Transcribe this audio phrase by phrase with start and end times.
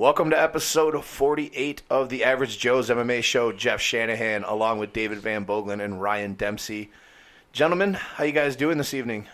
[0.00, 3.52] Welcome to episode 48 of the Average Joe's MMA show.
[3.52, 6.90] Jeff Shanahan, along with David Van Boglin and Ryan Dempsey.
[7.52, 9.26] Gentlemen, how you guys doing this evening?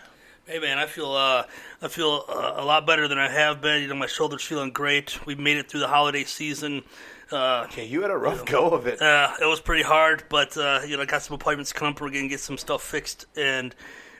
[0.45, 1.43] Hey man, I feel uh,
[1.81, 3.81] I feel uh, a lot better than I have been.
[3.81, 5.25] You know, my shoulder's feeling great.
[5.25, 6.83] We made it through the holiday season.
[7.31, 9.01] Uh, Okay, you had a rough go of it.
[9.01, 12.01] uh, it was pretty hard, but uh, you know, I got some appointments coming up.
[12.01, 13.73] We're gonna get some stuff fixed and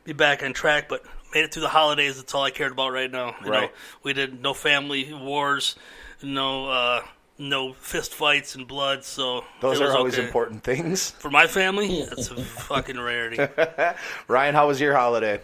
[0.06, 0.88] be back on track.
[0.88, 1.04] But
[1.34, 2.16] made it through the holidays.
[2.16, 3.36] That's all I cared about right now.
[3.44, 3.72] You know, Right.
[4.04, 5.76] we did no family wars,
[6.22, 7.02] no uh,
[7.38, 9.04] no fist fights and blood.
[9.04, 10.26] So Those are always okay.
[10.26, 11.12] important things.
[11.12, 12.04] for my family.
[12.04, 13.46] That's a fucking rarity.
[14.28, 15.42] Ryan, how was your holiday?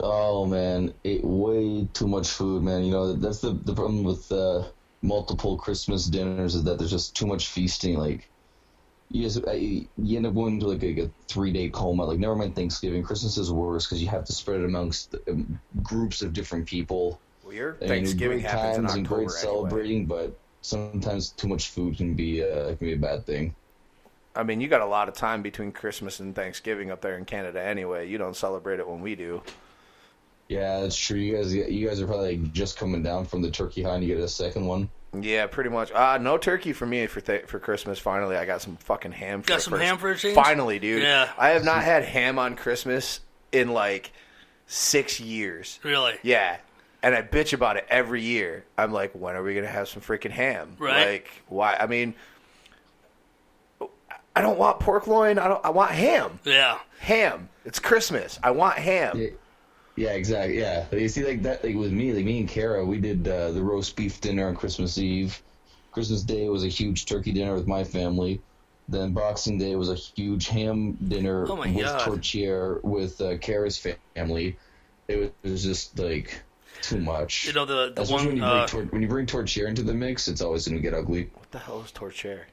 [0.00, 2.84] Oh man, ate way too much food, man.
[2.84, 4.64] You know that's the the problem with uh,
[5.02, 7.98] multiple Christmas dinners is that there's just too much feasting.
[7.98, 8.28] Like
[9.10, 12.04] you just you end up going to like a, a three day coma.
[12.04, 15.58] Like never mind Thanksgiving, Christmas is worse because you have to spread it amongst um,
[15.82, 17.20] groups of different people.
[17.48, 19.40] Well, your And Thanksgiving great happens in times and October great anyway.
[19.40, 23.54] celebrating, but sometimes too much food can be uh, can be a bad thing.
[24.36, 27.24] I mean, you got a lot of time between Christmas and Thanksgiving up there in
[27.24, 28.06] Canada anyway.
[28.08, 29.40] You don't celebrate it when we do.
[30.48, 31.18] Yeah, that's true.
[31.18, 34.02] You guys, you guys are probably like, just coming down from the turkey hunt.
[34.02, 34.90] You get a second one.
[35.18, 35.90] Yeah, pretty much.
[35.90, 37.98] Uh, no turkey for me for th- for Christmas.
[37.98, 39.40] Finally, I got some fucking ham.
[39.42, 40.34] For Got some first- ham for a change?
[40.34, 41.02] Finally, dude.
[41.02, 41.30] Yeah.
[41.38, 43.20] I have not had ham on Christmas
[43.52, 44.12] in like
[44.66, 45.80] six years.
[45.82, 46.14] Really.
[46.22, 46.58] Yeah.
[47.02, 48.64] And I bitch about it every year.
[48.76, 50.74] I'm like, when are we gonna have some freaking ham?
[50.78, 51.06] Right.
[51.06, 51.76] Like, why?
[51.78, 52.14] I mean,
[54.34, 55.38] I don't want pork loin.
[55.38, 55.64] I don't.
[55.64, 56.38] I want ham.
[56.44, 56.78] Yeah.
[57.00, 57.48] Ham.
[57.64, 58.38] It's Christmas.
[58.42, 59.18] I want ham.
[59.18, 59.28] Yeah,
[59.96, 60.58] yeah, exactly.
[60.60, 63.26] Yeah, But you see, like that, like with me, like me and Kara, we did
[63.26, 65.40] uh, the roast beef dinner on Christmas Eve.
[65.92, 68.40] Christmas Day was a huge turkey dinner with my family.
[68.88, 72.00] Then Boxing Day was a huge ham dinner Oh with God.
[72.00, 73.76] tourtière with uh, Kara's
[74.14, 74.56] family.
[75.08, 76.40] It was, it was just like
[76.82, 77.46] too much.
[77.46, 79.82] You know the the Especially when you, bring Uh, tor- when you bring tourtière into
[79.82, 81.30] the mix, it's always going to get ugly.
[81.34, 82.46] What the hell is torture?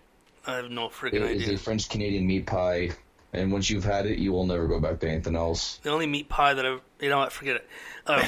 [0.48, 1.54] I have no It freaking is idea.
[1.54, 2.92] It's a French Canadian meat pie,
[3.34, 5.80] and once you've had it, you will never go back to anything else.
[5.84, 7.68] The only meat pie that I, you know what, forget it.
[8.08, 8.20] Um,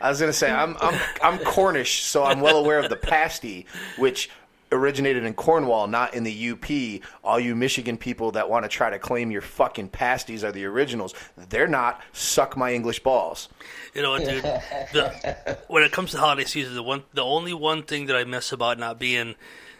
[0.00, 3.66] I was gonna say I'm I'm I'm Cornish, so I'm well aware of the pasty,
[3.98, 4.30] which
[4.72, 7.02] originated in Cornwall, not in the UP.
[7.24, 10.64] All you Michigan people that want to try to claim your fucking pasties are the
[10.64, 12.00] originals, they're not.
[12.12, 13.48] Suck my English balls.
[13.94, 14.42] you know what, dude?
[14.92, 18.24] The, when it comes to holiday season, the one, the only one thing that I
[18.24, 19.34] miss about not being,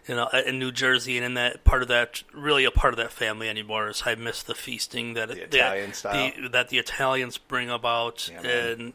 [0.07, 2.99] you know, in New Jersey and in that part of that, really a part of
[2.99, 6.33] that family anymore, is I miss the feasting that The that- Italian style.
[6.41, 8.67] the, that the Italians bring about, Yeah, man.
[8.81, 8.93] and.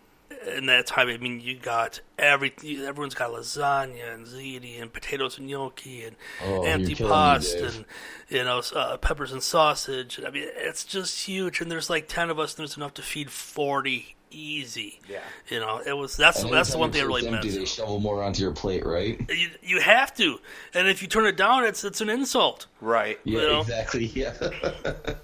[0.55, 5.37] In that time, I mean, you got every everyone's got lasagna and ziti and potatoes
[5.37, 7.85] and gnocchi and Oh, you're killing me, antipasto and
[8.29, 10.19] you know uh, peppers and sausage.
[10.25, 11.61] I mean, it's just huge.
[11.61, 14.99] And there's like ten of us, and there's enough to feed forty easy.
[15.09, 15.19] Yeah.
[15.49, 17.65] you know, it was that's And that's the one thing I really plate's empty, They
[17.65, 19.19] shovel more onto your plate, right?
[19.29, 20.39] You, you have to,
[20.73, 22.67] and if you turn it down, it's it's an insult.
[22.81, 23.19] Right.
[23.23, 23.61] Yeah, You know?
[23.61, 24.05] exactly.
[24.15, 24.33] Yeah.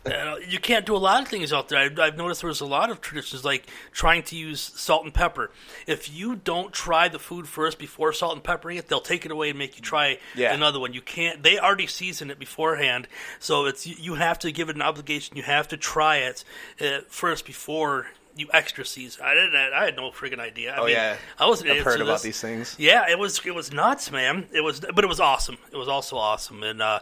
[0.06, 1.80] You, know, you can't do a lot of things out there.
[1.80, 5.52] I've, I've noticed there's a lot of traditions like trying to use salt and pepper.
[5.88, 9.32] If you don't try the food first before salt and peppering it, they'll take it
[9.32, 10.54] away and make you try Yeah.
[10.54, 10.94] another one.
[10.94, 11.44] You can't.
[11.44, 13.08] They already season it beforehand,
[13.40, 15.38] so it's you- you have to give it an obligation.
[15.38, 16.44] You have to try it
[16.80, 19.24] uh, first before you extra season.
[19.26, 19.56] I didn't.
[19.56, 20.74] I had no freaking idea.
[20.74, 21.18] I Oh mean, yeah.
[21.40, 21.72] I wasn't.
[21.72, 22.22] I've heard about this.
[22.24, 22.76] these things.
[22.80, 24.48] Yeah, it was it was nuts, man.
[24.52, 25.58] It was, but it was awesome.
[25.72, 27.00] It was also awesome, and uh,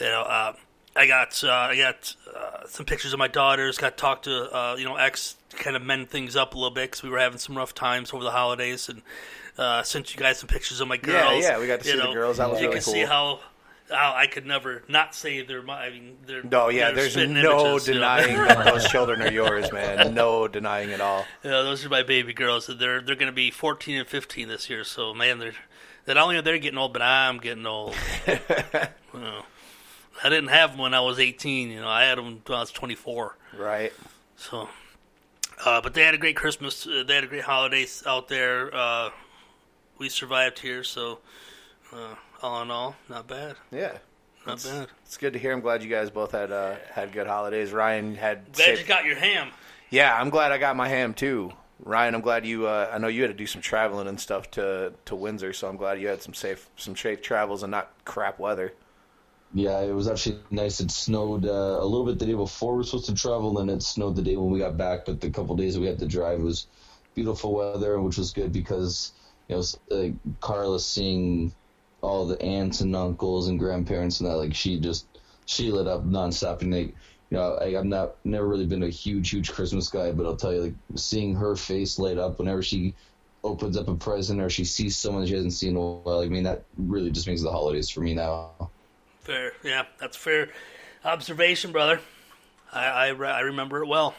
[0.00, 0.52] you know, uh,
[0.96, 3.78] I got uh, I got uh, some pictures of my daughters.
[3.78, 6.70] Got to talk to uh, you know ex, kind of mend things up a little
[6.74, 9.02] bit because we were having some rough times over the holidays, and
[9.58, 11.42] uh, sent you guys some pictures of my girls.
[11.42, 12.38] yeah, yeah, we got to see the girls.
[12.38, 13.06] That was you really can see cool.
[13.06, 13.40] how.
[13.94, 15.86] How I could never not say they're my.
[15.86, 16.42] I mean, they're.
[16.42, 18.00] No, yeah, they're there's no images, you know.
[18.00, 20.14] denying that those children are yours, man.
[20.14, 21.24] No denying at all.
[21.42, 22.66] Yeah, those are my baby girls.
[22.66, 24.84] They're they're going to be 14 and 15 this year.
[24.84, 25.54] So man, they're
[26.06, 27.94] not only are they getting old, but I'm getting old.
[29.14, 29.46] Well,
[30.24, 31.70] I didn't have them when I was 18.
[31.70, 33.36] You know, I had them when I was 24.
[33.56, 33.92] Right.
[34.36, 34.68] So,
[35.64, 36.84] uh, but they had a great Christmas.
[36.86, 38.74] Uh, they had a great holidays out there.
[38.74, 39.10] Uh,
[39.98, 41.20] we survived here, so
[41.92, 42.14] uh,
[42.44, 43.56] all in all, not bad.
[43.72, 43.96] Yeah.
[44.46, 44.88] Not It's, bad.
[45.06, 45.52] it's good to hear.
[45.52, 47.72] I'm glad you guys both had uh, had good holidays.
[47.72, 48.52] Ryan had.
[48.52, 49.48] Glad safe- you got your ham.
[49.90, 51.52] Yeah, I'm glad I got my ham too.
[51.82, 52.66] Ryan, I'm glad you.
[52.66, 55.68] Uh, I know you had to do some traveling and stuff to to Windsor, so
[55.68, 58.74] I'm glad you had some safe some safe travels and not crap weather.
[59.54, 60.80] Yeah, it was actually nice.
[60.80, 63.70] It snowed uh, a little bit the day before we were supposed to travel, and
[63.70, 65.06] it snowed the day when we got back.
[65.06, 66.66] But the couple days that we had to drive was
[67.14, 69.12] beautiful weather, which was good because
[69.48, 70.08] you know s- uh,
[70.40, 71.52] Carla seeing
[72.04, 75.06] all the aunts and uncles and grandparents and that like she just
[75.46, 76.94] she lit up nonstop and like
[77.30, 80.36] you know I, I'm not never really been a huge huge Christmas guy, but I'll
[80.36, 82.94] tell you like seeing her face light up whenever she
[83.42, 86.20] opens up a present or she sees someone she hasn't seen in a while.
[86.20, 88.70] I mean, that really just makes the holidays for me now.
[89.20, 90.48] Fair, yeah, that's fair
[91.04, 92.00] observation, brother.
[92.72, 94.14] I I, re- I remember it well.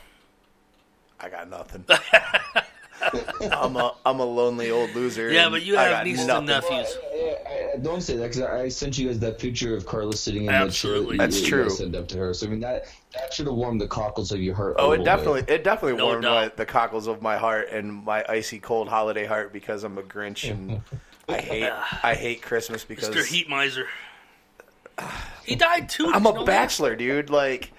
[1.19, 1.85] I got nothing.
[3.51, 5.31] I'm a I'm a lonely old loser.
[5.31, 6.97] Yeah, but you have got nieces and nephews.
[7.03, 10.15] I, I, don't say that because I, I sent you guys that picture of Carla
[10.15, 11.17] sitting in Absolutely.
[11.17, 11.27] the chair.
[11.27, 11.63] That's you, true.
[11.65, 12.33] You sent up to her.
[12.33, 14.75] So I mean that that should have warmed the cockles of your heart.
[14.79, 15.61] Oh, it definitely bit.
[15.61, 19.25] it definitely No warmed my, the cockles of my heart and my icy cold holiday
[19.25, 20.81] heart because I'm a Grinch and
[21.29, 21.71] I hate
[22.03, 23.25] I hate Christmas because Mr.
[23.25, 23.87] Heat Miser.
[25.43, 26.11] He died too.
[26.13, 26.45] I'm a know that?
[26.45, 27.29] bachelor, dude.
[27.29, 27.73] Like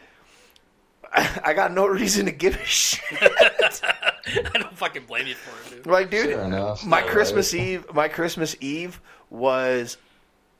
[1.13, 3.81] I, I got no reason to give a shit.
[4.55, 5.87] I don't fucking blame you for it, dude.
[5.87, 6.85] Like, dude, Fair enough.
[6.85, 7.63] my All Christmas right.
[7.63, 9.01] Eve, my Christmas Eve
[9.31, 9.97] was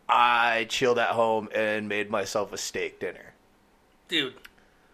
[0.09, 3.35] I chilled at home and made myself a steak dinner.
[4.09, 4.35] Dude,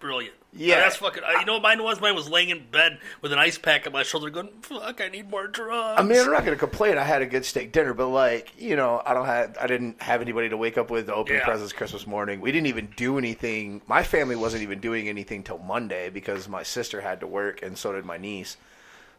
[0.00, 0.36] brilliant.
[0.54, 0.81] Yeah.
[0.81, 1.22] that's fucking.
[1.26, 2.00] I, you know what mine was?
[2.00, 5.08] Mine was laying in bed with an ice pack on my shoulder, going, "Fuck, I
[5.08, 6.99] need more drugs." I mean, I'm not gonna complain.
[6.99, 10.02] I had a good steak dinner, but like, you know, I don't have, I didn't
[10.02, 11.44] have anybody to wake up with to open Yeah.
[11.44, 12.40] presents Christmas morning.
[12.40, 13.81] We didn't even do anything.
[13.87, 17.78] My family wasn't even doing anything till Monday because my sister had to work and
[17.78, 18.56] so did my niece.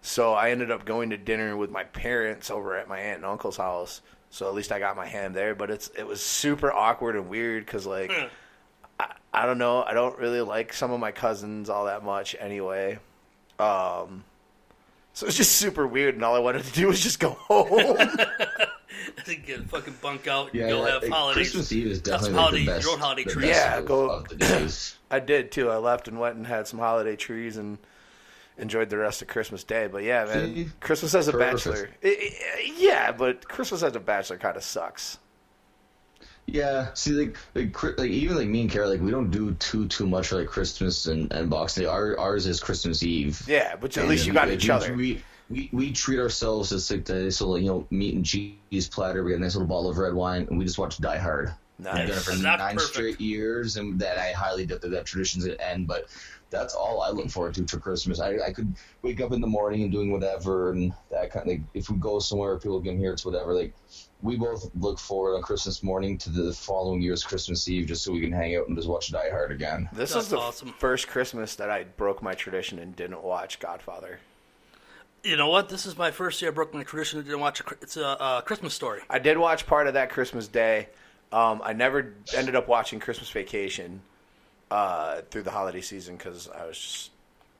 [0.01, 3.25] So I ended up going to dinner with my parents over at my aunt and
[3.25, 4.01] uncle's house.
[4.29, 7.27] So at least I got my hand there, but it's it was super awkward and
[7.29, 8.11] weird because like.
[8.11, 8.29] I,
[9.33, 9.83] I don't know.
[9.83, 12.99] I don't really like some of my cousins all that much anyway.
[13.59, 14.23] Um,
[15.13, 17.97] so it's just super weird, and all I wanted to do was just go home.
[19.45, 21.51] Get fucking bunk out and Yeah, go yeah, have like, holidays.
[21.51, 22.83] Christmas Eve is Have some definitely like holiday, the best.
[22.85, 24.95] your own holiday the Yeah, go- of the days.
[25.11, 25.69] I did too.
[25.69, 27.77] I left and went and had some holiday trees and
[28.57, 29.87] enjoyed the rest of Christmas Day.
[29.91, 30.69] But yeah, man, See?
[30.79, 31.65] Christmas as a Perfect.
[31.65, 31.89] bachelor.
[32.03, 32.07] I-
[32.57, 35.17] I- yeah, but Christmas as a bachelor kind of sucks.
[36.45, 39.87] Yeah, see, like, like, like, even like me and Kara, like, we don't do too
[39.87, 41.89] too much for like Christmas and, and Boxing Day.
[41.89, 43.41] Our, ours is Christmas Eve.
[43.47, 44.93] Yeah, but at least you we- got we- each other.
[44.93, 48.89] We, we we treat ourselves as like the nice little you know meat and cheese
[48.89, 49.23] platter.
[49.23, 51.53] We got a nice little bottle of red wine, and we just watch Die Hard.
[51.79, 52.23] We've done it Nice.
[52.23, 52.93] for That's nine perfect.
[52.93, 55.87] straight years, and that I highly doubt that that tradition's gonna end.
[55.87, 56.05] But
[56.49, 58.19] that's all I look forward to for Christmas.
[58.19, 61.47] I, I could wake up in the morning and doing whatever, and that kind of
[61.53, 63.53] like if we go somewhere, people can hear it's whatever.
[63.53, 63.73] Like
[64.23, 68.13] we both look forward on Christmas morning to the following year's Christmas Eve, just so
[68.13, 69.89] we can hang out and just watch Die Hard again.
[69.91, 70.73] This That's is the awesome.
[70.79, 74.19] first Christmas that I broke my tradition and didn't watch Godfather.
[75.25, 75.67] You know what?
[75.67, 78.07] This is my first year I broke my tradition and didn't watch a, it's a
[78.07, 79.01] uh, Christmas story.
[79.09, 80.87] I did watch part of that Christmas Day.
[81.33, 84.01] Um, I never ended up watching Christmas Vacation
[84.71, 87.11] uh, through the holiday season because I was just.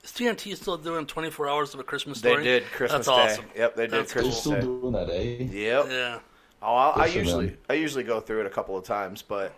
[0.06, 2.44] Is TNT still doing 24 hours of a Christmas story?
[2.44, 3.34] They did Christmas That's Day.
[3.34, 3.46] awesome.
[3.56, 4.62] Yep, they did That's They're still Day.
[4.62, 5.44] doing that, eh?
[5.44, 5.86] Yep.
[5.90, 6.20] Yeah.
[6.64, 7.58] Oh, I, I usually them.
[7.70, 9.54] I usually go through it a couple of times, but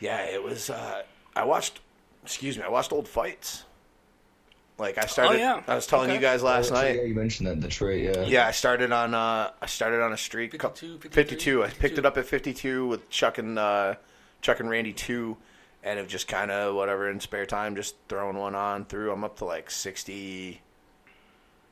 [0.00, 0.70] yeah, it was.
[0.70, 1.02] Uh,
[1.34, 1.80] I watched.
[2.22, 2.64] Excuse me.
[2.64, 3.64] I watched old fights.
[4.76, 5.36] Like I started.
[5.36, 5.62] Oh, yeah.
[5.68, 6.16] I was telling Okay.
[6.16, 6.96] you guys last Oh, night.
[6.96, 8.00] Yeah, you mentioned that Detroit.
[8.02, 8.22] Yeah.
[8.24, 11.96] Yeah, I started on uh I started on a streak 52, 52, 52, I picked
[11.98, 13.94] it up at 52 with Chuck and uh
[14.40, 15.36] Chuck and Randy 2
[15.84, 19.12] and have just kind of whatever in spare time just throwing one on through.
[19.12, 20.60] I'm up to like 60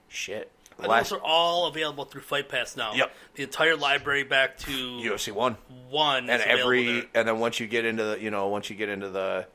[0.08, 0.50] shit.
[0.78, 2.94] And Last those are all available through Fight Pass now.
[2.94, 3.12] Yep.
[3.34, 5.56] The entire library back to UFC 1
[5.90, 6.30] one.
[6.30, 7.04] and is every there.
[7.14, 9.46] and then once you get into the, you know, once you get into the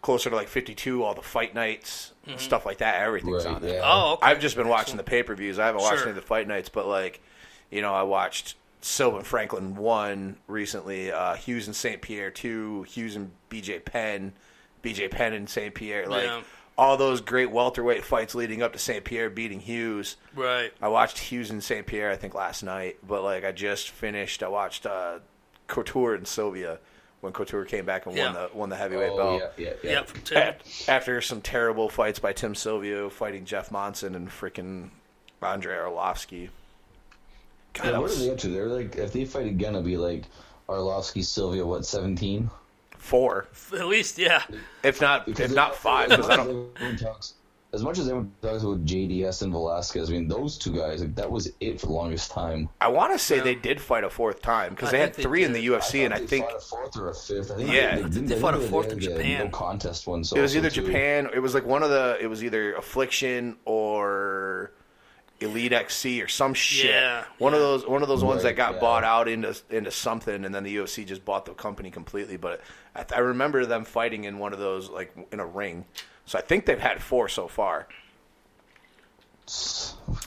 [0.00, 3.76] closer to like 52 all the fight nights stuff like that everything's Right, on there.
[3.76, 3.82] yeah.
[3.84, 4.26] Oh, okay.
[4.26, 5.58] I've just been watching the pay per views.
[5.58, 6.02] I haven't watched Sure.
[6.08, 7.20] any of the fight nights, but like,
[7.70, 12.00] you know, I watched Sylvan Franklin one recently, uh, Hughes and St.
[12.02, 14.34] Pierre two, Hughes and BJ Penn,
[14.84, 15.74] BJ Penn and St.
[15.74, 16.42] Pierre, like Yeah.
[16.78, 19.02] All those great welterweight fights leading up to St.
[19.04, 20.16] Pierre beating Hughes.
[20.34, 20.72] Right.
[20.80, 21.84] I watched Hughes and St.
[21.84, 24.44] Pierre, I think last night, but like I just finished.
[24.44, 25.18] I watched uh,
[25.66, 26.78] Couture and Sylvia
[27.20, 29.52] when Couture came back and won the won the heavyweight Oh, belt.
[29.58, 30.04] yeah, yeah, yeah.
[30.30, 30.54] Yeah.
[30.86, 34.90] A- After some terrible fights by Tim Sylvia fighting Jeff Monson and freaking
[35.42, 36.48] Andrei Arlovski.
[37.74, 38.48] God, Yeah, that what are was they up to?
[38.48, 40.26] They're like, if they fight again, it'll be like
[40.68, 42.48] Arlovski, Sylvia, what, 17?
[43.08, 44.42] Four, At least, yeah.
[44.82, 46.74] if not if not five, because I don't.
[46.98, 47.34] Talks,
[47.70, 51.14] as much as everyone talks about JDS and Velasquez, I mean, those two guys, like,
[51.16, 52.68] that was it for the longest time.
[52.80, 53.42] I want to say Yeah.
[53.44, 55.72] they did fight a fourth time because they had think they three in the did.
[55.72, 57.50] UFC, and thought I they think fought a fourth or a fifth.
[57.50, 57.96] I think Yeah.
[57.96, 59.44] they, I think they fought a fourth in the Japan.
[59.44, 60.24] No contest one.
[60.24, 61.28] So it was either Japan.
[61.34, 62.16] It was like one of the.
[62.20, 64.72] It was either Affliction or
[65.40, 66.90] Elite XC or some shit.
[66.90, 67.86] Yeah, one of those.
[67.86, 68.80] One of those ones that got yeah.
[68.80, 72.36] bought out into into something, and then the UFC just bought the company completely.
[72.36, 72.60] But
[72.94, 75.84] I, I remember them fighting in one of those, like in a ring.
[76.24, 77.88] So I think they've had four so far.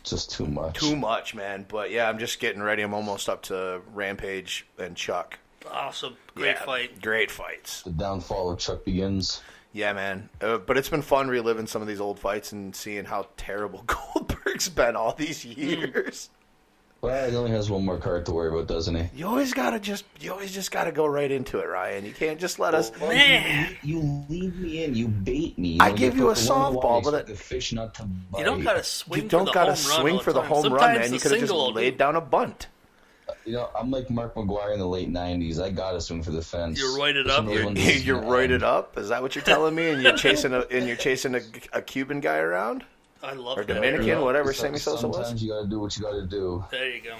[0.04, 0.80] Just too much.
[0.80, 1.66] Too much, man.
[1.68, 2.82] But yeah, I'm just getting ready.
[2.82, 5.38] I'm almost up to Rampage and Chuck.
[5.70, 6.18] Awesome.
[6.34, 7.02] Great Yeah, fight.
[7.02, 7.84] Great fights.
[7.84, 9.42] The downfall of Chuck begins.
[9.74, 10.30] Yeah, man.
[10.42, 13.84] Uh, but it's been fun reliving some of these old fights and seeing how terrible
[13.88, 16.30] Goldberg's Mike's been all these years.
[17.02, 19.10] Well, he only has one more card to worry about, doesn't he?
[19.16, 22.06] You always gotta just you always just gotta go right into it, Ryan.
[22.06, 22.92] You can't just let us.
[23.00, 23.76] Man.
[23.82, 25.80] you, you lead me in, you bait me.
[25.80, 28.04] I give you you a put the one softball, but expect the fish not to
[28.04, 28.40] bite.
[28.40, 29.24] You don't gotta swing.
[29.24, 31.10] You don't for the gotta home run swing for the home run, Sometimes man.
[31.10, 32.68] the You could have just single laid down a bunt.
[33.46, 35.62] You know, I'm like Mark McGwire in the late '90s.
[35.62, 36.80] I gotta swing for the fence.
[36.80, 37.46] You're roided up.
[37.48, 38.98] You're, ones you're roided up.
[38.98, 39.90] Is that what you're telling me?
[39.90, 41.42] And you're chasing a and you're chasing a,
[41.74, 42.84] a Cuban guy around
[43.24, 43.64] I love or.
[43.64, 45.18] Dominican, you know, whatever so- Sammy Sosa was.
[45.18, 46.64] Sometimes you gotta do what you gotta do.
[46.72, 47.18] There you go.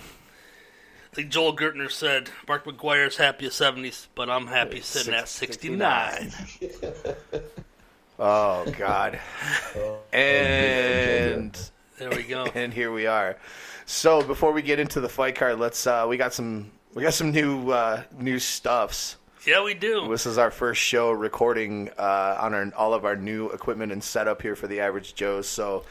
[1.18, 6.32] Like Joel Gertner said, Mark McGwire's happy at 70s, but I'm happy sitting at 69.
[8.24, 9.20] Oh God.
[9.76, 11.58] Oh, and
[11.98, 12.46] There we go.
[12.56, 13.38] and here we are.
[13.92, 17.14] So before we get into the fight card, let's uh, we got some we got
[17.14, 19.18] some new uh, new stuffs.
[19.46, 20.08] Yeah, we do.
[20.08, 24.02] This is our first show recording uh, on our, all of our new equipment and
[24.02, 25.46] setup here for the Average Joes.
[25.46, 25.84] So,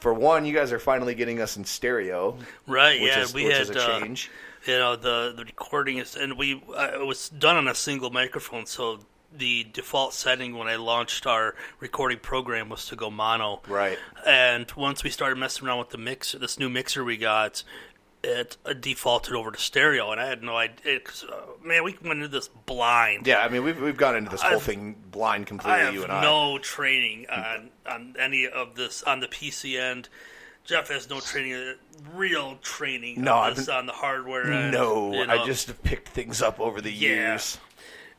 [0.00, 3.44] for one, you guys are finally getting us in stereo, Right, which yeah, is we
[3.44, 4.30] which had is a uh, change.
[4.66, 8.10] you know the the recording is, and we uh, it was done on a single
[8.10, 9.00] microphone, so
[9.36, 13.62] the default setting when I launched our recording program was to go mono.
[13.68, 13.98] Right.
[14.26, 17.62] And once we started messing around with the mixer, this new mixer we got,
[18.22, 21.00] it uh, defaulted over to stereo, and I had no idea.
[21.00, 23.26] 'cause, uh, man, we went into this blind.
[23.26, 25.80] Yeah, I mean we've we've gone into this whole I've- thing blind I completely.
[25.80, 26.22] have you and I.
[26.22, 30.08] no training on on any of this on the PC end.
[30.64, 31.74] Jeff has no training, uh,
[32.14, 34.72] real training No, on, this, been- on the hardware end.
[34.72, 37.08] no, you I just have picked things up over the Yeah.
[37.10, 37.58] years.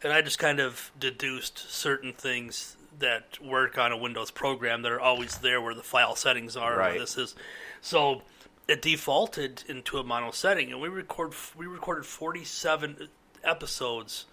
[0.06, 4.92] And I just kind of deduced certain things that work on a Windows program that
[4.92, 6.78] are always there where the file settings are.
[6.78, 7.00] Right.
[7.00, 7.36] This is,
[7.82, 8.22] so
[8.68, 13.10] it defaulted into a mono setting, and we record we recorded forty seven
[13.44, 14.26] episodes.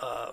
[0.00, 0.32] Uh,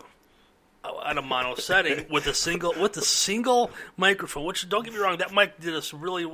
[0.82, 5.00] on a mono setting with a single with a single microphone, which don't get me
[5.00, 6.26] wrong, that mic did us really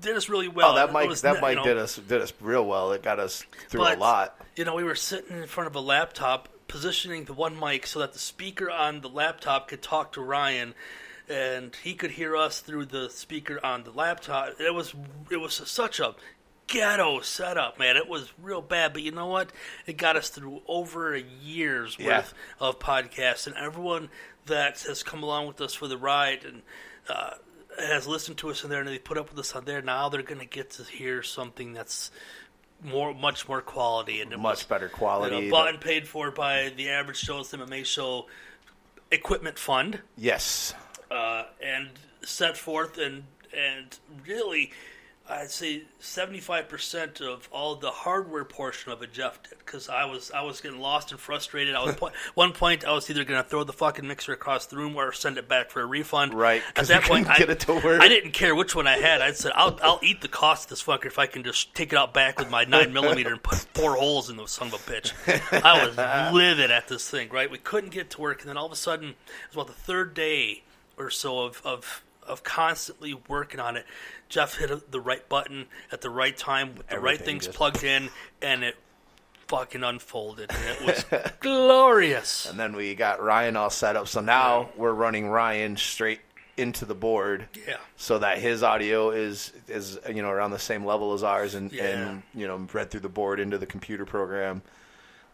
[0.00, 0.72] did us really well.
[0.72, 2.90] Oh, that mic was that mic you know, did us did us real well.
[2.92, 4.36] It got us through but, a lot.
[4.56, 7.98] You know, we were sitting in front of a laptop, positioning the one mic so
[7.98, 10.74] that the speaker on the laptop could talk to Ryan,
[11.28, 14.60] and he could hear us through the speaker on the laptop.
[14.60, 14.94] It was
[15.30, 16.14] it was such a
[16.68, 17.96] ghetto setup, man.
[17.96, 19.50] It was real bad, but you know what?
[19.84, 22.18] It got us through over a year's Yeah.
[22.18, 24.08] worth of podcasts, and everyone
[24.46, 26.62] that has come along with us for the ride and.
[27.08, 27.34] Uh,
[27.78, 29.80] has listened to us in there and they put up with us on there.
[29.80, 32.10] Now they're going to get to hear something that's
[32.82, 35.36] more, much more quality and Much was, better quality.
[35.36, 38.26] You know, bought and paid for by the average Joe's MMA show
[39.10, 40.74] equipment fund, yes.
[41.10, 41.90] uh, and
[42.22, 43.24] set forth and
[43.56, 44.72] and really,
[45.30, 49.88] I'd say seventy five percent of all the hardware portion of it Jeff did because
[49.88, 51.74] I was I was getting lost and frustrated.
[51.74, 54.66] I was po- one point I was either going to throw the fucking mixer across
[54.66, 56.34] the room or send it back for a refund.
[56.34, 58.02] Right, at that point I, get it to work.
[58.02, 59.20] I didn't care which one I had.
[59.20, 61.92] I said I'll I'll eat the cost of this fucker if I can just take
[61.92, 64.74] it out back with my nine millimeter and put four holes in the son of
[64.74, 65.12] a bitch.
[65.62, 65.96] I was
[66.34, 67.28] livid at this thing.
[67.30, 69.16] Right, we couldn't get to work, and then all of a sudden it
[69.48, 70.64] was about the third day
[70.96, 73.84] or so of of of constantly working on it.
[74.28, 77.84] Jeff hit the right button at the right time with the right things just- plugged
[77.84, 78.08] in,
[78.40, 78.76] and it
[79.48, 82.46] fucking unfolded, and it was glorious.
[82.48, 84.08] And then we got Ryan all set up.
[84.08, 86.20] So now we're running Ryan straight
[86.56, 87.48] into the board.
[87.66, 87.76] Yeah.
[87.96, 91.72] So that his audio is is you know around the same level as ours and,
[91.72, 91.84] Yeah.
[91.84, 94.62] and you know read through the board into the computer program.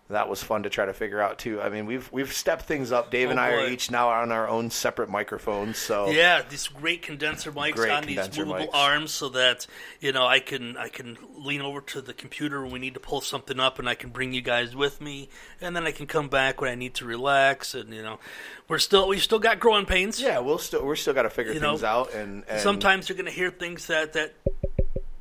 [0.08, 1.60] That was fun to try to figure out too.
[1.60, 3.10] I mean, we've we've stepped things up.
[3.10, 5.78] Dave oh, and Oh, I are each now on our own separate microphones.
[5.78, 8.70] So Yeah, these great condenser mics Great on these movable mics.
[8.72, 9.66] arms, so that
[10.00, 13.00] you know I can I can lean over to the computer when we need to
[13.00, 15.28] pull something up, and I can bring you guys with me,
[15.60, 18.20] and then I can come back when I need to relax, and you know
[18.68, 20.20] we're still we've still got growing pains.
[20.20, 22.14] yeah, we'll still we're still got to figure You know, things out.
[22.14, 24.34] And, and Sometimes you're going to hear things that that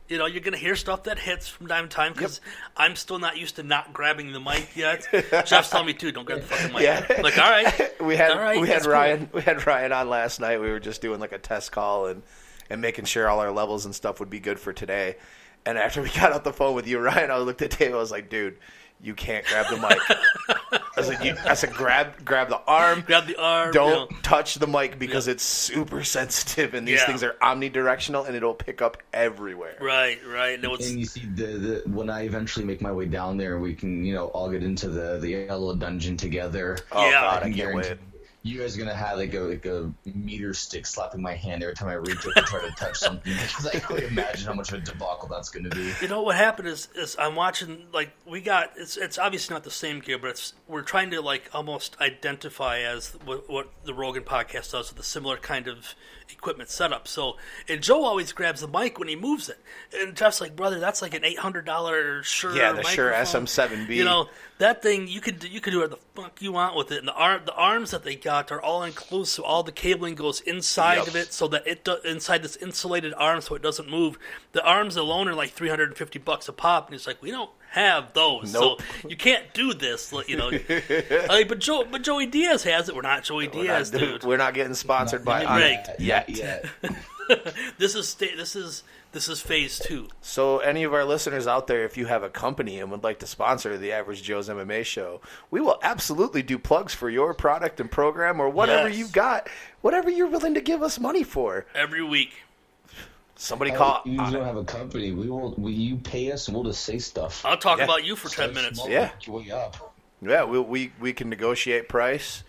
[0.07, 2.41] you know you're going to hear stuff that hits from time to time because
[2.77, 5.07] I'm still not used to not grabbing the mic yet.
[5.45, 6.83] Jeff's telling me too, don't grab the fucking mic.
[6.83, 7.21] Yeah.
[7.21, 8.93] Like all right, we had all right, we had that's cool.
[8.93, 10.62] Ryan we had Ryan on last night.
[10.62, 12.24] We were just doing like a test call and
[12.69, 15.15] and making sure all our levels and stuff would be good for today.
[15.65, 17.93] And after we got off the phone with you, Ryan, I looked at Dave.
[17.93, 18.57] I was like, dude,
[19.05, 20.00] you can't grab the mic.
[20.69, 23.03] I was like, you, I said, grab grab the arm.
[23.05, 23.71] Grab the arm.
[23.71, 24.17] Don't know.
[24.24, 27.05] touch the mic because it's super sensitive and these Yeah.
[27.05, 29.77] things are omnidirectional and it'll pick up everywhere.
[29.79, 30.59] Right, right.
[30.59, 33.75] No, And you see, the, the when I eventually make my way down there, we
[33.75, 36.77] can, you know, all get into the the yellow dungeon together.
[36.91, 37.21] Oh Yeah.
[37.21, 37.97] god, I can can't wait.
[38.46, 41.74] You guys are gonna have like a like a meter stick slapping my hand every
[41.74, 44.54] time I reach up to try to touch something because I can only imagine how
[44.54, 45.92] much of a debacle that's gonna be.
[46.00, 49.64] You know what happened is, is I'm watching like we got it's it's obviously not
[49.64, 53.96] the same gear, but it's we're trying to like almost identify as what, what the
[53.96, 55.96] Rogan podcast does with a similar kind of
[56.29, 57.08] equipment setup.
[57.08, 59.60] So and Joe always grabs the mic when he moves it,
[59.98, 62.55] and Jeff's like, brother, that's like an eight hundred dollar Shure.
[62.55, 63.96] Yeah, the Shure microphone." SM7B.
[63.96, 66.91] You know that thing you could you could do whatever the fuck you want with
[66.91, 69.72] it, and the arm the arms that they got are all enclosed, so All the
[69.72, 71.08] cabling goes inside Yep.
[71.08, 74.17] of it so that it do, inside this insulated arm so it doesn't move.
[74.53, 77.22] The arms alone are like three hundred and fifty bucks a pop, and he's like,
[77.22, 78.82] we don't have those, Nope.
[79.01, 80.12] so you can't do this.
[80.27, 80.50] You know,
[81.29, 82.96] like, but Joe, but Joey Diaz has it.
[82.96, 84.24] We're not Joey We're Diaz, not, dude.
[84.24, 86.29] we're not getting sponsored by Not Onnit yet.
[86.29, 86.65] yet.
[87.79, 90.10] This is sta- this is this is phase two.
[90.22, 93.17] So, any of our listeners out there, if you have a company and would like
[93.20, 97.79] to sponsor the Average Joe's MMA show, we will absolutely do plugs for your product
[97.79, 98.98] and program or whatever Yes.
[99.00, 99.48] you've got,
[99.82, 101.65] whatever you're willing to give us money for.
[101.74, 102.32] Every week.
[103.36, 104.01] Somebody call.
[104.06, 105.12] You don't have a company.
[105.12, 105.54] We will.
[105.58, 107.46] We, you pay us, and we'll just say stuff.
[107.46, 107.84] I'll talk Yeah.
[107.84, 108.82] about you for ten Start minutes.
[108.88, 109.01] Yeah.
[109.12, 109.96] work your way up.
[110.22, 112.44] Yeah, we, we we can negotiate price.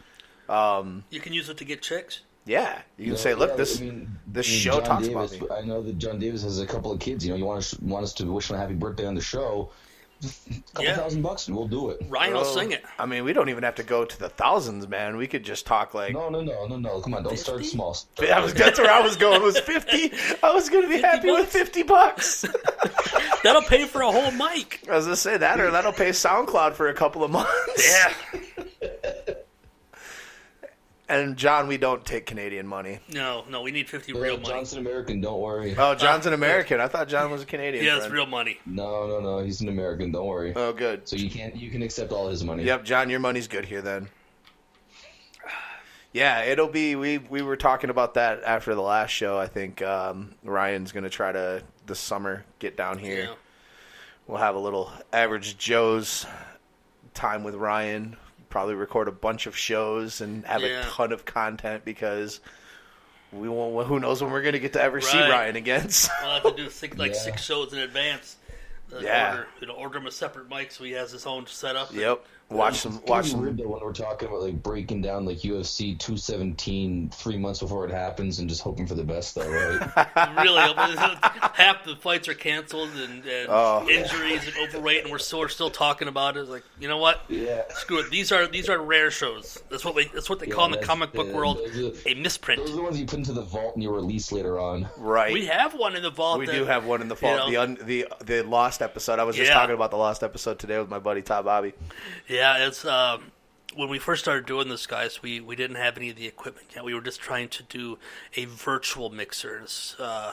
[0.49, 2.21] Um, you can use it to get chicks.
[2.45, 4.85] Yeah, you can Yeah, say, look, yeah, this I mean, this I mean, show John
[4.85, 5.57] talks Davis, about me.
[5.57, 7.25] I know that John Davis has a couple of kids.
[7.27, 9.21] You know, you want us want us to wish him a happy birthday on the
[9.21, 9.71] show.
[10.23, 10.97] A couple Yeah.
[10.97, 12.01] thousand bucks, and we'll do it.
[12.09, 12.83] Ryan will sing it.
[12.99, 15.17] I mean, we don't even have to go to the thousands, man.
[15.17, 16.15] We could just talk like.
[16.15, 17.01] No, no, no, no, no.
[17.01, 17.95] Come on, don't start small.
[17.95, 19.43] Start I was, that's where I was going.
[19.43, 20.13] Was fifty?
[20.43, 22.45] I was going to be happy with fifty bucks.
[23.43, 24.81] That'll pay for a whole mic.
[24.91, 28.13] I was gonna say that, or that'll pay SoundCloud for a couple of months.
[28.83, 28.93] Yeah.
[31.09, 32.99] And John, we don't take Canadian money.
[33.13, 34.49] No, no, we need fifty Yeah, real money.
[34.49, 35.77] Johnson American, don't worry.
[35.79, 36.81] Oh, John's an American.
[36.81, 37.85] I thought John was a Canadian.
[37.85, 38.15] Yeah, it's friend.
[38.15, 38.59] real money.
[38.67, 39.39] No, no, no.
[39.39, 40.11] He's an American.
[40.11, 40.53] Don't worry.
[40.57, 41.07] Oh, good.
[41.09, 41.55] So you can't.
[41.55, 42.65] You can accept all his money.
[42.65, 44.09] Yep, John, your money's good here then.
[46.13, 46.97] Yeah, it'll be.
[46.97, 49.39] We we were talking about that after the last show.
[49.39, 53.25] I think um, Ryan's gonna try to this summer get down here.
[53.25, 53.35] Yeah.
[54.27, 56.25] We'll have a little average Joe's
[57.13, 58.17] time with Ryan.
[58.57, 60.81] Probably record a bunch of shows and have Yeah.
[60.81, 62.41] a ton of content because
[63.31, 63.87] we won't.
[63.87, 65.91] Who knows when we're gonna get to ever see Ryan again?
[65.91, 67.19] So- We'll have to do six, like Yeah.
[67.19, 68.37] six shows in advance.
[68.91, 69.31] Uh, Yeah.
[69.33, 71.93] Order, you know, order him a separate mic so he has his own setup.
[71.93, 72.25] Yep.
[72.49, 72.93] Watch some.
[72.99, 73.41] It's Watch kinda some.
[73.43, 77.91] weird when we're talking about like breaking down like UFC 217 three months before it
[77.91, 80.37] happens and just hoping for the best though, right?
[80.45, 80.61] really,
[81.55, 83.87] half the fights are canceled and, and Oh.
[83.89, 86.41] injuries and overweight, and we're still, we're still talking about it.
[86.41, 87.21] It's like, you know what?
[87.29, 87.63] yeah.
[87.75, 88.11] Screw it.
[88.11, 89.61] These are these are rare shows.
[89.69, 92.15] That's what we, that's what they call in the comic book world those are- a
[92.15, 92.61] misprint.
[92.61, 94.89] Those are the ones you put into the vault and you release later on.
[94.99, 95.33] Right.
[95.33, 96.39] We have one in the vault.
[96.39, 97.49] We that- do have one in the vault.
[97.51, 99.19] you know, the un, the the lost episode.
[99.19, 99.55] I was just Yeah.
[99.55, 101.73] talking about the lost episode today with my buddy Todd Bobby.
[102.29, 103.33] Yeah, it's um,
[103.75, 105.23] when we first started doing this, guys.
[105.23, 106.85] We we didn't have any of the equipment yet.
[106.85, 107.99] We were just trying to do
[108.37, 109.65] a virtual mixer.
[109.99, 110.33] Uh,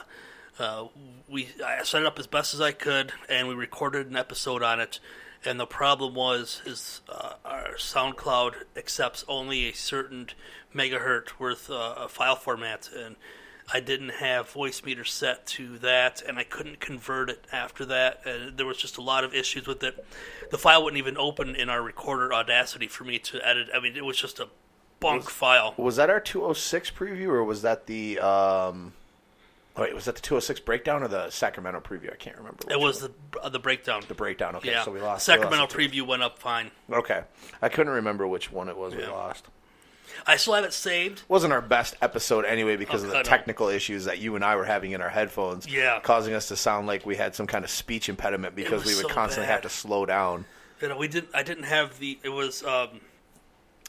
[0.58, 0.86] uh,
[1.28, 4.62] we I set it up as best as I could, and we recorded an episode
[4.62, 5.00] on it.
[5.44, 10.28] And the problem was is uh, our SoundCloud accepts only a certain
[10.74, 13.16] megahertz worth uh, a file format, and
[13.72, 18.20] I didn't have VoiceMeeter set to that, and I couldn't convert it after that.
[18.26, 20.04] And there was just a lot of issues with it.
[20.50, 23.68] The file wouldn't even open in our recorder Audacity for me to edit.
[23.74, 24.48] I mean, it was just a
[25.00, 25.74] bunk file.
[25.76, 28.92] Was that our 206 preview or was that the um?
[29.76, 32.12] Wait, was that the 206 breakdown or the Sacramento preview?
[32.12, 32.70] I can't remember.
[32.70, 33.12] It was one.
[33.32, 34.02] the uh, the breakdown.
[34.06, 34.54] the breakdown.
[34.56, 36.70] Okay, yeah, so we lost Sacramento we lost preview went up fine.
[36.92, 37.22] Okay,
[37.60, 39.46] I couldn't remember which one it was we lost.
[40.26, 41.22] I still have it saved.
[41.28, 43.30] wasn't our best episode anyway because Oh, of the cut out.
[43.30, 45.66] technical issues that you and I were having in our headphones.
[45.66, 46.00] Yeah.
[46.02, 49.06] causing us to sound like we had some kind of speech impediment because we would
[49.06, 49.52] so constantly bad.
[49.52, 50.44] have to slow down.
[50.80, 51.30] You know, we didn't.
[51.34, 52.18] I didn't have the.
[52.22, 52.62] It was.
[52.64, 53.00] um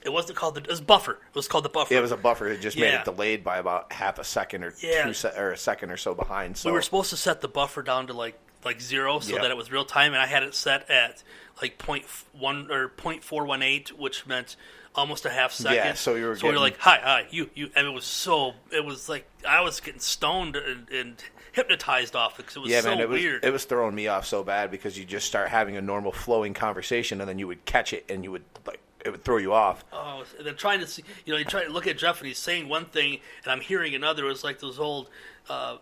[0.03, 0.61] It wasn't called the.
[0.61, 1.13] It was buffer.
[1.13, 1.93] It was called the buffer.
[1.93, 2.47] It was a buffer.
[2.47, 5.03] It just made it delayed by about half a second or Yeah.
[5.05, 6.57] two se- or a second or so behind.
[6.57, 9.41] So we were supposed to set the buffer down to like like zero so Yeah.
[9.41, 11.23] that it was real time, and I had it set at
[11.61, 14.55] like point one or point four one eight, which meant
[14.95, 15.75] almost a half second.
[15.75, 18.05] Yeah, so you were so we were like, hi, hi, you, you, and it was
[18.05, 22.69] so it was like I was getting stoned and, and hypnotized off because it was
[22.69, 23.43] yeah, so man, it was weird.
[23.43, 26.53] it was throwing me off so bad because you just start having a normal flowing
[26.53, 29.53] conversation and then you would catch it and you would like it would throw you
[29.53, 29.85] off.
[29.93, 32.27] Oh, and then trying to see, you know, you try to look at Jeff and
[32.27, 34.25] he's saying one thing and I'm hearing another.
[34.25, 35.09] It was like those old
[35.47, 35.77] uh,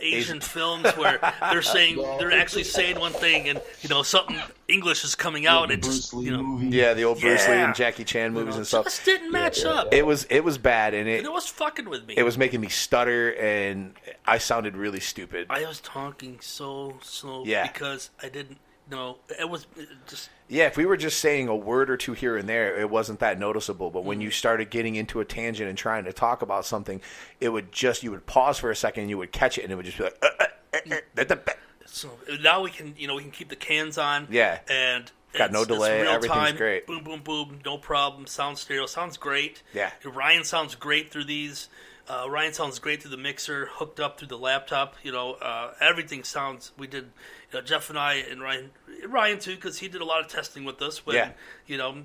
[0.00, 0.40] Asian, Asian.
[0.40, 1.18] films where
[1.50, 4.36] they're saying they're actually saying one thing and you know something
[4.68, 6.68] English is coming out and it just you know movie.
[6.76, 8.84] Yeah, the old Bruce Lee and Jackie Chan movies and stuff.
[8.84, 9.94] just didn't match yeah, up.
[9.94, 12.14] It was it was bad and it And it was fucking with me.
[12.16, 13.94] it was making me stutter and
[14.26, 15.46] I sounded really stupid.
[15.50, 17.66] I was talking so slow Yeah.
[17.66, 18.58] because I didn't
[18.90, 19.66] no, it was
[20.06, 22.88] just Yeah, if we were just saying a word or two here and there, it
[22.90, 23.90] wasn't that noticeable.
[23.90, 24.08] But Mm-hmm.
[24.08, 27.00] when you started getting into a tangent and trying to talk about something,
[27.40, 29.72] it would just you would pause for a second, and you would catch it, and
[29.72, 30.78] it would just be like, uh, uh,
[31.18, 31.52] uh, uh,
[31.86, 32.10] so
[32.42, 34.26] now we can you know we can keep the cans on.
[34.30, 34.60] Yeah.
[34.68, 36.86] and Got no delay, real everything's time, great.
[36.86, 37.58] Boom, boom, boom.
[37.64, 38.26] No problem.
[38.26, 39.62] Sound stereo sounds great.
[39.74, 39.90] Yeah.
[40.02, 41.68] Ryan sounds great through these.
[42.08, 44.94] Uh, Ryan sounds great through the mixer, hooked up through the laptop.
[45.02, 46.72] You know, uh, everything sounds.
[46.78, 47.04] We did,
[47.52, 48.70] you know, Jeff and I and Ryan,
[49.06, 51.04] Ryan too, because he did a lot of testing with us.
[51.04, 51.32] When, Yeah.
[51.66, 51.96] You know,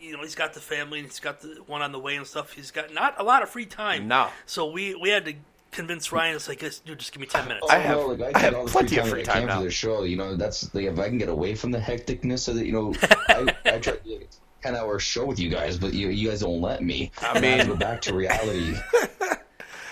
[0.00, 2.24] you know, he's got the family and he's got the one on the way and
[2.26, 2.52] stuff.
[2.52, 4.06] He's got not a lot of free time.
[4.06, 4.28] No.
[4.46, 5.34] So we we had to
[5.72, 6.36] convince Ryan.
[6.36, 7.66] It's like, dude, just give me ten minutes.
[7.68, 9.46] I have- no, like, I have take all the plenty of free I time can
[9.48, 9.58] now.
[9.58, 10.04] for the show.
[10.04, 12.66] You know, that's like if I can get away from the hecticness of it.
[12.66, 12.94] You know,
[13.28, 14.28] I, I try to like
[14.62, 17.10] ten hour show with you guys, but you you guys don't let me.
[17.20, 18.74] I mean- go back to reality.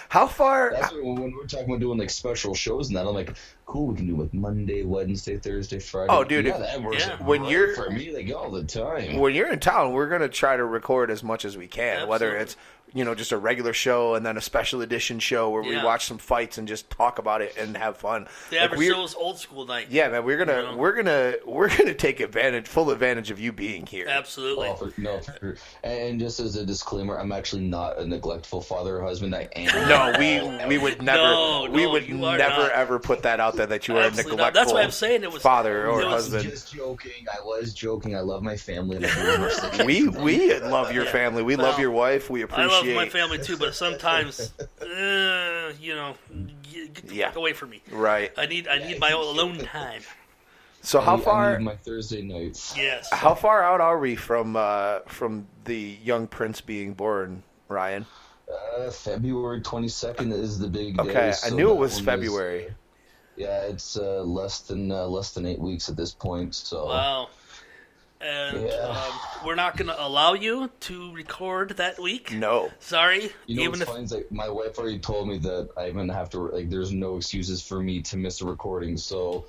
[0.09, 0.71] How far?
[0.73, 3.07] That's when, when we're talking about doing like special shows and that.
[3.07, 3.35] I'm like,
[3.67, 6.09] cool, we can do like Monday, Wednesday, Thursday, Friday.
[6.13, 7.17] Oh, dude, yeah, if- that works Yeah.
[7.23, 9.19] When great you're- for me, like all the time.
[9.19, 12.37] When you're in town, we're gonna try to record as much as we can, whether
[12.37, 12.57] it's
[12.95, 16.07] you know just a regular show and then a special edition show where we watch
[16.07, 18.27] some fights and just talk about it and have fun.
[18.51, 19.89] the Like, average we're- show is old school night.
[19.91, 20.77] Yeah, man, we're gonna You know?
[20.77, 24.07] we're gonna we're gonna take advantage, full advantage of you being here.
[24.09, 24.69] Absolutely.
[24.69, 29.03] Oh, no, for, and just as a disclaimer, I'm actually not a neglectful father or
[29.03, 29.35] husband.
[29.35, 29.89] I am.
[29.89, 32.71] No, we we would never No, we no, would never not.
[32.73, 34.47] ever put that out there that you are a Absolutely not.
[34.55, 34.61] neglectful.
[34.63, 36.45] That's why I'm saying it was- father or it was husband.
[36.51, 37.27] Just joking.
[37.31, 38.17] I was joking.
[38.17, 38.97] I love my family.
[38.99, 39.87] I do as much as I can.
[39.87, 41.43] We we love your family.
[41.43, 42.31] We love your wife.
[42.31, 42.86] We I appreciate.
[42.95, 46.15] Love my family too, but sometimes, uh, you know,
[46.73, 47.29] get get the Yeah.
[47.29, 47.83] fuck away from me.
[47.91, 48.33] Right.
[48.37, 50.03] I need I need my own alone time.
[50.83, 52.75] So how I- I far need my Thursday nights.
[52.77, 53.09] Yes.
[53.13, 58.07] how far out are we from uh, from the young prince being born, Ryan?
[58.79, 61.03] Uh, February 22nd is the big day.
[61.03, 62.75] Okay, I knew it was one is- February.
[63.37, 66.55] yeah, it's uh, less than uh, less than eight weeks at this point.
[66.55, 67.29] So Wow.
[68.21, 68.73] And Yeah.
[68.75, 69.13] um,
[69.45, 72.33] we're not going to allow you to record that week.
[72.33, 72.71] No.
[72.81, 73.31] Sorry.
[73.47, 75.95] you know even what's if funny is like my wife already told me that I'm
[75.95, 76.71] gonna have to like.
[76.71, 78.97] There's no excuses for me to miss a recording.
[78.97, 79.45] So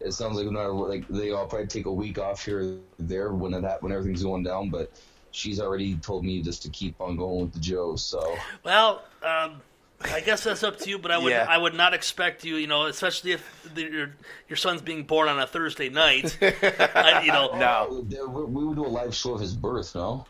[0.00, 2.76] it sounds like no matter what, like they all probably take a week off here
[2.98, 4.70] there when it hap- when everything's going down.
[4.70, 4.92] But
[5.32, 7.96] she's already told me just to keep on going with the Joe.
[7.96, 9.60] So Well, um,
[10.10, 11.46] I guess that's up to you, but I would Yeah.
[11.48, 14.10] I would not expect you, you know, especially if the, your
[14.48, 16.36] your son's being born on a Thursday night.
[16.42, 18.04] I, you know, No.
[18.28, 19.94] We we would do a live show of his birth.
[19.94, 20.26] No.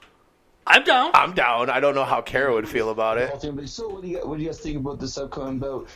[0.66, 1.11] I'm down.
[1.14, 1.70] I'm down.
[1.70, 3.30] I don't know how Kara would feel about it.
[3.32, 5.18] All three of them, So what do you what do you guys think about this
[5.18, 5.88] upcoming bout?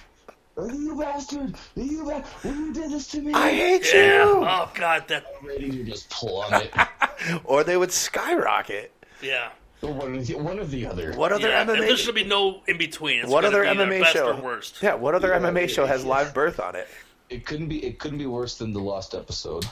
[0.59, 1.55] Oh, you bastard!
[1.75, 3.33] You ba- you did this to me!
[3.35, 4.25] I hate Yeah.
[4.25, 4.31] you.
[4.47, 5.27] Oh God, that.
[5.43, 6.73] Ratings would just plummet.
[7.45, 8.93] Or they would skyrocket.
[9.23, 9.49] Yeah.
[9.81, 11.13] One, of the, one of the other.
[11.15, 11.65] What other yeah.
[11.65, 11.79] MMA?
[11.81, 13.21] There should be no in between.
[13.21, 14.37] It's what other be MMA best show?
[14.37, 14.83] Or worst.
[14.83, 16.09] Yeah, what other Yeah, MMA yeah, show has yeah.
[16.11, 16.89] live birth on it?
[17.29, 17.85] It couldn't be.
[17.85, 19.65] It couldn't be worse than the lost episode.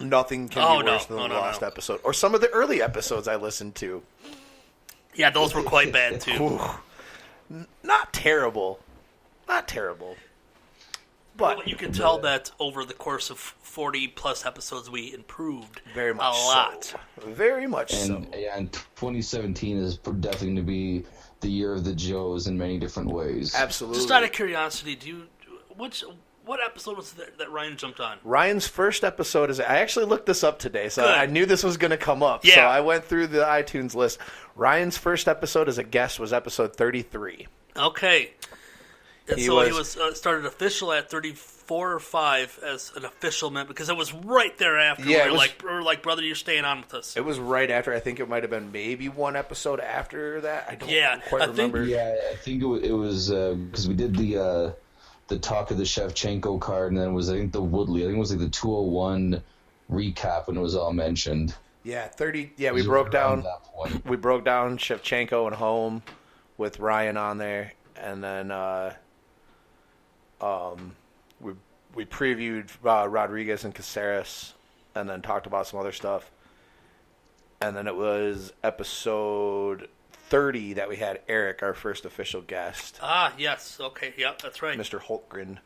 [0.00, 0.92] Nothing can Oh, be no.
[0.92, 1.66] worse than No, the no, lost no.
[1.66, 4.02] episode, or some of the early episodes I listened to.
[5.14, 6.58] Yeah, those were quite bad too.
[7.82, 8.80] Not terrible,
[9.46, 10.16] not terrible,
[11.36, 16.12] but you can tell that over the course of 40 plus episodes, we improved very
[16.12, 16.84] much a lot.
[16.84, 16.98] so.
[17.26, 18.38] Very much And so.
[18.38, 21.04] yeah, and 2017 is definitely going to be
[21.40, 23.54] the year of the Joes in many different ways.
[23.54, 23.98] Absolutely.
[23.98, 25.22] Just out of curiosity, do you
[25.78, 26.04] which
[26.44, 28.18] what episode was that, that Ryan jumped on?
[28.24, 29.58] Ryan's first episode is.
[29.58, 31.14] I actually looked this up today, so Good.
[31.14, 32.44] I knew this was going to come up.
[32.44, 32.56] Yeah.
[32.56, 34.18] So I went through the iTunes list.
[34.54, 37.46] Ryan's first episode as a guest was episode 33.
[37.76, 38.32] Okay,
[39.28, 43.04] and He so he was- was uh, started official at 34 or five as an
[43.04, 45.04] official member because it was right there after.
[45.04, 47.16] Yeah, we it was- like, we were like, brother, you're staying on with us.
[47.16, 47.92] It was right after.
[47.94, 50.66] I think it might have been maybe one episode after that.
[50.68, 51.84] I don't Yeah, quite I think- remember.
[51.84, 54.70] Yeah, I think it was, it was because we did the uh,
[55.28, 58.02] the talk of the Shevchenko card, and then it was I think the Woodley.
[58.02, 59.42] I think it was like the 201
[59.90, 61.54] recap when it was all mentioned.
[61.84, 62.52] Yeah, 30.
[62.56, 63.44] Yeah, we broke down.
[64.04, 66.02] we broke down Shevchenko and Holm
[66.58, 68.94] with Ryan on there, and then uh,
[70.40, 70.94] um,
[71.94, 74.54] we we previewed uh, Rodriguez and Caceres,
[74.94, 76.30] and then talked about some other stuff.
[77.60, 83.32] And then it was episode thirty that we had Eric, our first official guest, ah,
[83.38, 84.78] yes, okay, yeah, that's right.
[84.78, 85.00] Mr.
[85.00, 85.58] Holtgren.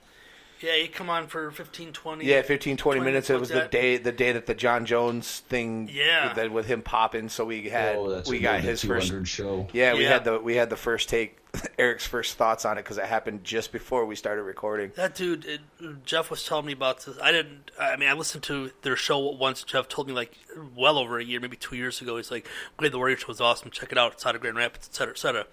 [0.61, 2.25] Yeah, he come on for 15, 20.
[2.25, 3.29] Yeah, 15, 20 20 minutes.
[3.31, 3.71] It like was that.
[3.71, 5.89] the day the day that the Jon Jones thing.
[5.93, 6.33] Yeah.
[6.33, 9.69] That with him popping, so we had oh, we got his first show.
[9.73, 10.09] Yeah, we Yeah.
[10.11, 11.39] had the we had the first take,
[11.79, 14.93] Eric's first thoughts on it because it happened just before we started recording.
[14.97, 15.61] That dude, it,
[16.05, 17.19] Jeff was telling me about this.
[17.23, 17.71] I didn't.
[17.79, 19.63] I mean, I listened to their show once.
[19.63, 20.33] Jeff told me like
[20.75, 22.17] well over a year, maybe two years ago.
[22.17, 23.71] He's like, "Okay, the Warrior Show was awesome.
[23.71, 24.13] Check it out.
[24.13, 25.47] It's out of Grand Rapids, et cetera, et cetera."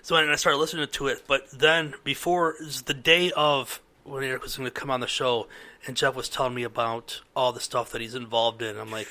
[0.00, 1.24] So and I started listening to it.
[1.26, 5.06] But then before it the day of when Eric was going to come on the
[5.06, 5.48] show,
[5.86, 8.76] and Jeff was telling me about all the stuff that he's involved in.
[8.78, 9.08] I'm like,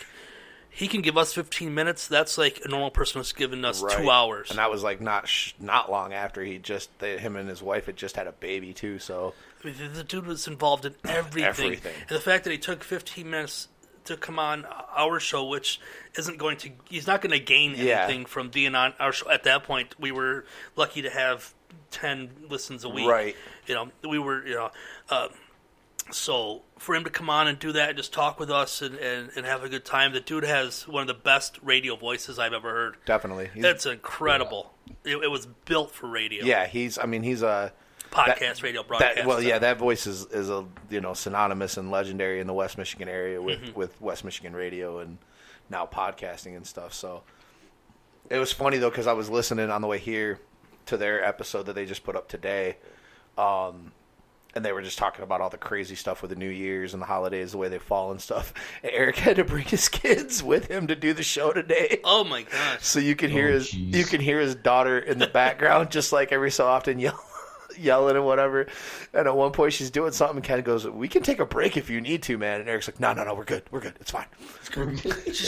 [0.69, 2.08] he can give us 15 minutes.
[2.08, 3.97] That's like a normal person was giving us Right.
[3.97, 4.49] two hours.
[4.49, 7.62] and that was like not sh- not long after he just they, him and his
[7.63, 8.99] wife had just had a baby too.
[8.99, 11.43] So I mean, the, the dude was involved in everything.
[11.45, 11.93] Everything.
[12.10, 13.69] And the fact that he took 15 minutes
[14.03, 15.79] to come on our show, which
[16.17, 18.03] isn't going to, he's not going to gain Yeah.
[18.03, 19.29] anything from being on our show.
[19.31, 21.53] At that point, we were lucky to have
[21.91, 23.07] 10 listens a week.
[23.07, 23.35] Right.
[23.67, 24.71] You know, we were, you know,
[25.09, 25.27] uh,
[26.11, 28.95] so for him to come on and do that and just talk with us and,
[28.95, 32.38] and, and have a good time, the dude has one of the best radio voices
[32.38, 32.97] I've ever heard.
[33.05, 34.71] definitely, he's, That's incredible.
[35.03, 36.45] It, it was built for radio.
[36.45, 36.99] yeah, he's.
[36.99, 37.73] I mean, he's a
[38.11, 39.15] Podcast, radio, broadcast.
[39.17, 42.53] That, well, yeah, that voice is, is a you know synonymous and legendary in the
[42.53, 43.77] West Michigan area with, Mm-hmm.
[43.79, 45.17] with West Michigan radio and
[45.71, 46.93] now podcasting and stuff.
[46.93, 47.23] So
[48.29, 50.39] it was funny though because I was listening on the way here
[50.88, 52.78] to their episode that they just put up today,
[53.38, 53.91] um,
[54.56, 57.02] and they were just talking about all the crazy stuff with the New Year's and
[57.02, 58.54] the holidays, the way they fall and stuff.
[58.84, 62.00] And Eric had to bring his kids with him to do the show today.
[62.04, 62.82] Oh my gosh.
[62.82, 63.93] So you can hear Oh, his jeez.
[63.93, 67.19] you can hear his daughter in the background, just like every so often yell,
[67.78, 68.67] yelling and whatever.
[69.13, 71.76] And at one point, she's doing something, and Ken goes, "We can take a break
[71.76, 73.95] if you need to, man." And Eric's like, "No, no, no, we're good, we're good,
[74.00, 74.28] it's fine."
[74.62, 74.69] She's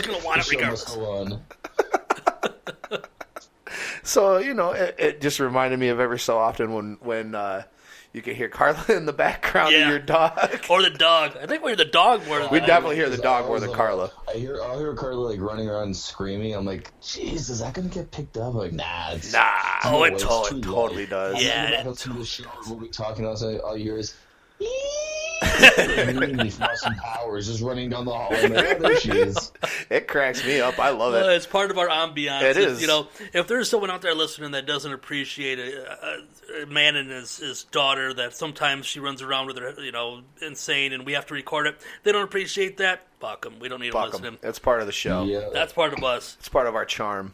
[0.02, 1.42] going to want it The show must regardless.
[4.16, 4.42] Go on.
[4.42, 7.64] So you know, it, it just reminded me of every so often when when uh,
[8.14, 9.84] you can hear Carla in the background Yeah.
[9.84, 10.38] of your dog.
[10.70, 11.38] Or the dog.
[11.42, 13.70] I think we hear the dog more than We definitely hear the dog more than
[13.70, 14.12] like- Carla.
[14.28, 16.56] I hear, I hear Carla like running around screaming.
[16.56, 18.50] I'm like, jeez, is that gonna get picked up?
[18.54, 19.44] I'm like, nah, it's Nah,
[19.86, 21.44] Oh, it it's to- it totally does.
[21.44, 22.46] Yeah, go back it up to the show.
[22.68, 23.60] We'll be talking outside.
[23.60, 24.00] All you hear
[25.44, 26.10] is.
[26.10, 28.30] Immediately from Austin Powers just running down the hall.
[28.32, 29.52] I'm like, there she is.
[29.90, 30.80] It cracks me up.
[30.80, 31.36] I love Well, it.
[31.36, 32.42] it's part of our ambiance.
[32.44, 32.74] It is.
[32.78, 32.82] If.
[32.82, 36.66] You know, if there's someone out there listening that doesn't appreciate a, a, uh, a
[36.66, 40.94] man and his, his daughter, that sometimes she runs around with her, you know, insane,
[40.94, 43.08] and we have to record it, they don't appreciate that.
[43.20, 43.60] Fuck them.
[43.60, 44.36] We don't need Fuck to listen 'em.
[44.36, 44.50] to them.
[44.50, 45.24] It's part of the show.
[45.26, 46.38] Yeah, That's part of us.
[46.40, 47.34] It's part of our charm.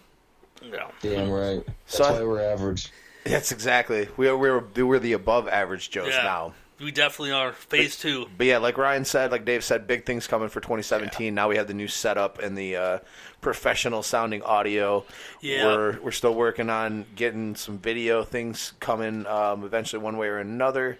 [0.61, 0.91] You know.
[1.01, 1.61] damn right.
[1.65, 2.89] That's So why we're average.
[3.25, 4.07] That's exactly.
[4.15, 6.23] We are, we're we're the above average Joes Yeah.
[6.23, 6.53] now.
[6.83, 7.53] We definitely are.
[7.53, 8.27] Phase two.
[8.37, 11.33] But yeah, like Ryan said, like Dave said, big things coming for 2017.
[11.33, 12.99] Now we have the new setup and the uh,
[13.41, 15.05] professional sounding audio.
[15.41, 15.65] Yeah.
[15.65, 20.39] We're we're still working on getting some video things coming um, eventually, one way or
[20.39, 20.99] another.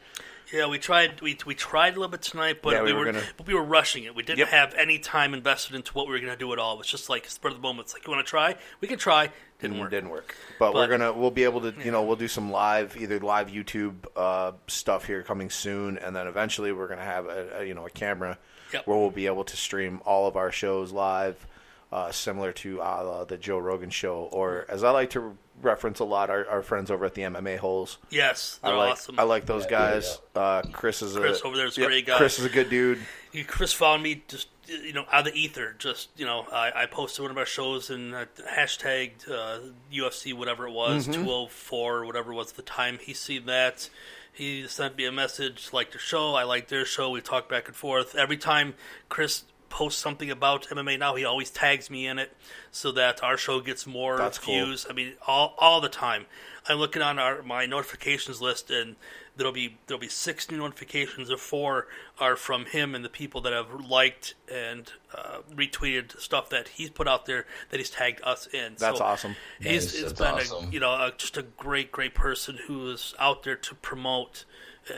[0.54, 1.20] Yeah, we tried.
[1.20, 3.56] We we tried a little bit tonight, but Yeah, we, we were gonna- but we
[3.56, 4.14] were rushing it.
[4.16, 4.48] We didn't Yep.
[4.50, 6.76] have any time invested into what we were going to do at all.
[6.76, 7.88] It was just like spur of the moment.
[7.88, 9.32] It's like you want to try, we can try.
[9.60, 9.90] Didn't work.
[9.90, 10.36] Didn't work.
[10.60, 13.50] But, we're gonna we'll be able to you know we'll do some live either live
[13.50, 17.74] YouTube uh, stuff here coming soon, and then eventually we're gonna have a, a you
[17.74, 18.38] know a camera
[18.74, 18.86] Yep.
[18.88, 21.46] where we'll be able to stream all of our shows live,
[21.94, 26.04] uh, similar to uh, the Joe Rogan show, or as I like to reference a
[26.04, 28.00] lot, our, our friends over at the MMA holes.
[28.10, 29.20] Yes, I they're like awesome.
[29.20, 30.18] I like those guys.
[30.36, 32.18] Uh, Chris is Chris a over there is a yeah, great guy.
[32.18, 33.00] Chris is a good dude.
[33.48, 35.76] Chris found me just you know out of the ether.
[35.78, 39.60] Just you know, I, I posted one of our shows and uh, hashtagged uh,
[39.94, 41.24] UFC whatever it was, Mm-hmm.
[41.24, 42.98] two oh four or whatever was the time.
[43.00, 43.90] He seen that.
[44.36, 46.34] He sent me a message like the show.
[46.34, 47.12] I like their show.
[47.12, 48.74] We talk back and forth every time.
[49.08, 49.44] Chris
[49.74, 51.16] posts something about MMA now.
[51.16, 52.32] He always tags me in it
[52.72, 54.54] so that our show gets more That's cool.
[54.54, 54.86] views.
[54.88, 56.28] I mean, all all the time.
[56.70, 58.96] I'm looking on our my notifications list, and
[59.36, 61.88] there'll be there'll be six new notifications, of four
[62.20, 66.92] are from him and the people that have liked and uh, retweeted stuff that he's
[66.92, 68.76] put out there that he's tagged us in.
[68.78, 69.36] That's So awesome.
[69.60, 70.70] He's Nice, it's that's been awesome.
[70.70, 74.46] a, you know a, just a great great person who is out there to promote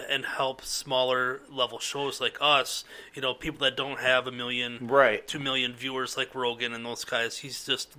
[0.09, 2.83] and help smaller level shows like us.
[3.13, 5.27] You know, people that don't have a million Right.
[5.27, 7.37] two million viewers like Rogan and those guys.
[7.37, 7.95] He's just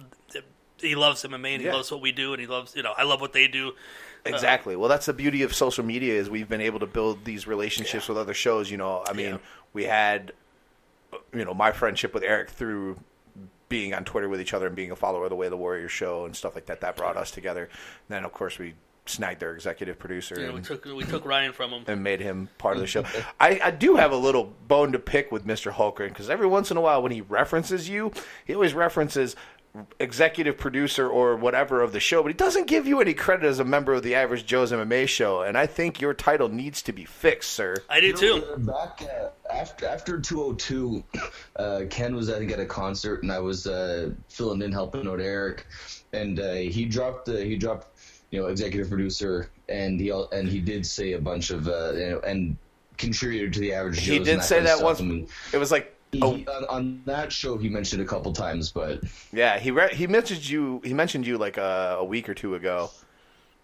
[0.78, 1.74] he loves MMA and he Yeah.
[1.74, 3.68] loves what we do and he loves you know I love what they do.
[3.70, 4.74] Uh, exactly.
[4.76, 8.08] Well, that's the beauty of social media is we've been able to build these relationships
[8.08, 8.70] with other shows.
[8.70, 9.38] You know, I mean, Yeah.
[9.72, 10.32] we had,
[11.32, 12.98] you know, my friendship with Eric through
[13.68, 15.56] being on Twitter with each other and being a follower of the Way of the
[15.56, 16.80] Warrior show and stuff like that.
[16.80, 17.62] That brought us together.
[17.64, 17.70] And
[18.08, 18.74] then, of course, we
[19.08, 21.84] snagged their executive producer You know, we took we took Ryan from him.
[21.86, 23.04] and made him part of the show.
[23.40, 25.72] I, I do have a little bone to pick with Mr.
[25.72, 28.12] Holgren because every once in a while when he references you,
[28.44, 29.36] he always references
[30.00, 33.58] executive producer or whatever of the show, but he doesn't give you any credit as
[33.58, 35.42] a member of the Average Joe's MMA show.
[35.42, 37.76] And I think your title needs to be fixed, sir.
[37.90, 38.42] I do too.
[38.58, 41.04] Back uh, after after 202,
[41.56, 45.06] uh, Ken was I think at a concert and I was uh, filling in helping
[45.06, 45.66] out Eric,
[46.12, 47.95] and uh, he dropped the he dropped
[48.36, 52.10] you know executive producer and he and he did say a bunch of uh, you
[52.10, 52.56] know and
[52.98, 53.98] contributed to the average.
[54.00, 55.00] He did say that once.
[55.00, 58.32] I mean, It was like, he, oh, on, on that show he mentioned a couple
[58.34, 60.82] times, but yeah, he re- he mentioned you.
[60.84, 62.90] He mentioned you like a, a week or two ago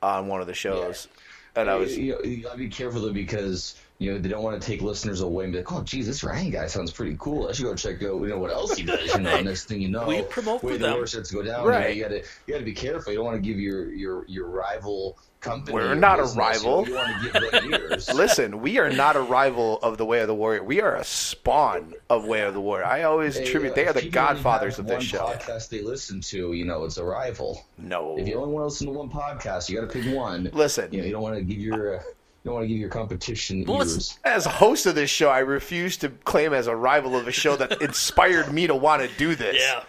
[0.03, 1.07] on one of the shows,
[1.55, 4.61] and I was you, you gotta be careful though because you know, they don't want
[4.61, 7.49] to take listeners away and be like, "Oh, geez, this Ryan guy sounds pretty cool.
[7.49, 9.81] I should go check out, you know, what else he does." You know, next thing
[9.81, 10.95] you know, We promote for way the them.
[10.95, 11.67] war to go down.
[11.67, 11.97] Right.
[11.97, 13.13] You, know, you gotta, you gotta be careful.
[13.13, 15.75] You don't want to give your your your rival company.
[15.75, 16.87] We're not a rival.
[16.87, 18.09] You, want to give them ears.
[18.15, 20.63] Listen, we are not a rival of the Way of the Warrior.
[20.63, 22.87] We are a spawn of Way of the Warrior.
[22.87, 25.27] I always Hey, attribute uh, they are the godfathers of this show.
[25.27, 27.65] Podcast they listen to, you know, it's a rival.
[27.77, 28.17] No.
[28.19, 30.49] If you only want to listen to one podcast, you got to pick one.
[30.53, 30.93] Listen.
[30.93, 32.03] you know, you don't want to give your uh,
[32.45, 34.19] you don't want to give your competition Well, ears.
[34.25, 37.55] As host of this show, I refuse to claim as a rival of a show
[37.57, 39.57] that inspired me to want to do this.
[39.61, 39.85] Yeah.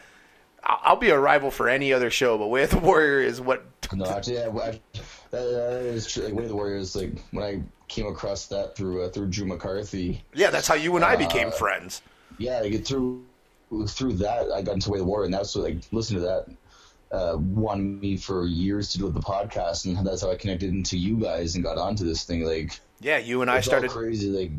[0.64, 3.42] I- I'll be a rival for any other show, but Way of the Warrior is
[3.42, 3.66] what.
[3.94, 4.82] No, actually, yeah, I, that,
[5.32, 6.24] that is true.
[6.26, 9.28] Like, Way of the Warrior is like when I came across that through uh, through
[9.28, 10.24] Drew McCarthy.
[10.34, 12.02] Yeah, that's how you and I Uh, became friends.
[12.40, 13.24] Yeah, like through
[13.88, 16.22] through that, I got into Way of the Warrior, and that's what like listen to
[16.22, 16.48] that.
[17.14, 17.38] Uh,
[18.02, 21.54] me for years to do the podcast, and that's how I connected into you guys
[21.54, 22.44] and got onto this thing.
[22.44, 23.92] Like, Yeah, you and I started.
[23.92, 24.52] crazy, like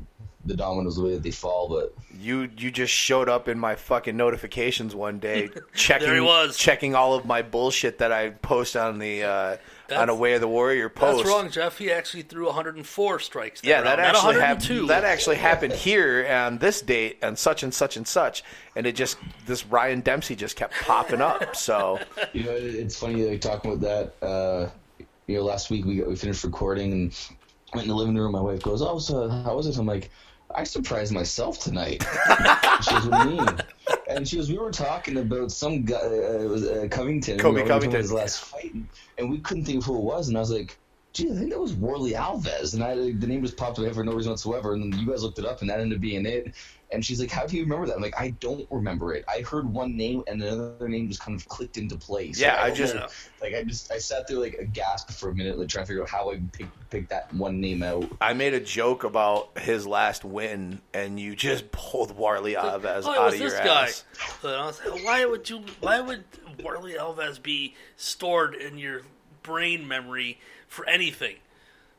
[0.46, 1.68] the dominoes the way that they fall.
[1.68, 6.20] But You you just showed up in my fucking notifications one day, checking There he
[6.20, 6.56] was.
[6.56, 9.56] checking all of my bullshit that I post on the uh,
[9.94, 11.18] on a Way of the Warrior post.
[11.24, 11.78] That's wrong, Jeff.
[11.78, 13.62] He actually threw 104 strikes.
[13.64, 14.72] Yeah, that round, not actually 102.
[14.74, 14.90] happened.
[14.90, 18.42] That actually happened here on this date and such and such and such,
[18.76, 21.56] and it just this Ryan Dempsey just kept popping up.
[21.56, 21.98] So
[22.32, 23.80] You know, it- it's funny like talking about
[24.20, 24.26] that.
[24.26, 24.70] Uh,
[25.26, 27.18] you know, last week we we finished recording and
[27.74, 28.32] went in the living room.
[28.32, 30.10] My wife goes, "Oh, so how was it?" I'm like,
[30.54, 32.02] "I surprised myself tonight."
[32.82, 33.58] she goes, "What do you mean?"
[34.08, 35.96] And she goes, "We were talking about some guy.
[35.96, 37.38] Uh, it was uh, Covington.
[37.38, 38.00] Kobe we Covington.
[38.00, 38.74] His last fight,
[39.18, 40.28] and we couldn't think of who it was.
[40.28, 40.78] And I was like."
[41.14, 44.02] Gee, I think that was Warley Alves, and I, the name just popped up for
[44.02, 44.74] no reason whatsoever.
[44.74, 46.52] And then you guys looked it up, and that ended up being it.
[46.90, 49.24] And she's like, "How do you remember that?" I'm like, "I don't remember it.
[49.28, 52.62] I heard one name, and another name just kind of clicked into place." Yeah, Like,
[52.62, 53.06] I don't just- know.
[53.40, 56.02] like I just I sat there like aghast for a minute, like trying to figure
[56.02, 58.10] out how I picked pick that one name out.
[58.20, 63.10] I made a joke about his last win, and you just pulled Warley Alves Oh,
[63.10, 63.84] out of your this guy.
[63.84, 64.04] ass.
[64.42, 65.62] And I was like, why would you?
[65.80, 66.24] Why would
[66.60, 69.02] Warley Alves be stored in your
[69.44, 70.38] brain memory
[70.74, 71.36] for anything?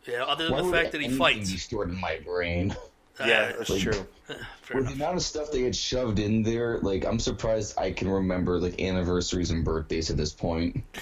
[0.05, 1.51] You know, other than Why the would fact that he anything fights.
[1.51, 2.75] be stored in my brain?
[3.17, 4.05] Yeah, Uh, that's like- true.
[4.61, 7.91] fair With the amount of stuff they had shoved in there, like I'm surprised I
[7.91, 10.83] can remember like anniversaries and birthdays at this point.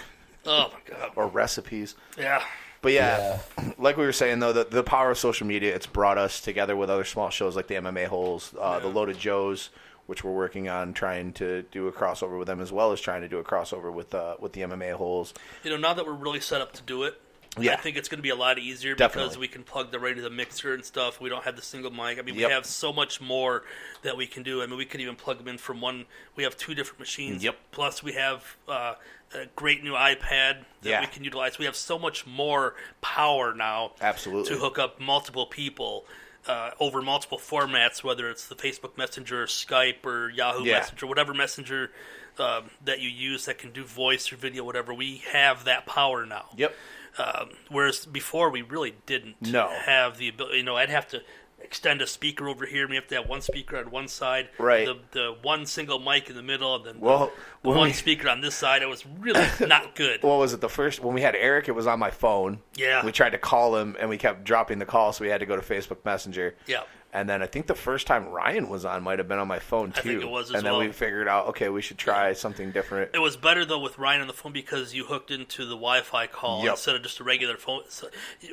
[0.46, 1.12] Oh my god.
[1.16, 1.96] Or recipes.
[2.18, 2.44] Yeah.
[2.84, 3.40] But yeah,
[3.80, 6.76] like we were saying though, the, the power of social media, it's brought us together
[6.76, 9.70] with other small shows like the MMA Holes, uh, the Loaded Joes,
[10.06, 13.22] which we're working on trying to do a crossover with them as well as trying
[13.22, 15.34] to do a crossover with uh, with the MMA Holes.
[15.64, 17.20] You know, now that we're really set up to do it,
[17.60, 17.74] Yeah.
[17.74, 19.26] I think it's going to be a lot easier Definitely.
[19.26, 21.22] because we can plug the right to the mixer and stuff.
[21.22, 22.18] We don't have the single mic.
[22.18, 22.48] I mean, Yep.
[22.50, 23.64] we have so much more
[24.02, 24.62] that we can do.
[24.64, 26.06] I mean, we could even plug them in from one.
[26.36, 27.44] We have two different machines.
[27.44, 27.56] Yep.
[27.72, 28.96] Plus, we have uh,
[29.36, 31.02] a great new iPad that Yeah.
[31.02, 31.60] we can utilize.
[31.60, 33.92] We have so much more power now.
[34.02, 34.50] Absolutely.
[34.56, 36.06] To hook up multiple people.
[36.46, 40.80] Uh, over multiple formats, whether it's the Facebook Messenger, or Skype, or Yahoo Yeah.
[40.80, 41.90] Messenger, whatever messenger
[42.38, 46.26] um, that you use that can do voice or video, whatever, we have that power
[46.26, 46.50] now.
[46.58, 46.76] Yep.
[47.18, 49.70] Um, whereas before we really didn't No.
[49.86, 50.58] have the ability.
[50.58, 51.22] You know, I'd have to
[51.62, 52.88] extend a speaker over here.
[52.90, 54.86] We have to have one speaker on one side, Right.
[54.86, 57.94] The, the one single mic in the middle, and then Well, the, when one we-
[57.94, 58.82] speaker on this side.
[58.82, 60.24] It was really not good.
[60.24, 60.60] What was it?
[60.62, 62.60] The first when we had Eric, it was on my phone.
[62.76, 63.06] Yeah.
[63.06, 65.46] We tried to call him, and we kept dropping the call, so we had to
[65.46, 66.56] go to Facebook Messenger.
[66.68, 66.82] Yeah.
[67.16, 69.60] And then I think the first time Ryan was on might have been on my
[69.60, 70.00] phone too.
[70.00, 70.82] I think it was as and then well.
[70.82, 73.12] we figured out, okay, we should try something different.
[73.14, 76.26] It was better though with Ryan on the phone because you hooked into the Wi-Fi
[76.28, 76.72] call Yep.
[76.72, 77.84] instead of just a regular phone.
[77.88, 78.10] So,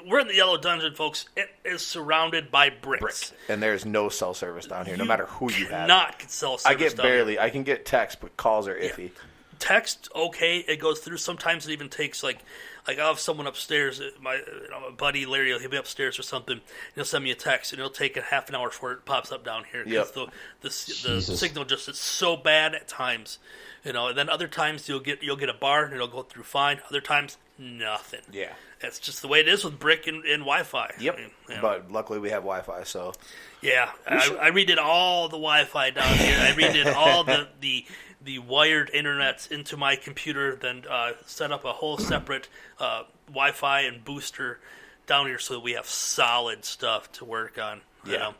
[0.06, 1.24] we're in the Yellow Dungeon, folks.
[1.36, 3.30] It is surrounded by bricks.
[3.30, 3.40] Brick.
[3.48, 5.88] And there's no cell service down here, no matter who you have.
[5.88, 7.14] Not get cell service I get down here.
[7.16, 7.38] barely.
[7.40, 9.10] I can get text, but calls are iffy.
[9.58, 12.38] text okay it goes through sometimes it even takes like
[12.88, 16.18] like i'll have someone upstairs uh, my, you know, my buddy larry he'll be upstairs
[16.18, 16.62] or something and
[16.94, 19.30] he'll send me a text and it'll take a half an hour before it pops
[19.32, 20.30] up down here because Yep.
[20.62, 23.38] the, the, the signal just is so bad at times
[23.84, 26.22] you know and then other times you'll get you'll get a bar and it'll go
[26.22, 28.52] through fine other times nothing Yeah.
[28.80, 31.14] that's just the way it is with brick and, and wi-fi Yep.
[31.14, 31.60] I mean, you know.
[31.60, 33.12] But luckily we have Wi-Fi, so
[33.60, 36.38] Yeah, I, should- I redid all the Wi-Fi down here.
[36.40, 37.84] I redid all the, the
[38.22, 43.80] the wired internet into my computer, then uh, set up a whole separate uh, Wi-Fi
[43.80, 44.60] and booster
[45.06, 47.80] down here so that we have solid stuff to work on.
[48.04, 48.18] You Yeah.
[48.18, 48.34] know?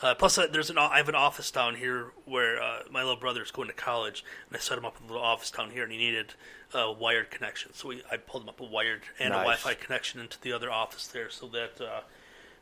[0.00, 3.16] Uh, plus, uh, there's an I have an office down here where uh, my little
[3.18, 5.82] brother is going to college, and I set him up a little office down here,
[5.82, 6.34] and he needed
[6.72, 7.74] a wired connection.
[7.74, 9.38] So we, I pulled him up a wired and Nice.
[9.40, 12.02] a Wi-Fi connection into the other office there, so that uh,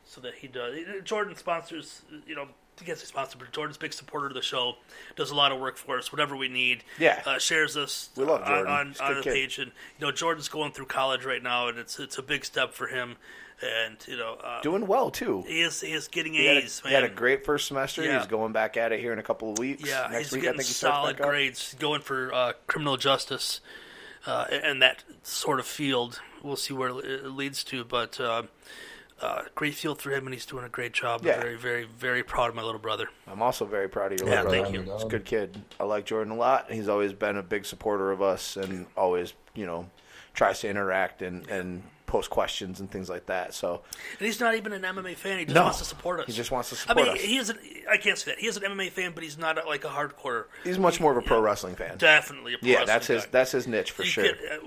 [0.07, 0.79] so that he does.
[1.05, 2.49] Jordan sponsors, you know,
[2.85, 3.47] gets responsible.
[3.53, 4.77] Jordan's a big supporter of the show,
[5.17, 6.85] does a lot of work for us, whatever we need.
[6.99, 7.23] Yeah.
[7.25, 8.73] uh, shares us We love on- Jordan.
[8.73, 9.33] on, He's on the kid.
[9.33, 12.45] page, and you know Jordan's going through college right now, and it's it's a big
[12.45, 13.17] step for him,
[13.63, 15.43] and you know uh, Doing well too.
[15.47, 18.03] he is he is getting He had, a, A's, he had a great first semester.
[18.05, 18.19] Yeah.
[18.19, 19.89] He's going back at it here in a couple of weeks.
[19.89, 21.27] Yeah, Next he's week, I getting think he solid up.
[21.29, 23.61] grades, going for uh, criminal justice,
[24.27, 26.21] uh, and that sort of field.
[26.43, 28.21] We'll see where it leads to, but
[29.21, 31.21] uh, great field for him, and he's doing a great job.
[31.21, 33.09] I'm very, very, very proud of my little brother.
[33.27, 34.57] I'm also very proud of your Yeah, little brother.
[34.59, 34.93] Yeah, thank you.
[34.95, 35.63] He's a good kid.
[35.81, 36.71] I like Jordan a lot.
[36.71, 39.89] He's always been a big supporter of us and always, you know,
[40.35, 43.53] tries to interact and, and post questions and things like that.
[43.53, 43.83] So
[44.19, 45.65] And he's not even an MMA fan; he just No.
[45.65, 46.27] wants to support us.
[46.27, 47.21] He just wants to support I mean, us.
[47.21, 47.59] he isn't.
[47.91, 50.45] I can't say that he is an MMA fan, but he's not like a hardcore.
[50.65, 51.99] he's much more of a pro wrestling fan.
[51.99, 53.29] Definitely, a pro Yeah, wrestling that's his guy.
[53.33, 54.25] that's his niche for You sure.
[54.25, 54.59] could, uh,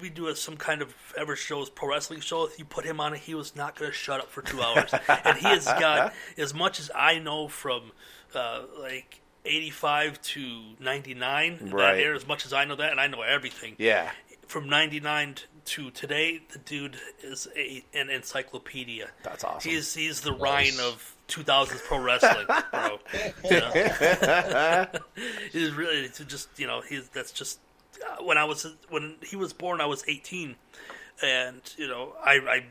[0.00, 2.44] we- do a, some kind of ever shows pro wrestling show.
[2.46, 4.60] If you put him on it, he was not going to shut up for two
[4.60, 4.92] hours.
[5.24, 7.92] and he has got as much as I know from
[8.34, 11.70] uh, like eighty five to ninety nine.
[11.72, 11.94] Right.
[11.94, 13.76] That era, as much as I know that, and I know everything.
[13.78, 14.10] Yeah.
[14.46, 15.36] From ninety nine
[15.66, 19.10] to today, the dude is a, an encyclopedia.
[19.22, 19.70] That's awesome.
[19.70, 22.98] He's he's the Ryan of 2000s pro wrestling, bro.
[23.50, 24.86] Yeah.
[25.52, 27.60] He's really it's just you know he's that's just
[28.06, 30.56] uh, when I was when he was born I was 18,
[31.22, 32.64] and you know I, I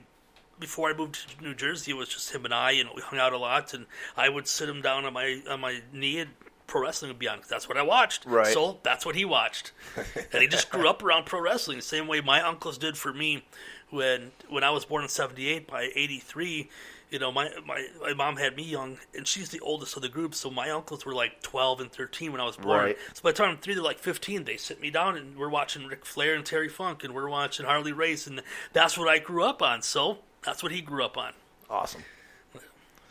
[0.59, 3.19] before I moved to New Jersey it was just him and I and we hung
[3.19, 3.85] out a lot and
[4.15, 6.31] I would sit him down on my on my knee and
[6.73, 8.25] pro wrestling would be on 'cause that's what I watched.
[8.25, 8.51] Right.
[8.51, 9.73] So that's what he watched,
[10.33, 13.13] and he just grew up around pro wrestling the same way my uncles did for
[13.13, 13.45] me
[13.91, 15.67] when when I was born in '78.
[15.67, 16.71] By '83,
[17.11, 20.09] you know my, my my mom had me young, and she's the oldest of the
[20.09, 20.33] group.
[20.33, 22.85] So my uncles were like 12 and 13 when I was born.
[22.85, 22.97] Right.
[23.13, 24.45] So by the time I'm three, they're like 15.
[24.45, 27.67] They sit me down, and we're watching Ric Flair and Terry Funk, and we're watching
[27.67, 28.41] Harley Race, and
[28.73, 29.83] that's what I grew up on.
[29.83, 31.33] So that's what he grew up on.
[31.69, 32.03] Awesome.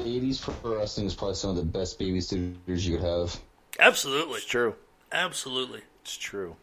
[0.01, 3.41] 80s pro wrestling is probably some of the best babysitters you could have.
[3.79, 4.75] Absolutely, It's true.
[5.11, 5.81] absolutely.
[6.03, 6.57] It's true.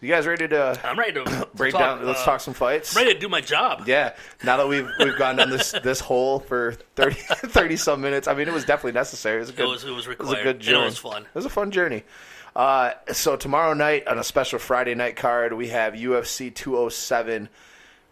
[0.00, 2.06] You guys ready to I'm ready to break talk, down?
[2.06, 2.94] Let's uh, talk some fights.
[2.94, 3.84] I'm ready to do my job.
[3.86, 4.14] Yeah.
[4.42, 8.34] Now that we've we've gone down this this hole for 30, 30 some minutes, I
[8.34, 9.36] mean, it was definitely necessary.
[9.36, 9.66] It was a good.
[9.68, 11.22] was- it was a required, good and it was fun.
[11.22, 12.02] It was a fun journey.
[12.54, 17.48] Uh, so tomorrow night on a special Friday night card, we have UFC 207.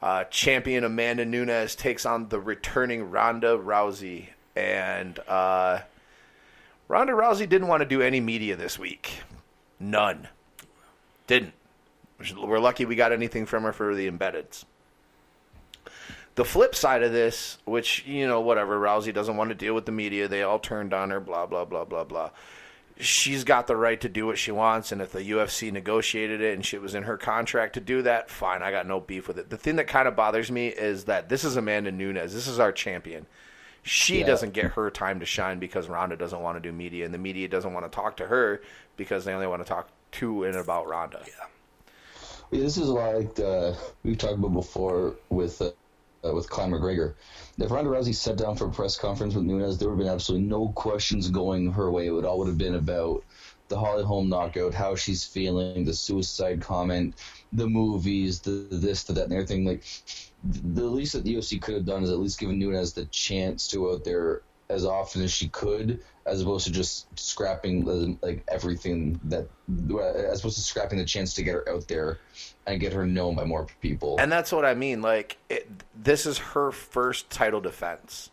[0.00, 5.80] Uh, champion Amanda Nunes takes on the returning Ronda Rousey, and uh,
[6.88, 9.20] Ronda Rousey didn't want to do any media this week.
[9.80, 10.28] None.
[11.26, 11.54] Didn't.
[12.36, 14.64] We're lucky we got anything from her for the embeddeds.
[16.34, 19.84] The flip side of this, which, you know, whatever, Rousey doesn't want to deal with
[19.84, 20.28] the media.
[20.28, 22.30] They all turned on her, blah, blah, blah, blah, blah.
[22.98, 26.54] She's got the right to do what she wants, and if the UFC negotiated it
[26.54, 29.38] and shit was in her contract to do that, fine, I got no beef with
[29.38, 29.50] it.
[29.50, 32.32] The thing that kind of bothers me is that this is Amanda Nunes.
[32.32, 33.26] This is our champion.
[33.82, 34.26] She Yeah.
[34.26, 37.18] doesn't get her time to shine because Ronda doesn't want to do media, and the
[37.18, 38.62] media doesn't want to talk to her
[38.96, 41.22] because they only want to talk to and about Ronda.
[42.50, 43.72] Yeah, this is like uh,
[44.04, 45.70] we've talked about before with uh,
[46.24, 47.14] uh, with Conor McGregor.
[47.58, 50.14] If Ronda Rousey sat down for a press conference with Nunes, there would have been
[50.14, 52.06] absolutely no questions going her way.
[52.06, 53.24] It would all would have been about
[53.72, 57.14] the Holly Holm knockout, how she's feeling, the suicide comment,
[57.54, 59.64] the movies, the this, the that, and everything.
[59.64, 59.82] Like
[60.44, 63.66] the least that the UFC could have done is at least given Nunes the chance
[63.68, 68.44] to go out there as often as she could, as opposed to just scrapping like
[68.48, 69.48] everything that,
[70.30, 72.18] as opposed to scrapping the chance to get her out there
[72.66, 74.16] and get her known by more people.
[74.20, 75.00] And that's what I mean.
[75.00, 75.66] Like, it,
[75.96, 78.30] this is her first title defense.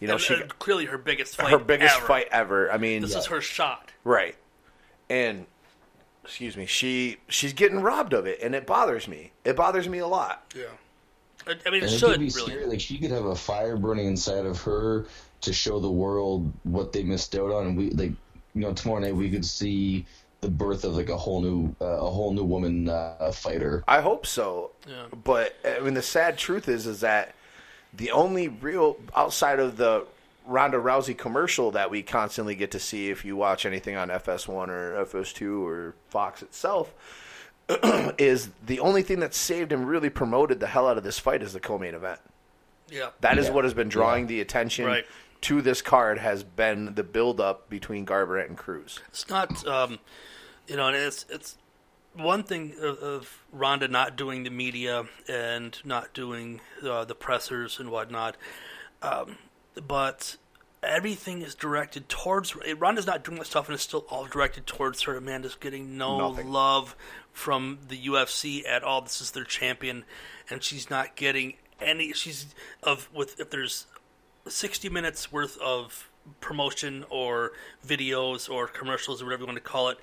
[0.00, 1.50] You know, And, she uh, clearly her biggest fight.
[1.50, 2.06] her biggest ever.
[2.06, 2.72] fight ever.
[2.72, 3.92] I mean, This is her shot.
[4.04, 4.36] right.
[5.10, 5.46] And
[6.24, 9.32] excuse me, she she's getting robbed of it, and it bothers me.
[9.44, 10.54] It bothers me a lot.
[10.56, 10.64] Yeah.
[11.46, 12.30] I, I mean, it And it should could be really.
[12.52, 12.66] scary.
[12.66, 15.06] Like she could have a fire burning inside of her
[15.40, 17.66] to show the world what they missed out on.
[17.66, 18.12] And we like,
[18.54, 20.06] you know, tomorrow night we could see
[20.42, 23.82] the birth of like a whole new, uh, a whole new woman uh, fighter.
[23.88, 24.70] I hope so.
[24.88, 25.06] Yeah.
[25.24, 27.34] But I mean, the sad truth is, is that
[27.94, 30.06] the only real outside of the
[30.46, 34.68] Ronda Rousey commercial that we constantly get to see, if you watch anything on FS1
[34.68, 36.92] or FS2 or Fox itself,
[38.18, 41.42] is the only thing that saved and really promoted the hell out of this fight
[41.42, 42.20] is the co-main event.
[42.90, 43.10] Yeah.
[43.20, 43.52] That is Yeah.
[43.52, 44.28] what has been drawing Yeah.
[44.28, 45.06] the attention Right.
[45.42, 48.98] to this card has been the build up between Garbrandt and Cruz.
[49.08, 50.00] It's not, um,
[50.66, 51.56] you know, and it's it's
[52.14, 57.78] one thing of, of Ronda not doing the media and not doing uh, the pressers
[57.78, 58.36] and whatnot,
[59.00, 59.38] um,
[59.86, 60.36] but
[60.82, 65.02] everything is directed towards Ronda's not doing that stuff, and it's still all directed towards
[65.02, 65.16] her.
[65.16, 66.50] Amanda's getting no Nothing.
[66.50, 66.96] love
[67.32, 69.02] from the UFC at all.
[69.02, 70.04] This is their champion,
[70.48, 72.12] and she's not getting any.
[72.12, 73.86] She's of with if there's
[74.48, 76.08] 60 minutes worth of
[76.40, 77.52] promotion or
[77.86, 79.98] videos or commercials or whatever you want to call it.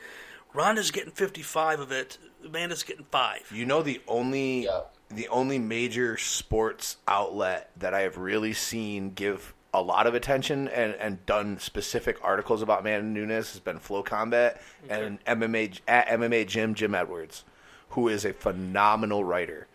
[0.54, 2.18] Ronda's getting 55 of it.
[2.44, 3.52] Amanda's getting five.
[3.54, 4.82] You know the only Yeah.
[5.10, 10.68] the only major sports outlet that I have really seen give a lot of attention
[10.70, 14.60] and, and done specific articles about Amanda Nunes has been FloCombat
[14.90, 17.44] and MMA at MMA Jim Jim Edwards,
[17.90, 19.68] who is a phenomenal writer.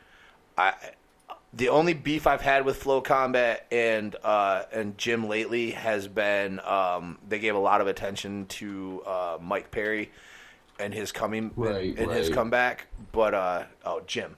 [0.57, 0.75] I
[1.55, 7.19] the only beef I've had with FloCombat and uh, and Jim lately has been um,
[7.29, 10.11] they gave a lot of attention to uh, Mike Perry
[10.79, 12.35] and his coming Right, and his right.
[12.35, 14.37] comeback, but uh, oh Jim,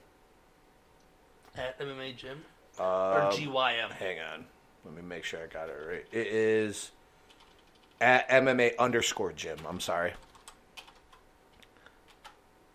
[1.57, 2.43] At MMA Gym?
[2.79, 3.91] Um, or GYM?
[3.93, 4.45] hang on,
[4.85, 6.07] let me make sure I got it right.
[6.13, 6.91] It is
[8.01, 9.59] at MMA underscore Jim.
[9.69, 10.13] I'm sorry.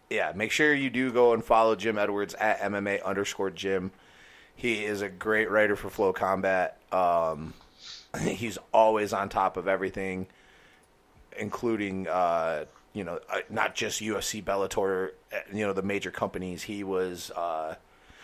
[0.10, 3.91] Yeah, make sure you do go and follow Jim Edwards at MMA underscore Jim.
[4.55, 6.72] He is a great writer for FloCombat.
[6.91, 7.53] Um,
[8.22, 10.26] he's always on top of everything,
[11.38, 16.64] including uh, you know uh, not just UFC, Bellator, uh, you know the major companies.
[16.64, 17.76] He was uh,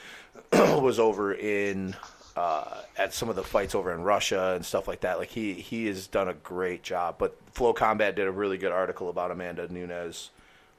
[0.53, 1.95] was over in
[2.35, 5.17] uh, at some of the fights over in Russia and stuff like that.
[5.17, 7.15] Like he he has done a great job.
[7.17, 10.31] But FloCombat did a really good article about Amanda Nunes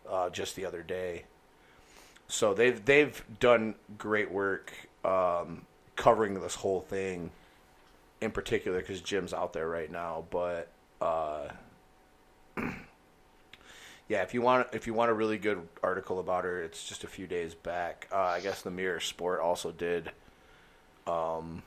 [0.09, 1.25] uh, just the other day.
[2.29, 4.73] So they've they've done great work
[5.05, 5.63] um,
[5.95, 7.31] covering this whole thing,
[8.21, 10.25] in particular because Jim's out there right now.
[10.31, 10.69] But
[11.01, 11.49] uh,
[14.09, 17.05] yeah, if you want if you want a really good article about her, it's just
[17.05, 18.09] a few days back.
[18.13, 20.11] Uh, I guess the Mirror Sport also did
[21.07, 21.63] um,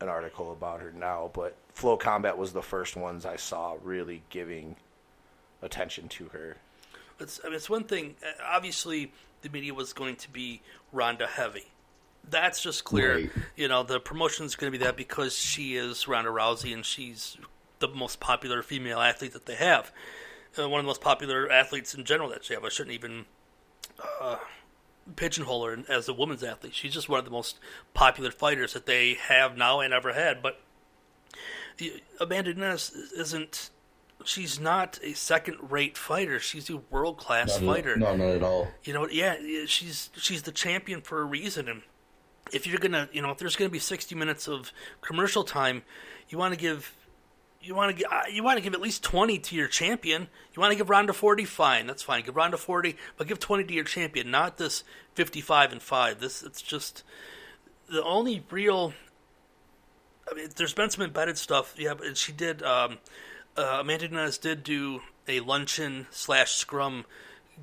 [0.00, 4.76] an article about her now, but FloCombat was the first ones I saw really giving
[5.62, 6.56] attention to her.
[7.18, 8.16] It's, I mean, it's one thing.
[8.22, 9.12] uh, Obviously,
[9.42, 10.60] the media was going to be
[10.92, 11.64] Ronda heavy.
[12.28, 13.14] That's just clear.
[13.14, 13.30] Right.
[13.56, 16.84] You know, the promotion is going to be that because she is Ronda Rousey and
[16.84, 17.36] she's
[17.78, 19.92] the most popular female athlete that they have.
[20.58, 22.64] Uh, one of the most popular athletes in general that they have.
[22.64, 23.26] I shouldn't even
[24.20, 24.36] uh,
[25.14, 26.74] pigeonhole her as a women's athlete.
[26.74, 27.58] She's just one of the most
[27.94, 30.42] popular fighters that they have now and ever had.
[30.42, 30.60] But
[32.20, 33.70] Amanda Nunes isn't.
[34.24, 36.40] She's not a second-rate fighter.
[36.40, 37.96] She's a world-class Not fighter.
[37.96, 38.68] No, not at all.
[38.82, 41.68] You know, yeah, yeah, she's she's the champion for a reason.
[41.68, 41.82] And
[42.52, 45.82] if you're gonna, you know, if there's gonna be 60 minutes of commercial time,
[46.28, 46.92] you want to give.
[47.66, 50.28] You want to uh, you want to give at least twenty to your champion.
[50.54, 52.22] You want to give Ronda forty, fine, that's fine.
[52.24, 56.20] Give Ronda forty, but give twenty to your champion, not this fifty-five and five.
[56.20, 57.02] This it's just
[57.90, 58.92] the only real.
[60.30, 62.62] I mean, there's been some embedded stuff, yeah, but she did.
[62.62, 62.98] Um,
[63.56, 67.04] uh, Amanda Nunes did do a luncheon slash scrum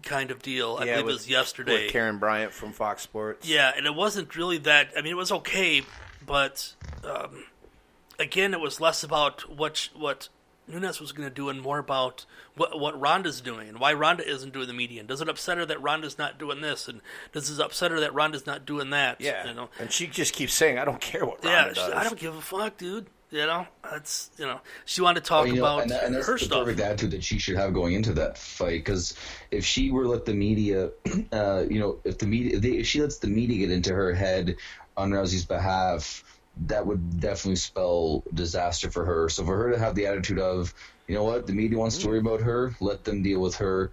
[0.02, 0.78] kind of deal.
[0.80, 1.86] I Yeah, believe with- it was yesterday.
[1.86, 3.48] With Karyn Bryant from Fox Sports.
[3.48, 4.90] Yeah, and it wasn't really that.
[4.98, 5.84] I mean, it was okay,
[6.26, 6.74] but
[7.04, 7.46] um,
[8.20, 10.30] again, it was less about what what
[10.68, 14.28] Nunes was going to do and more about what what Ronda's doing and why Ronda
[14.28, 15.00] isn't doing the media.
[15.02, 16.88] And does it upset her that Ronda's not doing this?
[16.88, 17.02] And
[17.34, 19.20] does it upset her that Ronda's not doing that?
[19.20, 19.70] Yeah, you know.
[19.80, 22.20] and she just keeps saying, "I don't care what Ronda Yeah, she- does." I don't
[22.20, 23.08] give a fuck, dude.
[23.32, 26.14] You know, that's you know, she wanted to talk you know, about and, that- and
[26.16, 26.60] that's her the stuff.
[26.66, 28.86] perfect attitude that she should have going into that fight.
[28.86, 29.16] Because
[29.50, 30.92] if she were let the media,
[31.34, 33.92] uh, you know, if the media, if, they, if she lets the media get into
[33.94, 34.56] her head
[34.96, 36.24] on Rousey's behalf,
[36.58, 39.30] that would definitely spell disaster for her.
[39.30, 40.74] So for her to have the attitude of,
[41.08, 43.92] you know what, the media wants to worry about her, let them deal with her.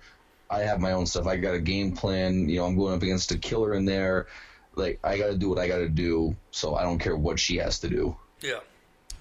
[0.50, 1.26] I have my own stuff.
[1.26, 2.48] I got a game plan.
[2.48, 4.26] You know, I'm going up against a killer in there.
[4.74, 6.36] Like I got to do what I got to do.
[6.50, 8.16] So I don't care what she has to do.
[8.40, 8.61] Yeah,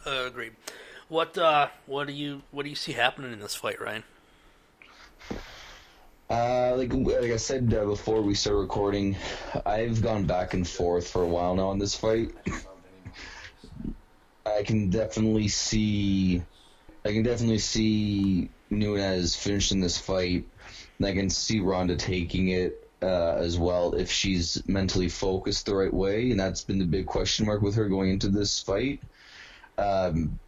[0.06, 0.54] uh, agreed.
[1.08, 4.04] What uh, what do you what do you see happening in this fight, Ryan?
[6.30, 9.18] Uh, like like I said uh, before we start recording,
[9.66, 12.32] I've gone back and forth for a while now on this fight.
[14.58, 16.42] I can definitely see,
[17.06, 20.46] I can definitely see Nunes finishing this fight,
[20.98, 25.76] and I can see Ronda taking it uh, as well if she's mentally focused the
[25.76, 29.02] right way, and that's been the big question mark with her going into this fight.
[29.78, 30.40] Um,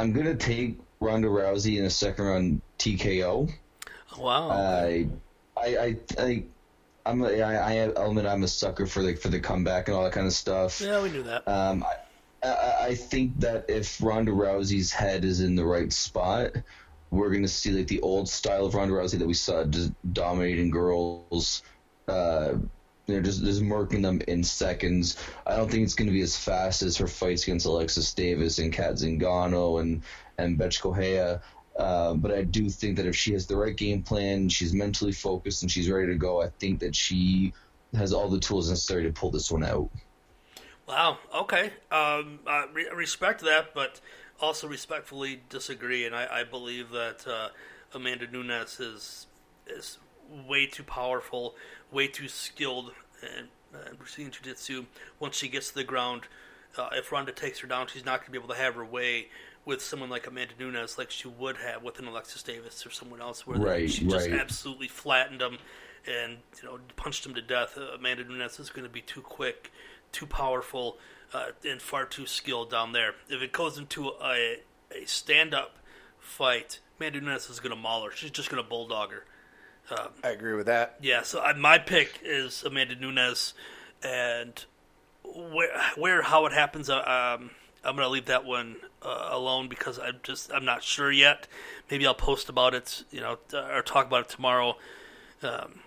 [0.00, 3.52] I'm gonna take Ronda Rousey in a second round TKO.
[4.18, 4.50] Wow.
[4.50, 5.08] I,
[5.56, 6.44] I, I, I,
[7.06, 10.04] I'm, a, I, I admit I'm a sucker for the for the comeback and all
[10.04, 10.80] that kind of stuff.
[10.80, 11.46] yeah, we knew that.
[11.48, 11.94] Um, I,
[12.42, 16.52] I, I think that if Ronda Rousey's head is in the right spot,
[17.10, 20.70] we're gonna see like the old style of Ronda Rousey that we saw just dominating
[20.70, 21.62] girls.
[22.08, 22.54] Uh,
[23.06, 25.16] you know, just just murking them in seconds.
[25.46, 28.58] I don't think it's going to be as fast as her fights against Alexis Davis
[28.58, 30.02] and Cat Zingano and
[30.38, 31.40] and Betch Correia.
[31.78, 35.12] Uh, but I do think that if she has the right game plan, she's mentally
[35.12, 36.42] focused and she's ready to go.
[36.42, 37.54] I think that she
[37.94, 39.90] has all the tools necessary to pull this one out.
[40.92, 41.18] Wow.
[41.34, 41.66] Okay.
[41.90, 44.00] Um, I re- respect that, but
[44.40, 47.48] also respectfully disagree, and I, I believe that uh,
[47.94, 49.26] Amanda Nunes is
[49.66, 49.98] is
[50.46, 51.54] way too powerful,
[51.90, 54.84] way too skilled in uh, Brazilian Jiu Jitsu.
[55.18, 56.22] Once she gets to the ground,
[56.76, 58.84] uh, if Ronda takes her down, she's not going to be able to have her
[58.84, 59.28] way
[59.64, 63.22] with someone like Amanda Nunes, like she would have with an Alexis Davis or someone
[63.22, 64.38] else, where Right, she just right.
[64.38, 65.56] absolutely flattened them
[66.06, 67.78] and you know punched him to death.
[67.78, 69.70] Uh, Amanda Nunes is going to be too quick,
[70.12, 70.98] too powerful,
[71.32, 73.14] uh, and far too skilled down there.
[73.28, 74.60] If it goes into a
[74.94, 75.78] a stand up
[76.18, 78.10] fight, Amanda Nunes is going to maul her.
[78.12, 79.24] She's just going to bulldog her.
[80.22, 80.96] I agree with that.
[81.00, 83.54] Yeah, so I, my pick is Amanda Nunes,
[84.02, 84.64] and
[85.24, 87.50] where, where, how it happens, uh, um,
[87.84, 91.48] I'm going to leave that one uh, alone because I'm just, I'm not sure yet.
[91.90, 94.76] Maybe I'll post about it, you know, uh, or talk about it tomorrow.
[95.42, 95.80] Um,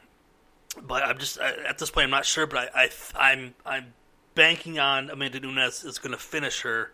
[0.82, 2.46] but I'm just I, at this point, I'm not sure.
[2.46, 3.94] But I, I, I'm, I'm
[4.36, 6.92] banking on Amanda Nunes is going to finish her.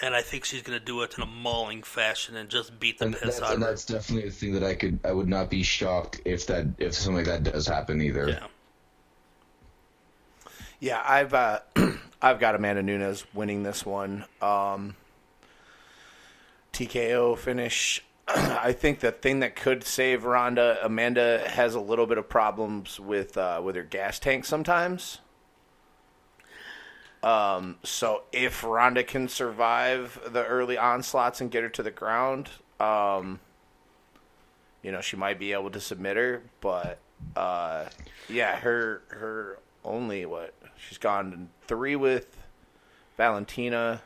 [0.00, 2.98] And I think she's going to do it in a mauling fashion and just beat
[2.98, 3.68] the And piss that's, out of and her.
[3.68, 6.94] that's definitely a thing that I could I would not be shocked if that if
[6.94, 8.28] something like that does happen either.
[8.28, 8.46] Yeah.
[10.80, 11.60] Yeah, I've uh,
[12.22, 14.24] I've got Amanda Nunes winning this one.
[14.40, 14.96] Um,
[16.72, 18.04] TKO finish.
[18.28, 22.98] I think the thing that could save Ronda, Amanda has a little bit of problems
[22.98, 25.20] with uh, with her gas tank sometimes.
[27.22, 32.50] Um, so if Ronda can survive the early onslaughts and get her to the ground,
[32.80, 33.38] um,
[34.82, 36.42] you know she might be able to submit her.
[36.60, 36.98] But
[37.36, 37.86] uh,
[38.28, 42.36] yeah, her her only what she's gone three with
[43.16, 44.02] Valentina,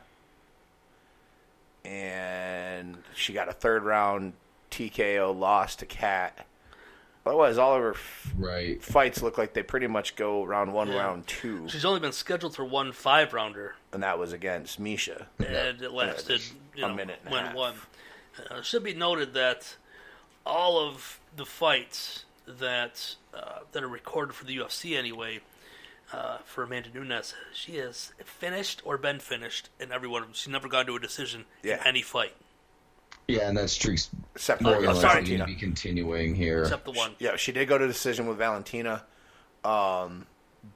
[1.83, 4.33] and she got a third round
[4.69, 6.45] TKO loss to Cat.
[7.27, 8.81] Otherwise, all of her f- Right.
[8.83, 10.99] fights look like they pretty much go round one, Yeah.
[10.99, 13.75] round two, She's only been scheduled for one five rounder.
[13.91, 15.27] and that was against Miesha.
[15.39, 16.41] and it lasted
[16.75, 17.55] you a minute and a half.
[17.55, 17.75] one.
[18.51, 19.75] Uh, it should be noted that
[20.45, 25.41] all of the fights that uh, that are recorded for the UFC anyway,
[26.13, 30.33] uh, for Amanda Nunes, she has finished or been finished in every one of them.
[30.33, 31.81] She's never gone to a decision Yeah.
[31.81, 32.33] in any fight
[33.27, 35.23] Yeah, and that streak's Except more for than Oh, sorry.
[35.25, 36.61] going to be continuing here.
[36.63, 37.11] except the one.
[37.19, 39.03] Yeah, she did go to decision with Valentina,
[39.65, 40.25] um,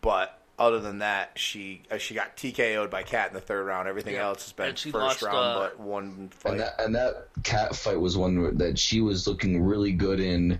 [0.02, 3.88] but other than that, she uh, she got TKO'd by Cat in the third round.
[3.88, 4.26] Everything Yeah.
[4.28, 6.52] else has been And she first lost, round, uh, but one fight.
[6.52, 10.60] And that and that cat fight was one that she was looking really good in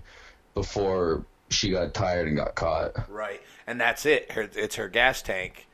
[0.54, 3.08] before she got tired and got caught.
[3.10, 4.32] Right, and that's it.
[4.32, 5.66] Her, it's her gas tank.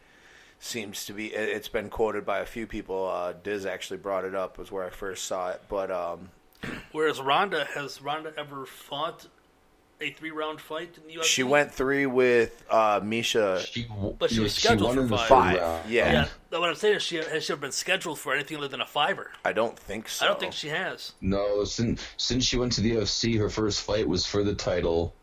[0.61, 1.33] Seems to be.
[1.35, 3.09] it- It's been quoted by a few people.
[3.09, 4.59] Uh, Diz actually brought it up.
[4.59, 5.63] Was where I first saw it.
[5.69, 6.31] But um,
[6.93, 9.27] Whereas Ronda has Ronda ever fought
[10.01, 11.25] a three round fight in the UFC?
[11.25, 13.59] she went three with uh, Miesha.
[13.67, 13.87] She,
[14.19, 15.29] But she was scheduled won for in five.
[15.29, 15.91] Five, round.
[15.91, 16.13] yeah.
[16.13, 18.69] Yeah, no, what I'm saying is she has she ever been scheduled for anything other
[18.69, 19.31] than a fiver?
[19.45, 20.25] I don't think so.
[20.25, 21.13] I don't think she has.
[21.21, 25.15] No, since since she went to the UFC, her first fight was for the title,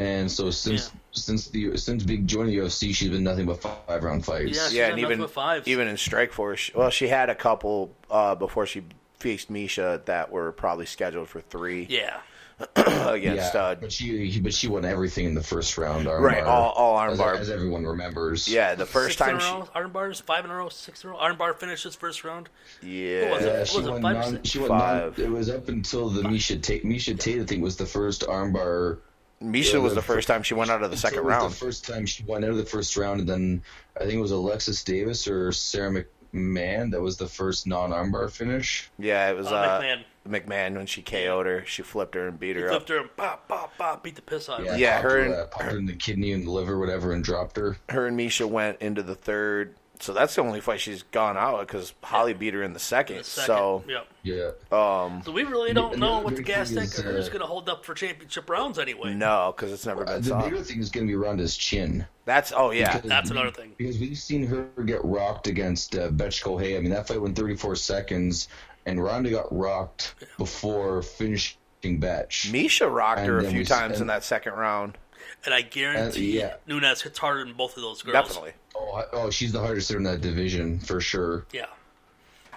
[0.00, 1.00] and so since Yeah.
[1.12, 4.56] since the since big joining the UFC, she's been nothing but five round fights.
[4.56, 8.34] Yeah, she's yeah, and even but even in Strikeforce, well, she had a couple uh,
[8.34, 8.82] before she
[9.18, 12.20] faced Miesha that were probably scheduled for three Yeah,
[12.76, 13.52] against.
[13.54, 16.06] Yeah, uh, but she but she won everything in the first round.
[16.06, 17.36] Armbar, Right, all- all as, armbar.
[17.38, 18.48] as everyone remembers.
[18.48, 20.68] yeah, the first six time in a she, row, arm bars, five in a row,
[20.70, 21.18] six in a row.
[21.18, 22.48] Arm bar finishes first round.
[22.82, 23.68] yeah, was it?
[23.68, 24.00] She Was won.
[24.02, 24.68] five Non, she won.
[24.68, 25.18] Non, Five.
[25.18, 26.84] it was up until the Miesha Tate.
[26.86, 28.98] Miesha Tate, I think, was the first armbar.
[29.42, 31.52] Miesha Yeah, was the the first time she went out of the second was round.
[31.52, 33.62] The first time she went out of the first round, and then
[33.96, 38.30] I think it was Alexis Davis or Sara McMann that was the first non armbar
[38.30, 38.90] finish.
[38.98, 40.04] Yeah, it was Uh, uh, McMann.
[40.28, 41.64] McMann when she KO'd her.
[41.64, 42.72] She flipped her and beat He her up.
[42.86, 44.76] flipped her and pop, pop, pop, beat the piss out of her.
[44.76, 47.24] Yeah, her her, and- uh, popped her in the kidney and the liver, whatever, and
[47.24, 47.78] dropped her.
[47.88, 49.74] Her and Miesha went into the third.
[50.00, 53.18] So that's the only fight she's gone out because Holly beat her in the second.
[53.18, 53.46] The second.
[53.46, 54.06] So yep.
[54.22, 54.50] Yeah.
[54.72, 57.40] um, So we really don't know the what the gas tank is, is uh, going
[57.42, 59.12] to hold up for championship rounds anyway.
[59.12, 60.42] no, because it's never Uh, been the saw.
[60.42, 62.06] bigger thing is going to be Ronda's chin.
[62.24, 63.74] That's oh yeah, Because That's another thing.
[63.76, 66.76] Because we've seen her get rocked against uh, Betchko Hay.
[66.76, 68.48] I mean, that fight went 34 seconds,
[68.86, 72.50] and Ronda got rocked before finishing Betch.
[72.52, 74.96] Miesha rocked her a few we- times in that second round.
[75.44, 76.54] And I guarantee Uh, yeah.
[76.66, 78.12] Nunes hits harder than both of those girls.
[78.28, 78.52] Definitely.
[78.74, 81.46] Oh, I- oh, she's the hardest hitter in that division for sure.
[81.52, 81.66] Yeah.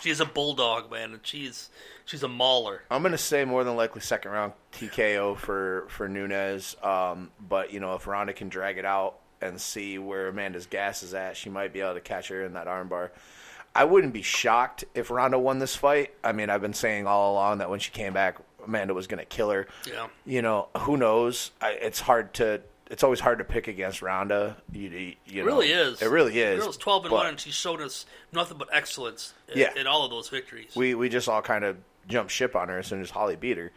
[0.01, 1.69] She's a bulldog, man, and she's
[2.05, 2.81] she's a mauler.
[2.91, 6.75] I'm gonna say more than likely second round TKO for for Nunes.
[6.83, 11.03] Um, but you know if Ronda can drag it out and see where Amanda's gas
[11.03, 13.11] is at, she might be able to catch her in that armbar.
[13.75, 16.13] I wouldn't be shocked if Ronda won this fight.
[16.23, 19.25] I mean, I've been saying all along that when she came back, Amanda was gonna
[19.25, 19.67] kill her.
[19.87, 20.07] Yeah.
[20.25, 21.51] You know, who knows?
[21.61, 22.61] I, it's hard to
[22.93, 24.55] it's always hard to pick against Ronda.
[24.71, 25.45] You, you, you It know.
[25.45, 25.99] really is.
[25.99, 26.59] It really The is.
[26.61, 29.33] girl's twelve and But one, and she showed us nothing but excellence.
[29.51, 29.73] In, Yeah.
[29.75, 30.75] in all of those victories.
[30.75, 31.77] We we just all kind of
[32.07, 33.71] jumped ship on her as soon as Holly beat her.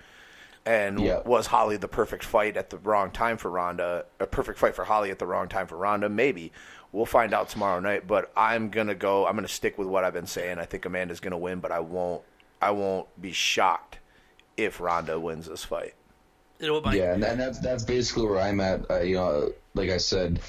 [0.67, 1.21] And Yeah.
[1.25, 4.05] was Holly the perfect fight at the wrong time for Ronda?
[4.21, 6.11] A perfect fight for Holly at the wrong time for Ronda?
[6.11, 6.53] Maybe.
[6.93, 8.07] We'll find out tomorrow night.
[8.07, 9.27] But I'm gonna go.
[9.27, 10.59] I'm gonna stick with what I've been saying.
[10.59, 12.23] I think Amanda's gonna win, but I won't.
[12.61, 13.99] I won't be shocked
[14.59, 15.95] if Ronda wins this fight.
[16.61, 18.91] You know what my Yeah, and, and that's that's basically where I'm at.
[18.91, 20.41] Uh, you know, like I said,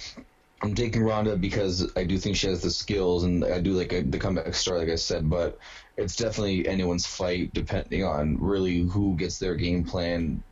[0.62, 3.94] I'm taking Ronda because I do think she has the skills, and I do like
[3.94, 5.30] a, the comeback star, like I said.
[5.30, 5.58] But
[5.98, 10.44] it's definitely anyone's fight, depending on really who gets their game plan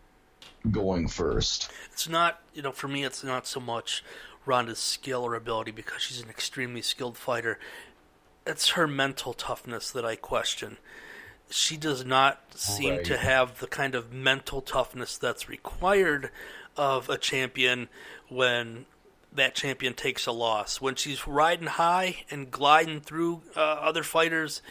[0.71, 1.69] going first.
[1.93, 4.03] it's not you know for me it's not so much
[4.45, 7.59] Ronda's skill or ability because she's an extremely skilled fighter.
[8.45, 10.77] It's her mental toughness that I question.
[11.49, 13.05] She does not seem Right.
[13.05, 16.31] to have the kind of mental toughness that's required
[16.75, 17.87] of a champion
[18.27, 18.85] when
[19.31, 20.81] that champion takes a loss.
[20.81, 24.61] When she's riding high and gliding through uh, other fighters,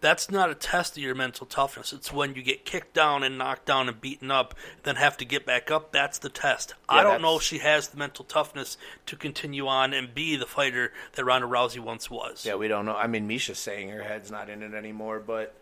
[0.00, 1.92] that's not a test of your mental toughness.
[1.92, 5.24] It's when you get kicked down and knocked down and beaten up, then have to
[5.24, 5.92] get back up.
[5.92, 6.74] That's the test.
[6.88, 10.46] I don't know if she has the mental toughness to continue on and be the
[10.46, 12.44] fighter that Ronda Rousey once was.
[12.44, 12.96] Yeah, we don't know.
[12.96, 15.54] I mean, Miesha's saying her head's not in it anymore, but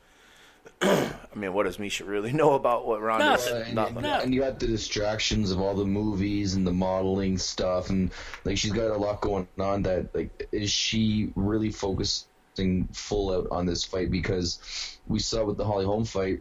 [0.83, 3.45] I mean, what does Miesha really know about what Ronda's?
[3.47, 3.63] Nothing.
[3.67, 3.97] and, Nothing.
[3.99, 8.11] and- and you got the distractions of all the movies and the modeling stuff, and
[8.45, 9.83] like she's got a lot going on.
[9.83, 14.11] That like, is she really focusing full out on this fight?
[14.11, 16.41] Because we saw with the Holly Holm fight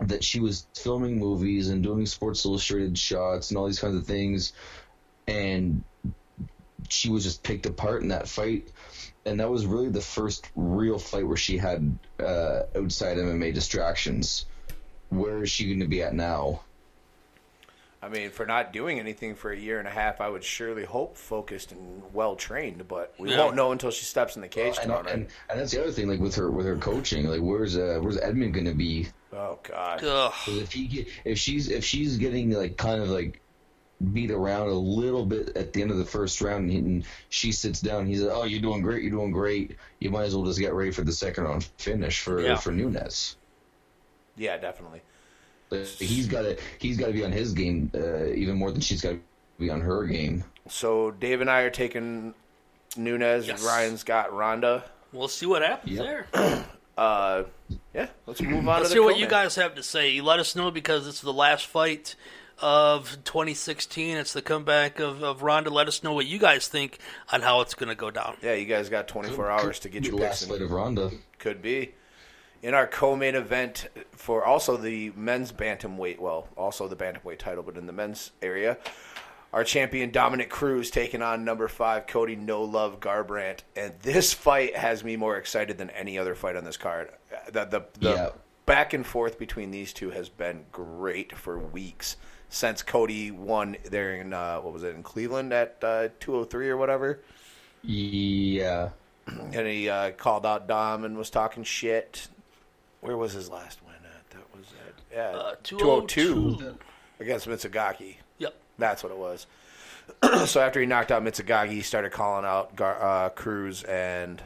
[0.00, 4.06] that she was filming movies and doing Sports Illustrated shots and all these kinds of
[4.06, 4.52] things,
[5.26, 5.82] and
[6.90, 8.72] she was just picked apart in that fight.
[9.24, 14.46] And that was really the first real fight where she had uh, outside MMA distractions.
[15.08, 16.60] Where is she going to be at now?
[18.02, 20.84] I mean, for not doing anything for a year and a half, I would surely
[20.84, 23.38] hope focused and well trained, but we Yeah.
[23.38, 25.08] won't know until she steps in the cage And, and,
[25.50, 28.18] and that's the other thing, like with her with her coaching, like where's uh, where's
[28.18, 29.08] Edmond going to be?
[29.32, 30.02] oh God.
[30.46, 33.40] If he get, if she's if she's getting like kind of like
[34.12, 37.04] beat around a little bit at the end of the first round, and, he, and
[37.30, 39.76] she sits down, he's like, "Oh, you're doing great, you're doing great.
[40.00, 42.56] You might as well just get ready for the second round finish for Yeah.
[42.56, 43.36] for Nunes."
[44.36, 45.00] Yeah, definitely.
[45.70, 48.80] Like, he's got to he's got to be on his game uh, even more than
[48.82, 49.20] she's got to
[49.58, 50.44] be on her game.
[50.68, 52.34] So Dave and I are taking
[52.96, 53.46] Nunes.
[53.48, 53.64] Yes.
[53.64, 54.84] Ryan's got Ronda.
[55.12, 56.04] We'll see what happens Yep.
[56.32, 56.64] there.
[56.98, 57.44] Uh,
[57.92, 60.08] yeah, let's move on Let's to the hear what you guys have to say.
[60.12, 62.14] You let us know because it's the last fight
[62.60, 64.16] of 2016.
[64.16, 65.70] It's the comeback of, of Ronda.
[65.70, 66.98] Let us know what you guys think
[67.32, 68.36] on how it's going to go down.
[68.42, 70.62] Yeah, you guys got 24 hours to get your last picks fight in.
[70.64, 71.10] of Ronda.
[71.38, 71.94] Could be.
[72.62, 77.76] In our co-main event for also the men's bantamweight, well, also the bantamweight title, but
[77.76, 78.78] in the men's area,
[79.52, 84.74] our champion Dominick Cruz taking on number five Cody No Love Garbrandt, and this fight
[84.76, 87.10] has me more excited than any other fight on this card.
[87.52, 88.28] The the, the Yeah.
[88.64, 92.16] back and forth between these two has been great for weeks
[92.48, 96.76] since Cody won there in uh, what was it in Cleveland at uh, 203 or
[96.76, 97.20] whatever
[97.82, 98.90] Yeah,
[99.26, 102.28] and he uh, called out Dom and was talking shit.
[103.00, 104.30] Where was his last win at?
[104.30, 106.78] That was at yeah, Uh, 202 202.
[107.20, 108.16] against Mizugaki.
[108.38, 108.54] Yep.
[108.78, 109.46] That's what it was.
[110.46, 114.40] so after he knocked out Mizugaki, he started calling out Gar- uh, Cruz, and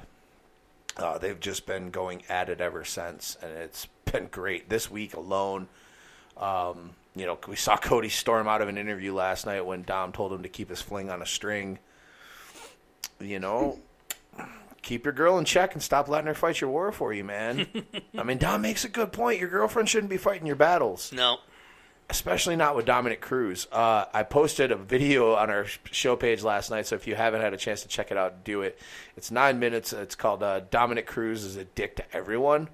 [0.96, 4.68] uh, they've just been going at it ever since, and it's been great.
[4.70, 5.68] This week alone,
[6.38, 6.90] um,
[7.20, 10.32] you know, we saw Cody storm out of an interview last night when Dom told
[10.32, 11.78] him to keep his fling on a string.
[13.20, 13.78] You know,
[14.80, 17.66] keep your girl in check and stop letting her fight your war for you, man.
[18.18, 19.38] I mean, Dom makes a good point.
[19.38, 21.36] Your girlfriend shouldn't be fighting your battles No.
[22.08, 23.66] especially not with Dominick Cruz.
[23.70, 27.42] Uh, I posted a video on our show page last night, so if you haven't
[27.42, 28.78] had a chance to check it out, do it.
[29.18, 29.92] It's nine minutes.
[29.92, 32.68] It's called uh, Dominick Cruz is a dick to everyone,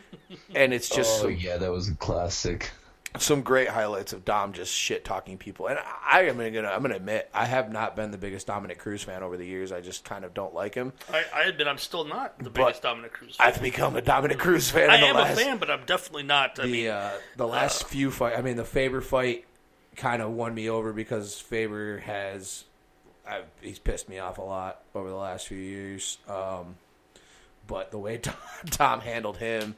[0.54, 2.70] and it's just oh some, yeah, that was a classic.
[3.18, 5.66] Some great highlights of Dom just shit talking people.
[5.66, 9.02] And I am gonna I'm gonna admit I have not been the biggest Dominick Cruz
[9.02, 9.72] fan over the years.
[9.72, 10.92] I just kind of don't like him.
[11.12, 13.48] I, I admit I'm still not the biggest Dominick Cruz fan.
[13.48, 14.90] I've become a Dominick Cruz fan.
[14.90, 16.58] I the am last, a fan, but I'm definitely not.
[16.60, 18.38] I the mean, uh, the last few fight.
[18.38, 19.44] I mean, the Faber fight
[19.96, 22.64] kind of won me over because Faber has
[23.26, 26.18] I've, he's pissed me off a lot over the last few years.
[26.28, 26.76] Um,
[27.66, 28.34] but the way Tom,
[28.70, 29.76] Tom handled him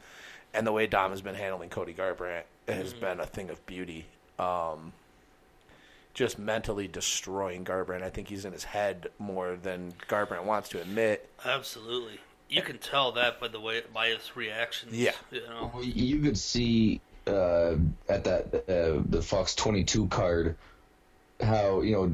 [0.55, 4.06] and the way Dom has been handling Cody Garbrandt has been a thing of beauty.
[4.38, 4.92] Um,
[6.14, 8.02] just mentally destroying Garbrandt.
[8.02, 11.28] I think he's in his head more than Garbrandt wants to admit.
[11.44, 12.20] absolutely.
[12.48, 14.92] You can tell that by the way by his reactions.
[14.92, 15.12] Yeah.
[15.30, 15.70] You know.
[15.72, 17.76] Well, You could see uh,
[18.10, 20.56] at that uh, the Fox 22 card
[21.40, 22.12] how you know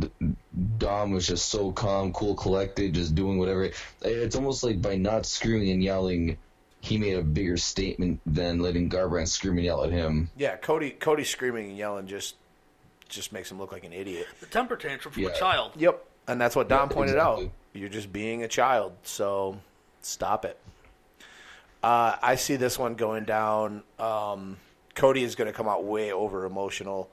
[0.78, 3.70] Dom was just so calm, cool, collected, just doing whatever.
[4.02, 6.38] It's almost like by not screaming and yelling,
[6.80, 10.30] he made a bigger statement than letting Garbrandt scream and yell at him.
[10.36, 12.36] Yeah, Cody Cody screaming and yelling just
[13.08, 14.26] just makes him look like an idiot.
[14.40, 15.30] The temper tantrum from Yeah.
[15.30, 15.72] a child.
[15.76, 17.44] Yep, and that's what Don Yeah, pointed exactly.
[17.46, 17.52] out.
[17.72, 19.58] You're just being a child, so
[20.02, 20.58] stop it.
[21.82, 23.82] Uh, I see this one going down.
[23.98, 24.56] Um,
[24.94, 27.08] Cody is going to come out way over emotional,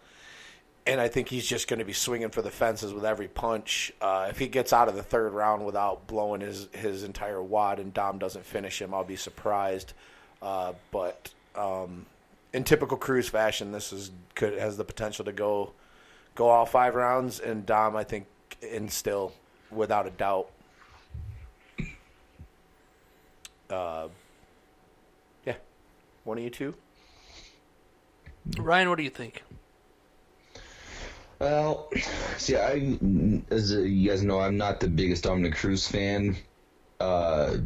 [0.87, 3.91] and I think he's just going to be swinging for the fences with every punch.
[3.99, 7.79] Uh, if he gets out of the third round without blowing his his entire wad
[7.79, 9.93] and Dom doesn't finish him, I'll be surprised.
[10.41, 12.05] Uh, but um,
[12.53, 15.71] in typical Cruz fashion, this is could has the potential to go
[16.35, 18.27] go all five rounds, and Dom, I think,
[18.61, 19.33] in still
[19.71, 20.49] without a doubt.
[23.69, 24.09] Uh,
[25.45, 25.55] yeah,
[26.23, 26.75] one of you two.
[28.59, 29.43] Ryan, what do you think?
[31.39, 31.89] Well,
[32.37, 32.97] see, I,
[33.49, 36.35] as you guys know, I'm not the biggest Dominick Cruz fan.
[36.99, 37.57] Uh,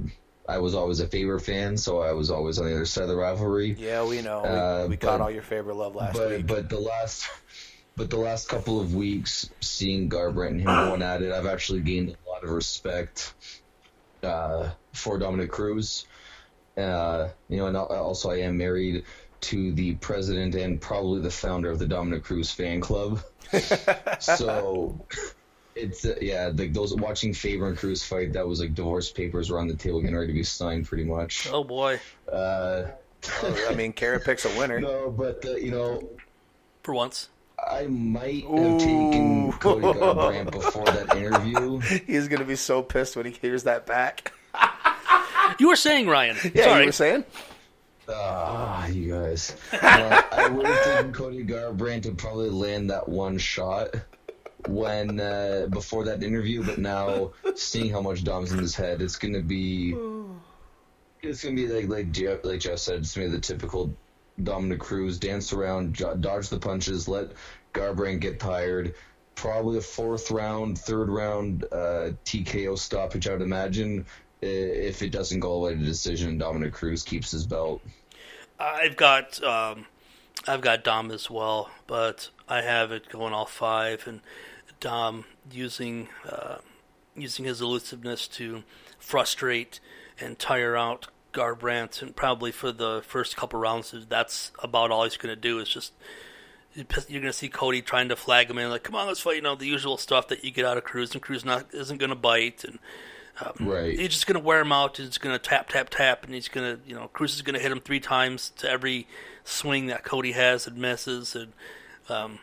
[0.48, 3.10] I was always a Faber fan, so I was always on the other side of
[3.10, 3.76] the rivalry.
[3.78, 4.42] Yeah, we know.
[4.42, 6.48] We, Uh, we caught but- all your favorite love last but week.
[6.48, 7.28] but the last
[7.96, 11.82] but the last couple of weeks, seeing Garbrandt and him going at it, I've actually
[11.82, 13.34] gained a lot of respect
[14.24, 16.06] uh, for Dominick Cruz.
[16.78, 19.04] Uh, you know, and also I am married
[19.42, 23.22] to the president and probably the founder of the Dominick Cruz fan club.
[24.20, 25.00] so
[25.76, 29.50] it's uh, yeah, like those watching Faber and Cruz fight, that was like divorce papers
[29.50, 31.50] were on the table getting ready to be signed, pretty much.
[31.52, 32.00] Oh boy,
[32.32, 32.84] Uh,
[33.70, 34.80] I mean, Carrot picks a winner.
[34.80, 36.10] no, but uh, you know,
[36.84, 37.30] for once.
[37.70, 41.80] I might have taken Cody Garbrandt before that interview.
[42.08, 44.32] He's gonna be so pissed when he hears that back.
[45.60, 46.38] You were saying Ryan.
[46.54, 46.80] Yeah, Sorry.
[46.82, 47.26] you were saying.
[48.10, 49.56] Ah, you guys.
[49.74, 53.96] Uh, I would have taken Cody Garbrandt to probably land that one shot
[54.68, 59.16] when uh, before that interview, but now seeing how much Dom's in his head, it's
[59.18, 59.96] gonna be
[61.22, 63.96] it's gonna be like like Jeff, like Jeff said, it's gonna be the typical
[64.42, 67.32] Dominick Cruz dance around, dodge the punches, let
[67.74, 68.96] Garbrandt get tired.
[69.36, 74.06] Probably a fourth round, third round uh, TKO stoppage, I would imagine.
[74.42, 77.82] If it doesn't go all the way to decision, Dominick Cruz keeps his belt.
[78.60, 79.86] I've got um,
[80.48, 84.22] I've got Dom as well, but I have it going all five, and
[84.80, 86.58] Dom using uh,
[87.16, 88.64] using his elusiveness to
[88.98, 89.80] frustrate
[90.20, 95.18] and tire out Garbrandt, and probably for the first couple rounds, that's about all he's
[95.18, 95.60] going to do.
[95.60, 95.94] Is just
[96.74, 96.86] you're
[97.22, 99.42] going to see Cody trying to flag him in, like, "Come on, let's fight!" You
[99.42, 102.10] know, the usual stuff that you get out of Cruz, and Cruz not isn't going
[102.10, 102.80] to bite, and
[103.60, 103.98] Right.
[103.98, 104.98] he's just going to wear him out.
[104.98, 107.56] He's going to tap, tap, tap, and he's going to, you know, Cruz is going
[107.56, 109.08] to hit him three times to every
[109.44, 111.36] swing that Cody has and misses.
[111.36, 111.54] And
[112.10, 112.40] um,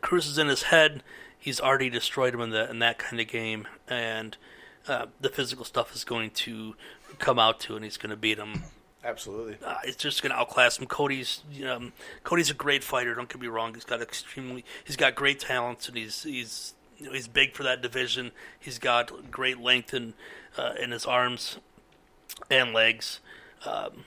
[0.00, 1.02] Cruz is in his head.
[1.38, 4.36] He's already destroyed him in that in that kind of game, and
[4.86, 6.76] uh, the physical stuff is going to
[7.18, 8.62] come out to, and he's going to beat him.
[9.04, 9.56] Absolutely.
[9.64, 10.86] Uh, it's just going to outclass him.
[10.86, 11.92] Cody's, you know, um,
[12.22, 13.14] Cody's a great fighter.
[13.14, 13.74] Don't get me wrong.
[13.74, 17.62] He's got extremely, he's got great talents, and he's he's you know, he's big for
[17.64, 18.32] that division.
[18.58, 20.14] He's got great length in
[20.56, 21.58] uh, in his arms
[22.50, 23.20] and legs.
[23.66, 24.04] Um,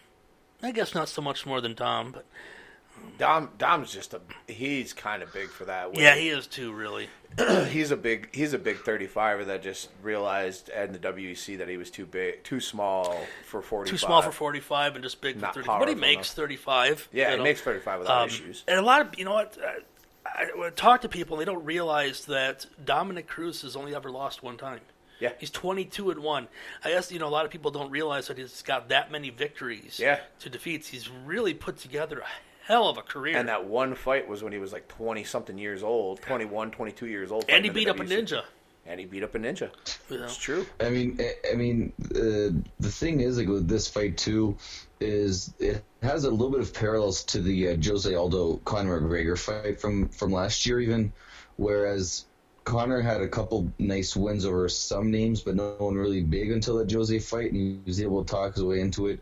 [0.63, 2.25] I guess not so much more than Dom, but
[3.17, 5.95] Dom Dom's just a he's kind of big for that.
[5.97, 6.71] yeah, he is too.
[6.73, 7.07] Really,
[7.69, 11.77] he's a big he's a big 35er that just realized at the WEC that he
[11.77, 13.91] was too big, too small for forty.
[13.91, 15.67] too small for forty-five and just big for Not thirty.
[15.67, 17.09] But he makes thirty-five.
[17.11, 17.43] Yeah, you he know.
[17.43, 18.63] makes 35 without Um, issues.
[18.67, 19.79] And a lot of you know what I,
[20.35, 24.43] I, talk to people, and they don't realize that Dominick Cruz has only ever lost
[24.43, 24.81] one time.
[25.19, 25.31] Yeah.
[25.39, 26.49] he's twenty-two and one.
[26.83, 29.29] I guess you know a lot of people don't realize that he's got that many
[29.29, 29.97] victories.
[29.97, 30.19] Yeah.
[30.39, 30.87] to defeats.
[30.89, 32.27] He's really put together a
[32.65, 33.37] hell of a career.
[33.37, 37.07] And that one fight was when he was like 20 something years old, 21, 22
[37.07, 37.45] years old.
[37.47, 38.43] And he beat up a ninja.
[38.87, 39.71] And he beat up a ninja.
[40.09, 40.25] You know?
[40.25, 40.65] It's true.
[40.79, 44.57] I mean, I- I mean, uh, the thing is, like with this fight too,
[44.99, 49.37] is it has a little bit of parallels to the uh, Jose Aldo Conor McGregor
[49.37, 51.11] fight from from last year, even.
[51.57, 52.25] Whereas
[52.63, 56.77] Conor had a couple nice wins over some names, but no one really big until
[56.77, 59.19] that Jose fight, and he was able to talk his way into it.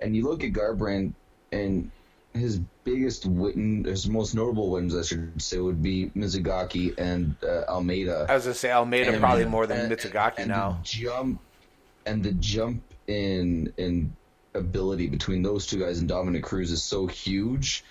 [0.00, 1.12] And you look at Garbrandt,
[1.52, 1.90] and
[2.36, 7.62] his biggest win, his most notable wins, I should say, would be Mizugaki and uh,
[7.68, 10.78] Almeida I was to say Almeida and- probably more than and- Mizugaki and now.
[10.82, 11.40] The jump
[12.06, 14.14] and the jump in in
[14.54, 17.84] ability between those two guys and Dominick Cruz is so huge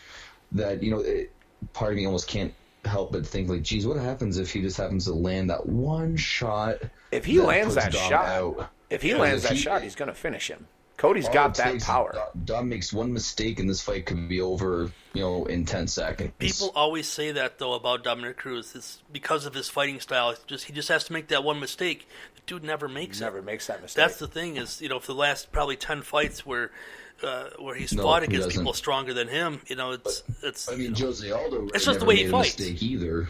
[0.54, 1.32] that you know it,
[1.74, 2.54] part of me almost can't
[2.86, 6.16] help but think like, geez, what happens if he just happens to land that one
[6.18, 6.78] shot?
[7.12, 8.70] If he that lands that Dom shot, out?
[8.90, 10.68] if he lands if that he- shot, he's going to finish him.
[10.98, 12.12] Cody's All got that power.
[12.14, 15.88] Dom- Dom makes one mistake and this fight could be over, you know, in ten
[15.88, 16.32] seconds.
[16.40, 18.74] People always say that though about Dominick Cruz.
[18.76, 20.30] It's because of his fighting style.
[20.30, 22.08] It's just he just has to make that one mistake.
[22.36, 23.46] The dude never makes Never it.
[23.46, 24.04] makes that mistake.
[24.06, 26.72] That's the thing is you know for the last probably ten fights where
[27.24, 28.62] uh, where he's No, fought he against doesn't.
[28.62, 29.62] people stronger than him.
[29.68, 30.70] You know it's it's.
[30.70, 31.66] I mean, you know, Jose Aldo.
[31.74, 32.60] It's just never the way he fights.
[32.62, 33.28] Either.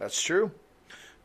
[0.00, 0.50] That's true.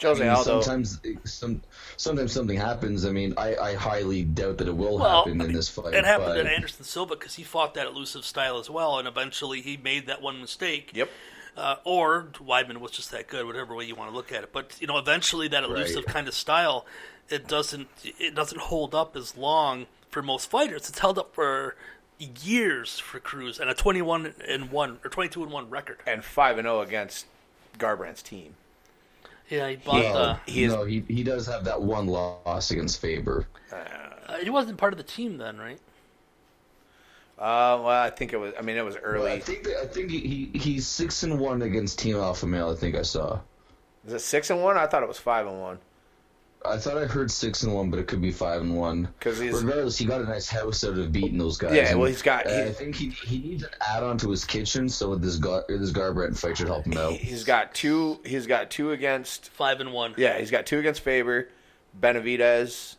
[0.02, 0.62] Jose I mean, Aldo.
[0.62, 1.62] Sometimes, some,
[1.98, 3.06] sometimes something happens.
[3.06, 5.94] I mean, I, I highly doubt that it will well, happen I in this fight.
[5.94, 9.08] it happened but, to Anderson Silva because he fought that elusive style as well, and
[9.08, 10.92] eventually he made that one mistake.
[10.94, 11.10] Yep.
[11.58, 14.54] uh, or Weidman was just that good, whatever way you want to look at it.
[14.54, 16.14] But you know, eventually that elusive Right.
[16.14, 16.86] kind of style,
[17.30, 20.88] it doesn't it doesn't hold up as long for most fighters.
[20.88, 21.76] It's held up for
[22.20, 25.98] years for Cruz and a twenty one and one or twenty two and one record.
[26.06, 27.26] and five and zero against
[27.80, 28.56] Garbrandt's team.
[29.50, 30.04] Yeah, he bought.
[30.04, 30.38] Yeah.
[30.46, 33.48] He is- no, he he does have that one loss against Faber.
[33.72, 35.80] uh, he wasn't part of the team then, right?
[37.40, 38.54] Uh, well, I think it was.
[38.58, 39.32] I mean, it was early.
[39.32, 40.20] I think that, I think he,
[40.52, 42.72] he he's six and one against Team Alpha Male.
[42.72, 43.40] I think I saw.
[44.08, 44.76] Is it six and one?
[44.78, 45.78] I thought it was five and one.
[46.68, 49.08] I thought I heard six and one, but it could be five and one.
[49.20, 51.74] 'Cause he's- regardless, he got a nice house out of beating those guys.
[51.76, 54.18] Yeah, And, well, he's got- uh, he- I think he he needs an add on
[54.20, 57.14] to his kitchen, so this Gar this Garbrandt fight should help him out.
[57.14, 58.20] He's got two.
[58.26, 59.50] He's got two against.
[59.50, 60.14] Five and one.
[60.18, 61.48] Yeah, he's got two against Faber,
[62.00, 62.96] Benavidez.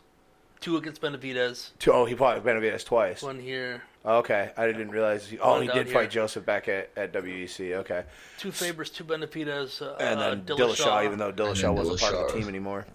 [0.61, 1.69] Two against Benavidez.
[1.79, 3.21] Two, oh, he fought Benavidez twice.
[3.23, 3.81] One here.
[4.05, 5.27] Okay, I didn't realize.
[5.27, 5.93] He, oh, One he did here.
[5.93, 7.73] fight Joseph back at, at WEC.
[7.79, 8.03] Okay,
[8.37, 9.81] Two Fabers, two Benavidez.
[9.81, 10.75] Uh, and then Dillashaw.
[10.75, 12.85] Dillashaw, even though Dillashaw then wasn't part of the team anymore.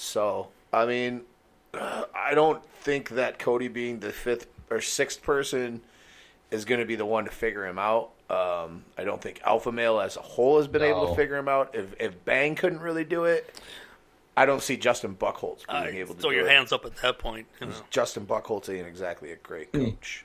[0.00, 0.04] Yeah.
[0.04, 1.22] So, I mean,
[1.74, 5.80] I don't think that Cody being the fifth or sixth person
[6.50, 8.10] is going to be the one to figure him out.
[8.30, 11.48] Um, I don't think Alpha Male as a whole has been able to figure him
[11.48, 11.74] out.
[11.74, 13.60] If if Bang couldn't really do it,
[14.36, 16.50] I don't see Justin Buchholz being Uh, able to throw do your it.
[16.52, 17.46] hands up at that point.
[17.60, 17.74] You know.
[17.90, 19.86] Justin Buchholz ain't exactly a great Hmm.
[19.86, 20.24] coach.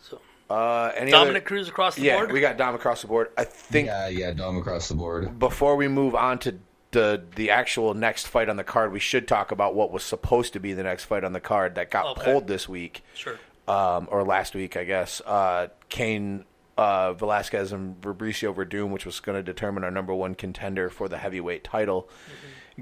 [0.00, 2.32] So Uh, any Dominic other, Cruz across the yeah, board.
[2.32, 3.30] we got Dom across the board.
[3.36, 5.38] I think Yeah, yeah, Dom across the board.
[5.40, 6.54] before we move on to
[6.92, 10.52] the the actual next fight on the card, we should talk about what was supposed
[10.54, 12.24] to be the next fight on the card that got Okay.
[12.32, 13.38] pulled this week, Sure.
[13.68, 15.20] um, or last week, I guess.
[15.24, 16.44] Uh, Cain
[16.76, 21.08] uh, Velasquez and Fabricio Werdum, which was going to determine our number one contender for
[21.08, 22.08] the heavyweight title,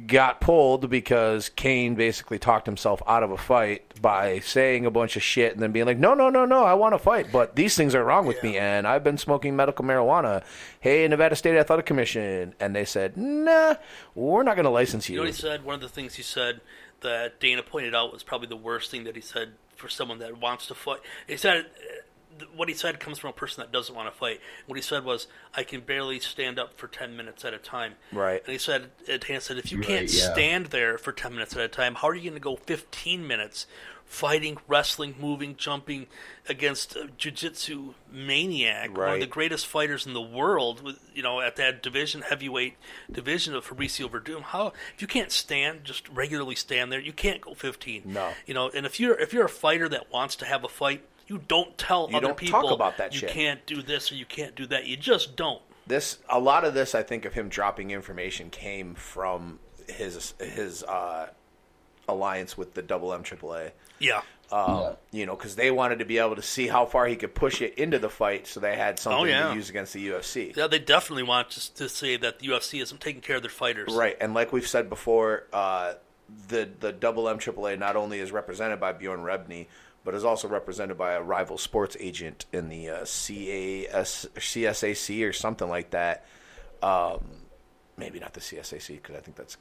[0.07, 5.17] got pulled because Cain basically talked himself out of a fight by saying a bunch
[5.17, 7.57] of shit and then being like, "No, no, no, no, I want to fight, but
[7.57, 10.43] these things are wrong with me, and I've been smoking medical marijuana."
[10.81, 13.75] Hey, Nevada State Athletic Commission, and they said, "Nah,
[14.15, 15.65] we're not going to license You you." know what he said?
[15.65, 16.61] One of the things he said
[17.01, 20.39] that Dana pointed out was probably the worst thing that he said for someone that
[20.39, 21.01] wants to fight.
[21.27, 21.67] He said
[22.55, 24.41] what he said comes from a person that doesn't want to fight.
[24.67, 27.95] What he said was, "I can barely stand up for ten minutes at a time."
[28.13, 28.43] Right.
[28.45, 30.33] And he said, Dana said, if you Right, can't yeah.
[30.33, 33.27] stand there for ten minutes at a time, how are you going to go fifteen
[33.27, 33.67] minutes
[34.09, 36.07] fighting, wrestling, moving, jumping
[36.49, 41.41] against a jiu-jitsu maniac, one of the greatest fighters in the world, with you know
[41.41, 42.75] at that division, heavyweight
[43.13, 44.43] division of Fabricio Werdum.
[44.43, 48.03] How if you can't stand, just regularly stand there, you can't go fifteen.
[48.07, 48.33] No.
[48.47, 51.05] you know, and if you're if you're a fighter that wants to have a fight,
[51.29, 53.31] you don't tell You other don't people talk about that you shit.
[53.31, 54.87] can't do this or you can't do that.
[54.87, 55.63] You just don't.
[55.87, 59.59] this a lot of this I think of him dropping information came from
[59.89, 61.29] his his uh,
[62.09, 63.73] alliance with the double M AAA.
[63.99, 64.23] Yeah.
[64.51, 64.93] Um, Yeah.
[65.13, 67.61] You know, because they wanted to be able to see how far he could push
[67.61, 69.49] it into the fight, so they had something Oh, yeah.
[69.51, 70.57] to use against the UFC.
[70.57, 73.51] Yeah, they definitely want to, to say that the UFC isn't taking care of their
[73.51, 73.93] fighters.
[73.95, 75.95] Right, and like we've said before, uh,
[76.49, 79.67] the the double M AAA not only is represented by Bjorn Rebney,
[80.05, 85.33] but is also represented by a rival sports agent in the uh, CAS CSAC or
[85.33, 86.25] something like that.
[86.83, 87.25] Um,
[87.97, 89.57] maybe not the CSAC because I think that's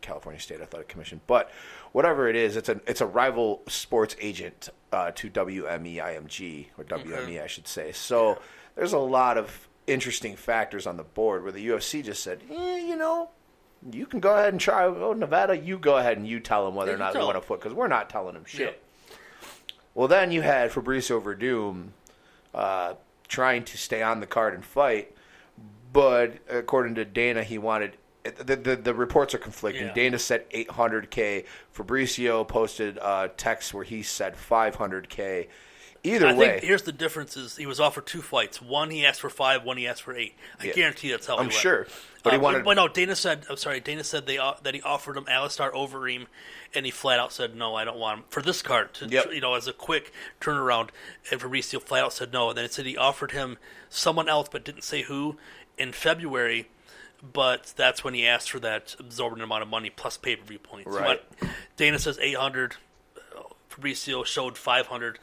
[0.00, 1.50] California State Athletic Commission, but
[1.92, 7.42] whatever it is, it's a it's a rival sports agent uh, to WMEIMG or WME,
[7.42, 7.92] I should say.
[7.92, 8.38] So
[8.74, 12.78] there's a lot of interesting factors on the board where the UFC just said, eh,
[12.78, 13.30] you know,
[13.92, 14.84] you can go ahead and try.
[14.84, 17.36] Oh, Nevada, you go ahead and you tell them whether Yeah, or not they want
[17.36, 18.82] to foot because we're not telling them shit.
[19.96, 21.88] Well, then you had Fabricio Werdum
[22.54, 22.94] uh,
[23.28, 25.16] trying to stay on the card and fight,
[25.90, 27.96] but according to Dana, he wanted.
[28.22, 29.86] The, the, the reports are conflicting.
[29.86, 29.94] Yeah.
[29.94, 31.46] Dana said 800k.
[31.74, 35.46] Fabricio posted uh, texts where he said 500k.
[36.14, 38.60] Either I way, think here's the difference: is he was offered two fights.
[38.62, 39.64] One he asked for five.
[39.64, 40.34] One he asked for eight.
[40.60, 40.72] I Yeah.
[40.72, 41.54] guarantee that's how I'm he went.
[41.60, 41.86] sure.
[42.22, 43.44] But he Uh, wanted- But no, Dana said.
[43.48, 43.80] I'm sorry.
[43.80, 46.26] Dana said they uh, that he offered him Alistair Overeem,
[46.74, 47.74] and he flat out said no.
[47.74, 48.92] I don't want him for this card.
[48.94, 49.32] To, Yep.
[49.32, 50.90] You know, as a quick turnaround,
[51.30, 52.48] and Fabricio flat out said no.
[52.50, 55.36] And then it said he offered him someone else, but didn't say who.
[55.78, 56.68] In February,
[57.22, 60.58] but that's when he asked for that absorbent amount of money plus pay per view
[60.58, 60.88] points.
[60.90, 61.20] Right.
[61.40, 62.76] But Dana says 800.
[63.36, 63.40] uh,
[63.70, 65.18] Fabricio showed 500.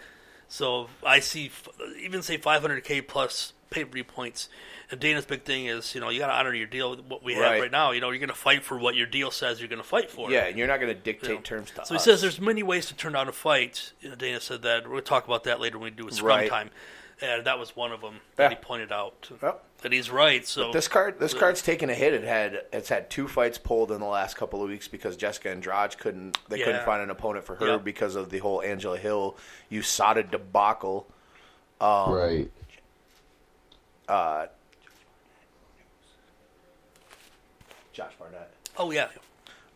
[0.54, 1.49] So I see,
[1.99, 4.49] even say 500k plus pay per view points.
[4.91, 7.24] And Dana's big thing is, you know, you got to honor your deal with what
[7.24, 7.62] we have Right.
[7.62, 7.89] right now.
[7.89, 10.12] You know, you're going to fight for what your deal says you're going to fight
[10.12, 10.30] for.
[10.30, 11.41] Yeah, and you're not going to dictate You know.
[11.41, 12.06] terms to So us.
[12.06, 13.93] he says there's many ways to turn down a fight.
[13.99, 14.84] You know, Dana said that.
[14.84, 16.49] To talk about that later when we do a scrum Right.
[16.49, 16.70] time.
[17.24, 18.50] And that was one of them that Yeah.
[18.50, 19.30] he pointed out.
[19.42, 19.64] Yep.
[19.86, 20.46] And he's right.
[20.46, 22.14] So This card, this card's taken a hit.
[22.14, 25.50] It had it's had two fights pulled in the last couple of weeks because Jessica
[25.50, 27.78] Andrade couldn't they couldn't find an opponent for her Yeah.
[27.78, 29.38] because of the whole Angela Hill
[29.72, 31.08] USADA debacle.
[31.80, 32.52] Um, right.
[37.94, 38.52] Josh Barnett.
[38.78, 39.08] Oh yeah.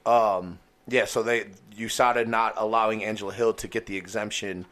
[0.06, 0.60] Um.
[0.90, 1.46] Yeah, so they
[1.78, 4.66] USADA not allowing Angela Hill to get the exemption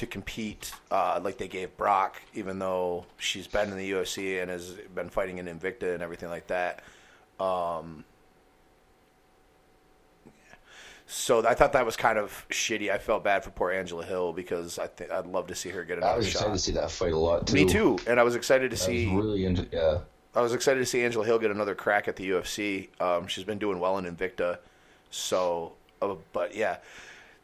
[0.00, 4.50] to compete uh, like they gave Brock, even though she's been in the UFC and
[4.50, 6.82] has been fighting in Invicta and everything like that.
[7.38, 8.04] Um,
[11.06, 12.90] so I thought that was kind of shitty.
[12.90, 15.84] I felt bad for poor Angela Hill because I think I'd love to see her
[15.84, 16.14] get another shot.
[16.14, 16.52] I was excited shot.
[16.52, 17.54] to see that fight a lot too.
[17.54, 19.14] Me too, and I was excited to I see.
[19.14, 19.98] really into yeah.
[20.34, 22.88] I was excited to see Angela Hill get another crack at the UFC.
[23.02, 24.60] Um, she's been doing well in Invicta,
[25.10, 25.72] so.
[26.00, 26.78] Uh, but yeah,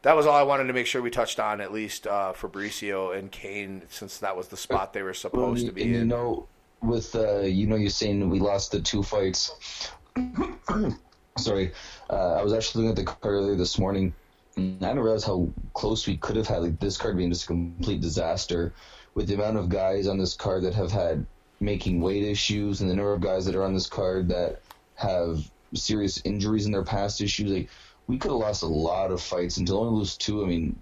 [0.06, 3.18] that was all I wanted to make sure we touched on at least uh, Fabricio
[3.18, 5.90] and Cain, since that was the spot they were Well, supposed and to be and
[5.90, 6.46] you know,
[6.80, 9.90] with uh, you know, you're saying we lost the two fights.
[11.38, 11.72] Sorry,
[12.08, 14.14] uh, I was actually looking at the card earlier this morning.
[14.56, 16.62] I didn't realize how close we could have had.
[16.62, 18.72] Like this card being just a complete disaster,
[19.14, 21.26] with the amount of guys on this card that have had
[21.58, 24.60] making weight issues, and the number of guys that are on this card that
[24.94, 25.40] have
[25.74, 27.50] serious injuries in their past issues.
[27.50, 27.68] Like
[28.06, 30.44] we could have lost a lot of fights, and to only lose two.
[30.44, 30.80] I mean,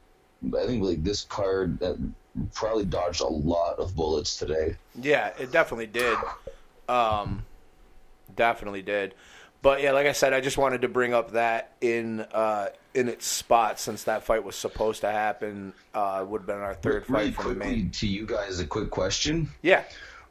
[0.59, 1.97] I think like this card that
[2.53, 4.77] probably dodged a lot of bullets today.
[5.01, 6.19] Yeah, it definitely did.
[6.89, 7.45] Um,
[8.35, 9.15] definitely did.
[9.63, 13.09] But yeah, like I said, I just wanted to bring up that in uh, in
[13.09, 15.73] its spot since that fight was supposed to happen.
[15.95, 17.91] Uh, would have been our third really fight from the main.
[17.93, 19.85] to you guys, a quick question: Yeah,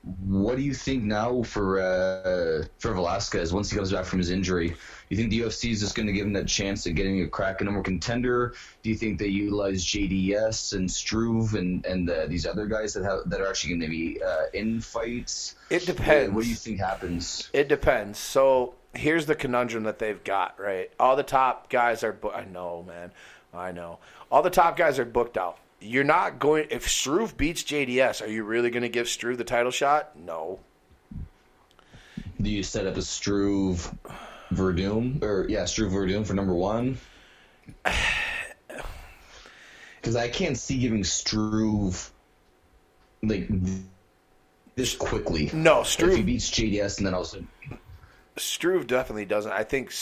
[0.04, 4.32] What do you think now for uh, for Velasquez once he comes back from his
[4.32, 4.68] injury?
[4.70, 4.76] Do
[5.10, 7.28] you think the UFC is just going to give him that chance at getting a
[7.28, 8.54] crack at number contender?
[8.82, 13.04] Do you think they utilize JDS and Struve and and uh, these other guys that
[13.06, 15.56] have that are actually going to be uh, in fights?
[15.70, 16.34] it depends.
[16.34, 17.50] What do you think happens?
[17.54, 18.20] It depends.
[18.20, 20.92] So here's the conundrum that they've got, right?
[21.00, 22.12] All the top guys are.
[22.12, 23.12] Bu- I know, man.
[23.54, 24.00] I know.
[24.30, 25.60] All the top guys are booked out.
[25.84, 26.68] You're not going.
[26.70, 30.18] If Struve beats JDS, are you really going to give Struve the title shot?
[30.18, 30.60] No.
[32.42, 33.94] Do you set up a Struve
[34.54, 36.98] Werdum or yeah, Struve Werdum for number one?
[40.02, 42.12] Because I can't see giving Struve
[43.22, 43.48] like
[44.76, 45.50] this quickly.
[45.54, 47.42] No, If he beats JDS and then also
[48.36, 49.54] Struve definitely doesn't.
[49.54, 49.94] I think.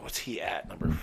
[0.00, 0.68] What's he at?
[0.68, 0.86] Number.
[0.88, 0.94] Hmm.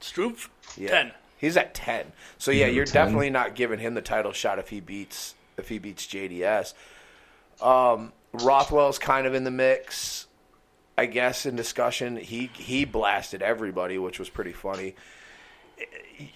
[0.00, 0.90] Struve, Yeah.
[0.90, 1.12] ten.
[1.38, 2.12] He's at ten.
[2.36, 2.92] So yeah, you're 10.
[2.92, 6.74] definitely not giving him the title shot if he beats if he beats JDS.
[7.60, 10.26] Um, Rothwell's kind of in the mix,
[10.96, 12.16] I guess, in discussion.
[12.16, 14.94] He he blasted everybody, which was pretty funny.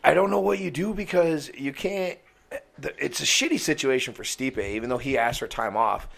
[0.05, 2.19] I don't know what you do because you can't.
[2.99, 6.09] It's a shitty situation for Stipe, even though he asked for time off.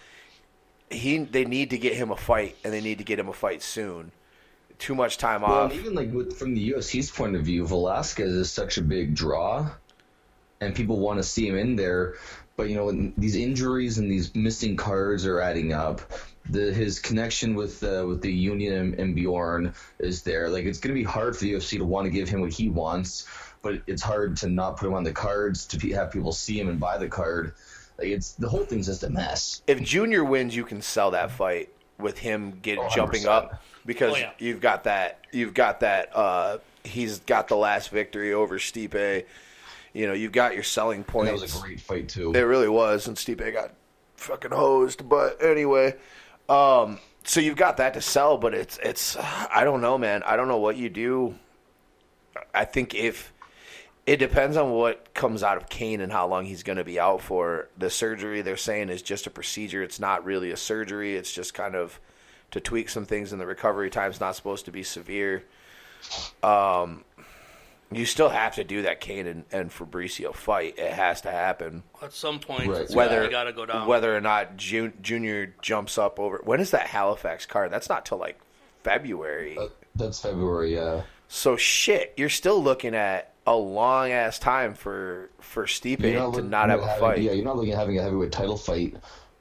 [0.90, 3.32] He they need to get him a fight, and they need to get him a
[3.32, 4.12] fight soon.
[4.78, 5.74] Too much time well, off.
[5.74, 9.70] even like with, from the UFC's point of view, Velasquez is such a big draw,
[10.60, 12.14] and people want to see him in there.
[12.56, 16.00] But you know, these injuries and these missing cards are adding up.
[16.50, 20.48] The his connection with uh, with the Union and, and Bjorn is there.
[20.48, 22.52] Like it's going to be hard for the UFC to want to give him what
[22.52, 23.26] he wants,
[23.62, 26.60] but it's hard to not put him on the cards to pe- have people see
[26.60, 27.54] him and buy the card.
[27.98, 29.62] Like it's the whole thing's just a mess.
[29.66, 33.26] if Junior wins, you can sell that fight with him get Oh, jumping 100%.
[33.28, 34.30] up because Oh, yeah.
[34.38, 35.20] you've got that.
[35.32, 36.14] You've got that.
[36.16, 39.24] Uh, he's got the last victory over Stipe.
[39.92, 41.30] You know, you've got your selling And points.
[41.30, 42.32] that was a great fight too.
[42.32, 43.72] It really was, and Stipe got
[44.16, 45.08] fucking hosed.
[45.08, 45.94] But anyway,
[46.48, 50.22] um, so you've got that to sell, but it's it's I don't know, man.
[50.24, 51.36] I don't know what you do.
[52.52, 53.32] I think if
[54.06, 57.00] it depends on what comes out of Cain and how long he's going to be
[57.00, 57.68] out for.
[57.78, 59.82] The surgery they're saying is just a procedure.
[59.82, 61.16] It's not really a surgery.
[61.16, 61.98] It's just kind of
[62.54, 65.42] to tweak some things, and the recovery time's not supposed to be severe.
[66.42, 67.04] Um,
[67.90, 70.78] you still have to do that Cain and, and Fabricio fight.
[70.78, 72.80] It has to happen At some point, Right.
[72.82, 73.86] it's whether got to go down.
[73.88, 76.40] whether or not Jun- Junior jumps up over.
[76.44, 77.70] When is that Halifax card?
[77.72, 78.38] That's not till like
[78.82, 79.56] February.
[79.58, 79.66] Uh,
[79.96, 80.74] That's February.
[80.74, 81.02] Yeah.
[81.28, 86.26] so shit, you're still looking at a long ass time for for Stipe You're to
[86.28, 87.18] looking not have at a having- fight.
[87.20, 88.96] Yeah, you're not looking at having a heavyweight title fight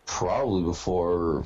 [0.06, 1.46] probably before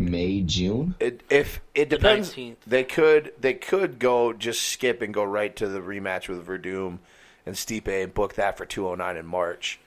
[0.00, 0.94] May, June.
[1.00, 2.56] It, if it depends, 19th.
[2.66, 6.98] they could they could go just skip and go right to the rematch with Werdum
[7.46, 9.80] and Stipe and book that for 209 in March.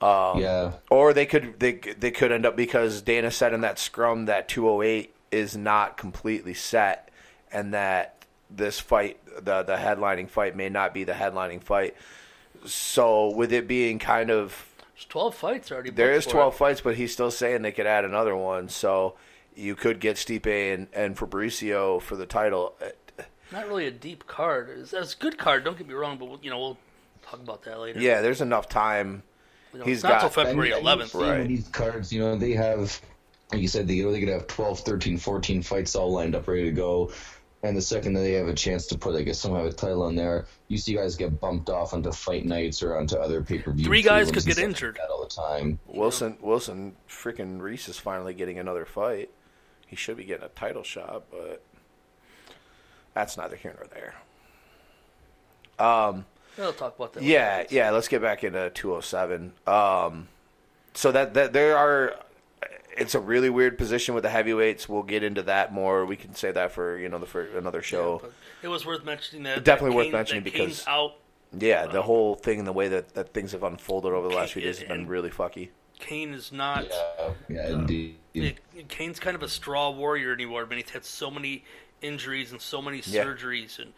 [0.00, 3.78] Um, yeah, Or they could they they could end up because Dana said in that
[3.78, 7.10] scrum that 208 is not completely set
[7.50, 11.94] and that this fight the the headlining fight may not be the headlining fight.
[12.66, 15.90] So with it being kind of There's 12 fights already.
[15.90, 16.56] there booked is for 12 it.
[16.56, 18.68] fights, but he's still saying they could add another one.
[18.68, 19.14] So
[19.56, 22.74] you could get Stipe and, and Fabricio for the title.
[23.52, 24.68] Not really a deep card.
[24.70, 25.64] It's, it's a good card.
[25.64, 26.78] Don't get me wrong, but we'll, you know we'll
[27.22, 28.00] talk about that later.
[28.00, 29.22] Yeah, there's enough time.
[29.72, 31.20] You know, he's it's not till got- February And- and 11th.
[31.20, 31.46] Right.
[31.48, 33.00] These cards, you know, they have,
[33.52, 36.34] like you said, they, you know, they could have 12, 13, 14 fights all lined
[36.36, 37.10] up, ready to go.
[37.64, 39.72] And the second that they have a chance to put, I guess, some kind of
[39.72, 43.16] a title on there, you see guys get bumped off onto fight nights or onto
[43.16, 43.86] other pay per view.
[43.86, 44.98] Three guys could get injured.
[45.10, 45.78] all the time.
[45.86, 49.30] Wilson Wilson freaking Reese is finally getting another fight.
[49.86, 51.62] He should be getting a title shot, but
[53.14, 54.14] that's neither here nor there.
[56.58, 57.22] We'll talk about that.
[57.22, 57.74] Yeah, later.
[57.74, 57.90] yeah.
[57.90, 59.52] Let's get back into 207.
[59.66, 60.28] Um,
[60.92, 62.14] so that that there are,
[62.96, 64.88] it's a really weird position with the heavyweights.
[64.88, 66.04] We'll get into that more.
[66.04, 68.20] We can say that for you know the for another show.
[68.22, 69.64] But it was worth mentioning that.
[69.64, 71.16] Definitely that worth Cain- mentioning because- Cain's out.
[71.56, 74.34] Yeah, the um, whole thing and the way that, that things have unfolded over the
[74.34, 75.68] last few days has been really fucky.
[76.00, 76.86] Cain is not.
[76.88, 78.16] Yeah, yeah, indeed.
[78.32, 78.50] Yeah,
[78.88, 80.66] Cain's kind of a straw warrior anymore.
[80.66, 81.62] But he's had so many
[82.02, 83.92] injuries and so many surgeries, and, and,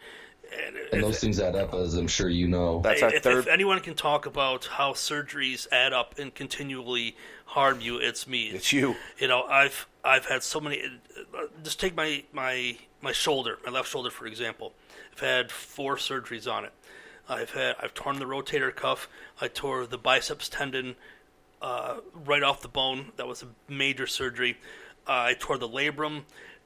[0.51, 2.81] And if- those things add up, as I'm sure you know.
[2.81, 3.39] That's our if, third.
[3.39, 7.15] if anyone can talk about how surgeries add up and continually
[7.45, 8.43] harm you, it's me.
[8.47, 8.95] it's you.
[9.19, 10.81] You know, I've I've had so many.
[10.83, 14.73] uh, Just take my my my shoulder, my left shoulder, for example.
[15.13, 16.73] I've had four surgeries on it.
[17.29, 19.09] I've had I've torn the rotator cuff.
[19.41, 20.95] I tore the biceps tendon
[21.61, 23.11] uh, right off the bone.
[23.17, 24.57] That was a major surgery.
[25.05, 26.23] I tore the labrum,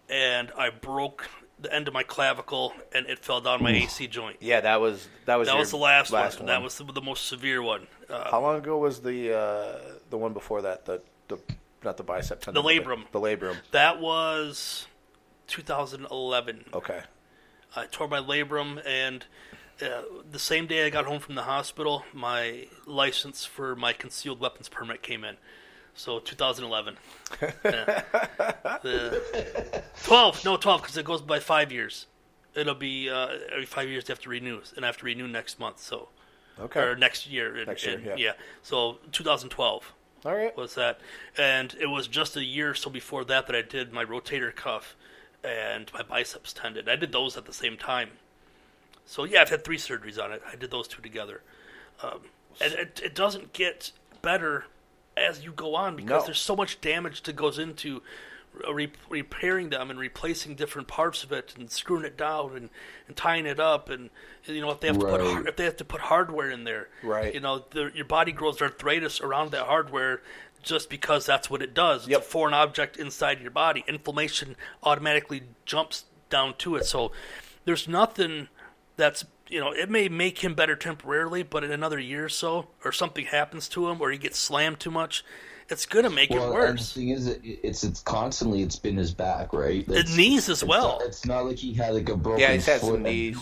[0.09, 1.27] and I broke
[1.61, 4.37] the end of my clavicle, and it fell down my AC joint.
[4.39, 6.47] Yeah, that was that was That your was the last, last one.
[6.47, 7.87] That was the, the most severe one.
[8.09, 9.79] Uh, How long ago was the uh,
[10.09, 10.85] the one before that?
[10.85, 11.37] The the
[11.83, 12.63] not the bicep tendon.
[12.63, 13.05] The labrum.
[13.11, 13.55] The, labrum.
[13.71, 14.87] that was
[15.47, 16.65] 2011.
[16.73, 17.01] Okay.
[17.75, 19.25] I tore my labrum, and
[19.81, 24.39] uh, the same day I got home from the hospital, my license for my concealed
[24.39, 25.37] weapons permit came in.
[25.95, 26.97] So 2011.
[27.63, 28.03] Yeah.
[28.83, 32.07] The- 12, no 12, because it goes by five years.
[32.55, 35.27] It'll be uh, every five years they have to renew, and I have to renew
[35.27, 35.79] next month.
[35.79, 36.09] So
[36.59, 36.79] Okay.
[36.81, 37.63] or next year.
[37.65, 38.33] Next year, in- yeah.
[38.61, 39.93] So 2012
[40.25, 40.55] All right.
[40.57, 40.99] was that,
[41.37, 44.53] and it was just a year or so before that that I did my rotator
[44.55, 44.95] cuff
[45.43, 46.89] and my biceps tendon.
[46.89, 48.09] I did those at the same time.
[49.05, 50.41] So yeah, I've had three surgeries on it.
[50.51, 51.41] I did those two together,
[52.03, 52.19] um,
[52.61, 53.91] and it, it doesn't get
[54.21, 54.65] better
[55.21, 56.25] as you go on because No.
[56.27, 58.01] there's so much damage that goes into
[58.67, 62.69] uh, re- repairing them and replacing different parts of it and screwing it down and,
[63.07, 64.09] and tying it up and
[64.45, 66.89] you know if they have to put if they have to put hardware in there
[67.01, 67.33] Right.
[67.33, 70.21] you know the, your body grows arthritis around that hardware
[70.63, 72.01] just because that's what it does.
[72.03, 72.19] It's Yep.
[72.19, 73.83] a foreign object inside your body.
[73.87, 76.85] Inflammation automatically jumps down to it.
[76.85, 77.11] So
[77.65, 78.47] there's nothing
[78.95, 82.67] that's you know it may make him better temporarily, but in another year or so,
[82.85, 85.23] or something happens to him, or he gets slammed too much,
[85.69, 86.93] it's gonna make Well, it and the worse.
[86.93, 89.85] thing is, it, it's it's constantly it's been his back, right?
[89.87, 90.99] The knees as it's well.
[90.99, 92.41] Not, it's not like he had like a broken.
[92.41, 93.37] Yeah, he's had foot some knees.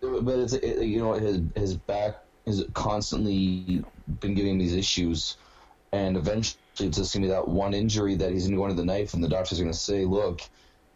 [0.00, 3.84] But it's it, you know his his back has constantly
[4.20, 5.36] been giving him these issues,
[5.92, 8.84] and eventually it's just gonna be that one injury that he's gonna go under the
[8.84, 10.42] knife, and the doctor's gonna say, "Look,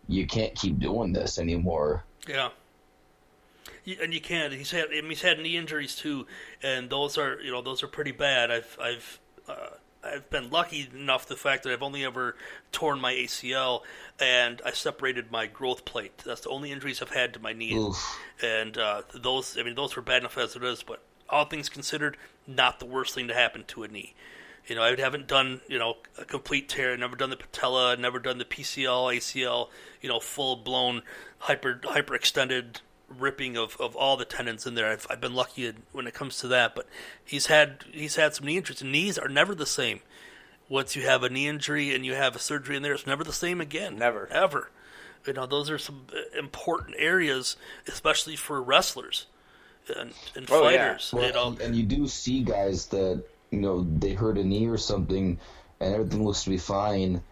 [0.08, 2.50] you can't keep doing this anymore." Yeah.
[4.00, 4.52] And you can't.
[4.52, 4.90] He's had.
[4.92, 6.26] He's had knee injuries too,
[6.62, 8.50] and those are you know those are pretty bad.
[8.50, 9.70] I've I've uh,
[10.04, 12.36] I've been lucky enough the fact that I've only ever
[12.72, 13.82] torn my ACL
[14.20, 16.18] and I separated my growth plate.
[16.24, 18.18] That's the only injuries I've had to my knee, Oof.
[18.42, 20.82] and uh, those I mean those were bad enough as it is.
[20.82, 24.14] But all things considered, not the worst thing to happen to a knee.
[24.66, 26.92] You know, I haven't done you know a complete tear.
[26.92, 27.92] I've Never done the patella.
[27.92, 29.68] I've Never done the PCL, ACL.
[30.00, 31.02] You know, full blown
[31.38, 32.80] hyper hyper extended
[33.18, 34.90] ripping of, of all the tendons in there.
[34.90, 36.74] I've, I've been lucky when it comes to that.
[36.74, 36.86] But
[37.24, 38.82] he's had he's had some knee injuries.
[38.82, 40.00] Knees are never the same.
[40.68, 43.24] Once you have a knee injury and you have a surgery in there, it's never
[43.24, 43.98] the same again.
[43.98, 44.26] Never.
[44.30, 44.70] ever.
[45.26, 47.56] You know, those are some uh, important areas,
[47.86, 49.26] especially for wrestlers
[49.96, 50.88] and, and Oh, yeah.
[50.88, 51.12] fighters.
[51.12, 54.44] Well, you know, and, and you do see guys that you know they hurt a
[54.44, 55.38] knee or something,
[55.80, 57.22] and everything looks to be fine,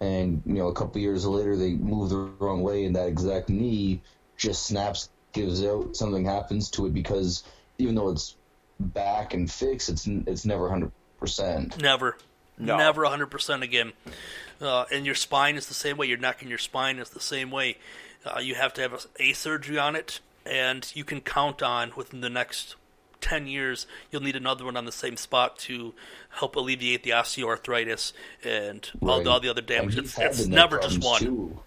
[0.00, 3.48] and you know a couple years later they move the wrong way, and that exact
[3.48, 4.00] knee
[4.36, 7.44] just snaps, gives out, something happens to it because
[7.78, 8.36] even though it's
[8.78, 11.80] back and fixed, it's it's never hundred percent.
[11.82, 12.16] Never,
[12.58, 12.76] No.
[12.76, 13.92] Never 100% again.
[14.60, 16.06] Uh, and your spine is the same way.
[16.06, 17.76] Your neck and your spine is the same way.
[18.24, 21.92] Uh, you have to have a, a surgery on it, and you can count on
[21.96, 22.74] within the next
[23.20, 25.92] 10 years, you'll need another one on the same spot to
[26.30, 28.12] help alleviate the osteoarthritis
[28.42, 29.26] and all, Right.
[29.26, 29.96] all the other damage.
[29.98, 31.20] It's, it's never just one.
[31.20, 31.58] too.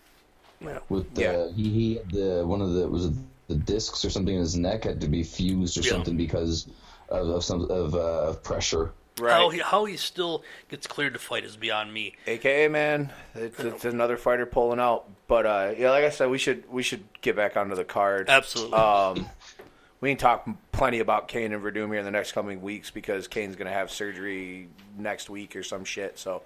[0.61, 0.79] Yeah.
[0.89, 1.47] With the, Yeah.
[1.55, 3.13] he, he the one of the was it
[3.47, 5.91] the discs or something in his neck had to be fused or Yeah.
[5.91, 6.67] something because
[7.09, 8.93] of, of some of, uh, of pressure.
[9.19, 9.31] Right.
[9.31, 12.15] How, he, how he still gets cleared to fight is beyond me.
[12.25, 15.05] AKA man, it's, it's another fighter pulling out.
[15.27, 18.27] But uh, yeah, like I said, we should we should get back onto the card.
[18.27, 18.73] Absolutely.
[18.75, 19.29] Um,
[20.01, 23.27] we can talk plenty about Cain and Werdum here in the next coming weeks because
[23.27, 24.67] Cain's going to have surgery
[24.97, 26.17] next week or some shit.
[26.17, 26.41] So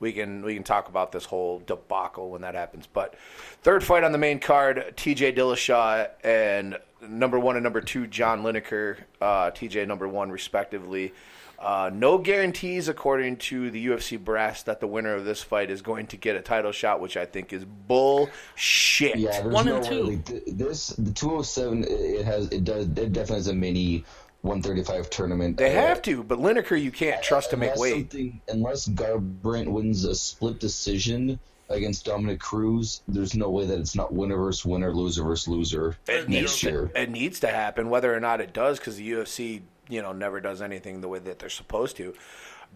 [0.00, 2.86] we can we can talk about this whole debacle when that happens.
[2.92, 3.14] But
[3.62, 5.32] third fight on the main card: T.J.
[5.34, 9.84] Dillashaw and number one and number two John Lineker, uh, T.J.
[9.86, 11.12] number one respectively.
[11.56, 15.80] Uh, no guarantees, according to the UFC brass, that the winner of this fight is
[15.80, 19.16] going to get a title shot, which I think is bullshit.
[19.16, 20.02] Yeah, there's One no and way, two.
[20.02, 24.04] like, this the 207 it- it has it does it definitely has a mini
[24.44, 25.56] 135 tournament.
[25.56, 28.32] They Uh, have to, but Lineker you can't trust to make unless weight.
[28.48, 31.38] Unless Garbrandt wins a split decision
[31.70, 35.96] against Dominick Cruz, there's no way that it's not winner versus winner, loser versus loser
[36.06, 36.88] It next needs, year.
[36.94, 40.12] to, it needs to happen, whether or not it does, because the UFC, you know,
[40.12, 42.14] never does anything the way that they're supposed to.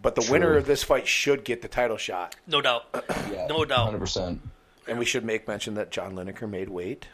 [0.01, 2.85] But the winner of this fight should get the title shot, No doubt.
[3.31, 3.93] Yeah, No doubt.
[3.93, 4.39] 100%.
[4.87, 7.05] and we should make mention that John Lineker made weight.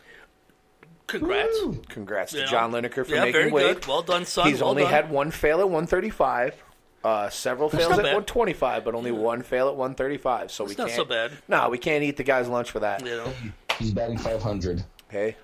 [1.08, 1.60] Congrats.
[1.90, 2.46] Congrats to Yeah.
[2.46, 3.76] John Lineker for Yeah, making very weight.
[3.82, 3.88] good.
[3.88, 4.48] Well done, son.
[4.48, 4.92] He's Well only done.
[4.92, 6.56] had one fail at 135.
[7.04, 8.06] Uh, several fails at bad.
[8.06, 10.50] 125, but only one fail at 135.
[10.52, 10.98] So we That's not can't.
[10.98, 11.32] so bad.
[11.48, 13.06] No, we can't eat the guy's lunch for that.
[13.06, 13.34] You know,
[13.78, 14.84] He's batting 500.
[15.10, 15.36] Hey,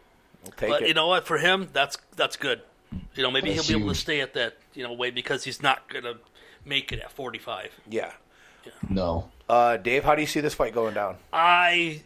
[0.44, 0.88] we'll take but it.
[0.88, 1.28] you know what?
[1.28, 2.62] For him, that's that's good.
[3.14, 5.44] You know, maybe That's he'll be able to stay at that you know weight because
[5.44, 6.16] he's not gonna
[6.66, 7.80] make it at 45.
[7.88, 8.12] yeah.
[8.90, 9.30] No.
[9.50, 11.18] Uh, Dave, how do you see this fight going down?
[11.34, 12.02] I,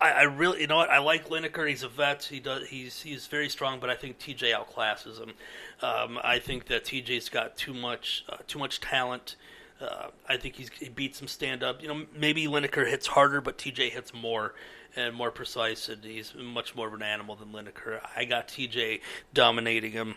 [0.00, 0.90] I, I really, you know what?
[0.90, 1.68] I like Lineker.
[1.68, 2.24] He's a vet.
[2.24, 2.68] He does.
[2.68, 5.34] He's he's very strong, but I think TJ outclasses him.
[5.82, 9.36] Um, I think that TJ's got too much uh, too much talent.
[9.80, 11.82] Uh, I think he's, he beats him stand up.
[11.82, 14.54] You know, maybe Lineker hits harder, but TJ hits more
[14.94, 18.00] and more precise, and he's much more of an animal than Lineker.
[18.14, 19.00] I got TJ
[19.32, 20.16] dominating him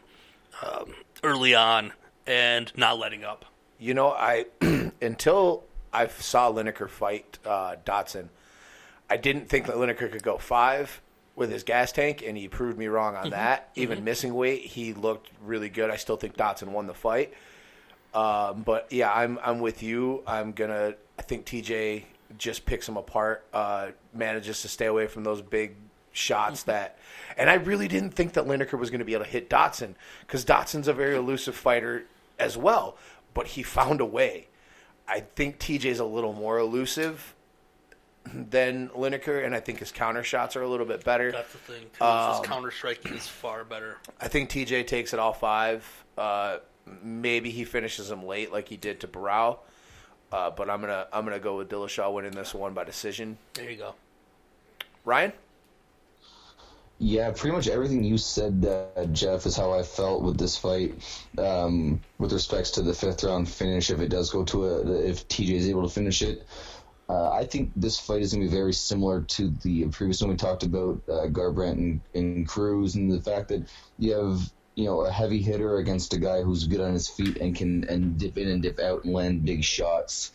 [0.62, 1.94] um, early on
[2.28, 3.46] and not letting up.
[3.80, 4.48] You know, I
[5.02, 8.30] until I saw Lineker fight uh, Dodson,
[9.14, 11.00] I didn't think that Lineker could go five
[11.36, 13.70] with his gas tank, and he proved me wrong on that.
[13.76, 15.92] Even missing weight, he looked really good.
[15.92, 17.32] I still think Dodson won the fight.
[18.16, 20.24] Um, but yeah, I'm I'm with you.
[20.26, 20.96] I'm gonna.
[21.20, 22.06] I think TJ
[22.40, 23.46] just picks him apart.
[23.54, 25.76] Uh, manages to stay away from those big
[26.12, 26.98] shots that.
[27.38, 29.96] And I really didn't think that Lineker was going to be able to hit Dodson
[30.22, 32.06] because Dodson's a very elusive fighter
[32.40, 32.98] as well.
[33.36, 34.48] But he found a way.
[35.08, 37.33] I think TJ's a little more elusive
[38.26, 41.32] than Lineker, and I think his counter shots are a little bit better.
[41.32, 41.84] That's the thing.
[41.98, 43.98] Too, Um, his counter striking is far better.
[44.22, 45.86] I think TJ takes it all five.
[46.18, 46.60] Uh,
[47.04, 49.58] maybe he finishes him late like he did to Barão.
[50.32, 53.38] Uh, but I'm gonna I'm gonna go with Dillashaw winning this one by decision.
[53.54, 53.96] There you go.
[55.06, 55.34] Ryan,
[57.00, 60.94] Yeah, pretty much everything you said, uh, Jeff, is how I felt with this fight.
[61.38, 65.28] Um, with respects to the fifth round finish, if it does go to a, if
[65.28, 66.48] TJ is able to finish it,
[67.10, 70.32] uh, I think this fight is going to be very similar to the previous one
[70.32, 73.64] we talked about, uh, Garbrandt and, and Cruz, and the fact that
[74.00, 77.38] you have you know a heavy hitter against a guy who's good on his feet
[77.38, 80.32] and can and dip in and dip out and land big shots.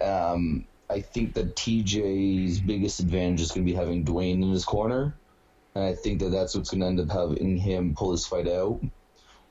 [0.00, 4.64] Um, I think that TJ's biggest advantage is going to be having Duane in his
[4.64, 5.16] corner
[5.76, 8.48] and I think that that's what's going to end up having him pull this fight
[8.48, 8.80] out.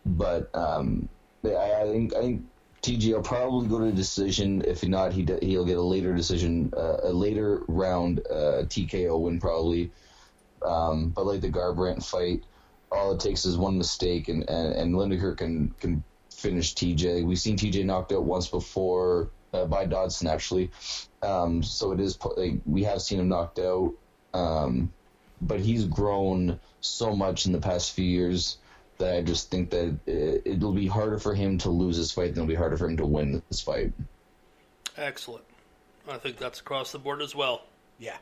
[0.08, 1.08] But um,
[1.44, 2.46] I, I think I think
[2.86, 4.62] TJ will probably go to decision.
[4.62, 9.40] If not, he he'll get a later decision, uh, a later round uh, TKO win
[9.40, 9.91] probably.
[10.62, 12.44] Um, but like the Garbrandt fight,
[12.91, 17.26] all it takes is one mistake, and and, and Lineker can can finish TJ.
[17.26, 20.70] We've seen TJ knocked out once before uh, by Dodson actually,
[21.24, 23.94] um, so it is like we have seen him knocked out.
[24.36, 24.94] Um,
[25.41, 28.57] but he's grown so much in the past few years
[28.98, 32.34] that I just think that it, it'll be harder for him to lose this fight
[32.36, 33.92] than it'll be harder for him to win this fight.
[34.98, 35.44] Excellent.
[36.10, 37.64] I think that's across the board as well.
[38.00, 38.18] yeah.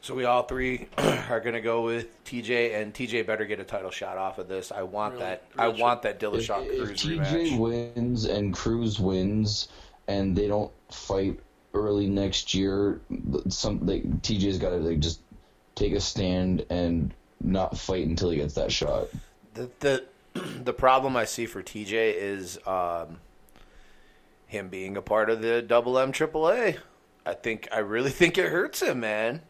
[0.00, 3.90] So we all three are gonna go with TJ, and TJ better get a title
[3.90, 4.72] shot off of this.
[4.72, 5.24] I want Really?
[5.26, 5.44] that.
[5.56, 7.18] Really I want that Dillashaw If, if TJ
[7.52, 7.58] rematch.
[7.94, 9.68] wins and Cruz wins,
[10.08, 11.38] and they don't fight
[11.74, 13.00] early next year,
[13.48, 15.20] some like TJ's got to like just
[15.74, 19.08] take a stand and not fight until he gets that shot.
[19.80, 20.04] The
[20.34, 23.18] the problem I see for TJ is um,
[24.46, 26.76] him being a part of the Double M Triple A.
[27.24, 29.42] I think I really think it hurts him, man.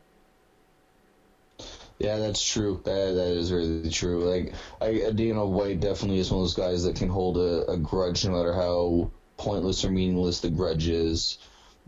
[1.98, 2.80] Yeah, that's true.
[2.84, 4.24] That that is really true.
[4.24, 8.24] Like, I White definitely is one of those guys that can hold a, a grudge,
[8.24, 11.38] no matter how pointless or meaningless the grudge is.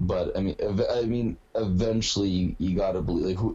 [0.03, 0.57] But I mean,
[0.91, 3.27] I mean, eventually you, gotta believe.
[3.27, 3.55] Like, who,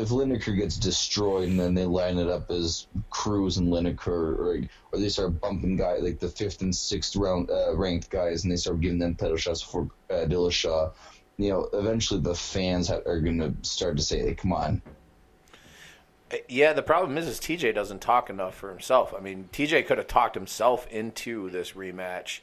[0.00, 4.60] if Lineker gets destroyed and then they line it up as Cruz and Lineker, or
[4.92, 8.52] or they start bumping guy like the fifth and sixth round uh, ranked guys, and
[8.52, 10.92] they start giving them pedal shots for uh, Dillashaw,
[11.38, 14.80] you know, eventually the fans ha- are gonna start to say, "Hey, come on."
[16.48, 19.12] Yeah, the problem is, is TJ doesn't talk enough for himself.
[19.16, 22.40] I mean, TJ could have talked himself into this rematch,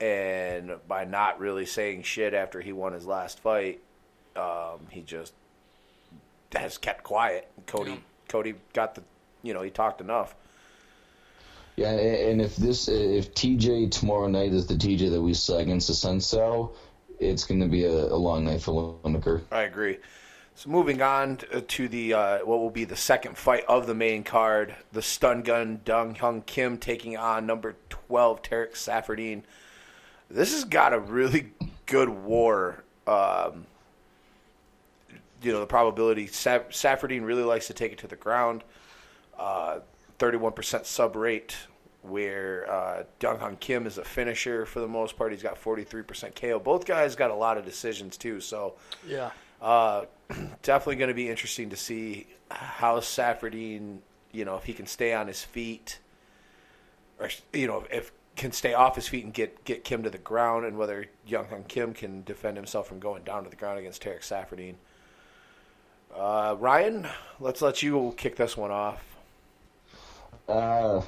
[0.00, 3.80] and by not really saying shit after he won his last fight,
[4.36, 5.32] um, he just
[6.54, 7.48] has kept quiet.
[7.66, 7.96] Cody, Yeah.
[8.28, 9.02] Cody got the,
[9.42, 10.34] you know, he talked enough.
[11.76, 15.88] Yeah, and if this if TJ tomorrow night is the TJ that we saw against
[15.88, 16.72] Assunção,
[17.20, 19.42] it's going to be a, a long night for Lineker.
[19.52, 19.98] I agree.
[20.56, 21.38] So moving on
[21.68, 25.42] to the uh, what will be the second fight of the main card, the stun
[25.42, 29.42] gun Dong Hyun Kim taking on number twelve Tarec Saffiedine.
[30.30, 31.52] This has got a really
[31.86, 32.84] good war.
[33.06, 33.66] Um,
[35.42, 38.64] you know the probability Sa- Saffiedine really likes to take it to the ground.
[40.18, 41.56] Thirty-one percent sub rate,
[42.02, 45.30] where uh, Dong Hyun Kim is a finisher for the most part.
[45.32, 46.58] He's got forty-three percent KO.
[46.58, 48.40] Both guys got a lot of decisions too.
[48.40, 48.74] So
[49.06, 49.30] Yeah.
[49.62, 50.06] uh,
[50.62, 53.98] definitely going to be interesting to see how Saffiedine,
[54.32, 56.00] you know, if he can stay on his feet,
[57.20, 60.18] or you know, if can stay off his feet and get get Kim to the
[60.18, 63.78] ground, and whether Young Hung Kim can defend himself from going down to the ground
[63.78, 64.76] against Tarec Saffiedine.
[66.16, 67.06] Uh, Ryan,
[67.40, 69.04] let's let you kick this one off.
[70.48, 71.02] Uh,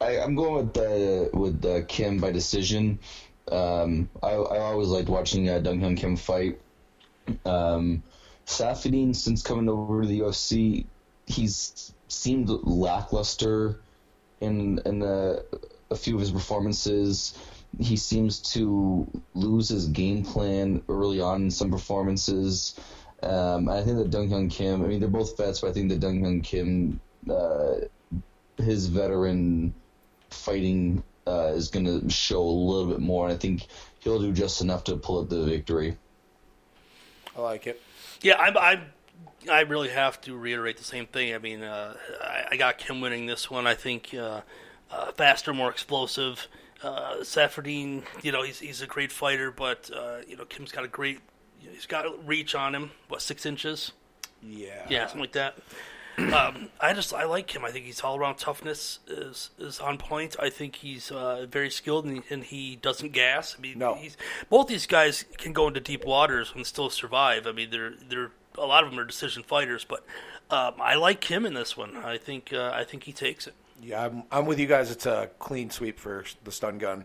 [0.00, 2.98] I, I'm going with uh, with Kim by decision.
[3.50, 6.60] Um, I, I always liked watching uh, Dong Hyun Kim fight.
[7.44, 8.02] Um,
[8.46, 10.84] Saffiedine, since coming over to the UFC,
[11.26, 13.80] he's seemed lackluster
[14.40, 15.40] in in a,
[15.90, 17.38] a few of his performances.
[17.78, 22.78] He seems to lose his game plan early on in some performances.
[23.22, 25.88] Um, I think that Dong Hyun Kim, I mean, they're both vets, but I think
[25.90, 27.00] that Dong Hyun Kim,
[27.30, 27.74] uh,
[28.58, 29.74] his veteran
[30.30, 33.66] fighting uh, is going to show a little bit more, and I think
[34.00, 35.96] he'll do just enough to pull up the victory.
[37.36, 37.82] I like it.
[38.22, 38.80] Yeah, I, I,
[39.50, 41.34] I really have to reiterate the same thing.
[41.34, 43.66] I mean, uh, I, I got Kim winning this one.
[43.66, 44.42] I think uh,
[44.90, 46.48] uh, faster, more explosive.
[46.82, 47.16] Uh,
[48.22, 51.20] you know, he's he's a great fighter, but uh, you know, Kim's got a great,
[51.58, 52.90] he's got reach on him.
[53.08, 53.92] What six inches?
[54.42, 54.86] Yeah.
[54.88, 55.56] Yeah, something like that.
[56.18, 57.62] Um, I just I like him.
[57.62, 60.34] I think he's all around toughness is is on point.
[60.40, 63.54] I think he's uh, very skilled and he, and he doesn't gas.
[63.54, 63.96] I mean, No.
[63.96, 64.16] he's,
[64.48, 67.46] both these guys can go into deep waters and still survive.
[67.46, 70.06] I mean, they're they're a lot of them are decision fighters, but
[70.48, 71.98] um, I like him in this one.
[71.98, 73.52] I think uh, I think he takes it.
[73.82, 74.90] Yeah, I'm, I'm with you guys.
[74.90, 77.04] It's a clean sweep for the stun gun.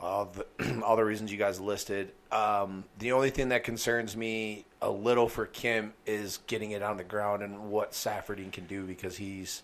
[0.00, 2.12] All the, all the reasons you guys listed.
[2.32, 6.96] Um, the only thing that concerns me a little for Kim is getting it on
[6.96, 9.62] the ground and what Saffiedine can do because he's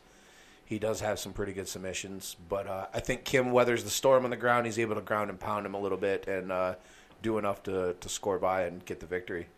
[0.64, 2.36] he does have some pretty good submissions.
[2.48, 4.66] But uh, I think Kim weathers the storm on the ground.
[4.66, 6.74] He's able to ground and pound him a little bit and uh,
[7.22, 9.48] do enough to, to score by and get the victory.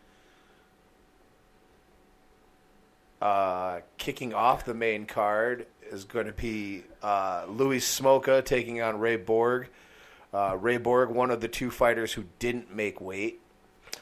[3.21, 8.99] Uh, kicking off the main card is going to be uh, Louis Smolka taking on
[8.99, 9.69] Ray Borg.
[10.33, 13.41] Uh, Ray Borg, one of the two fighters who didn't make weight.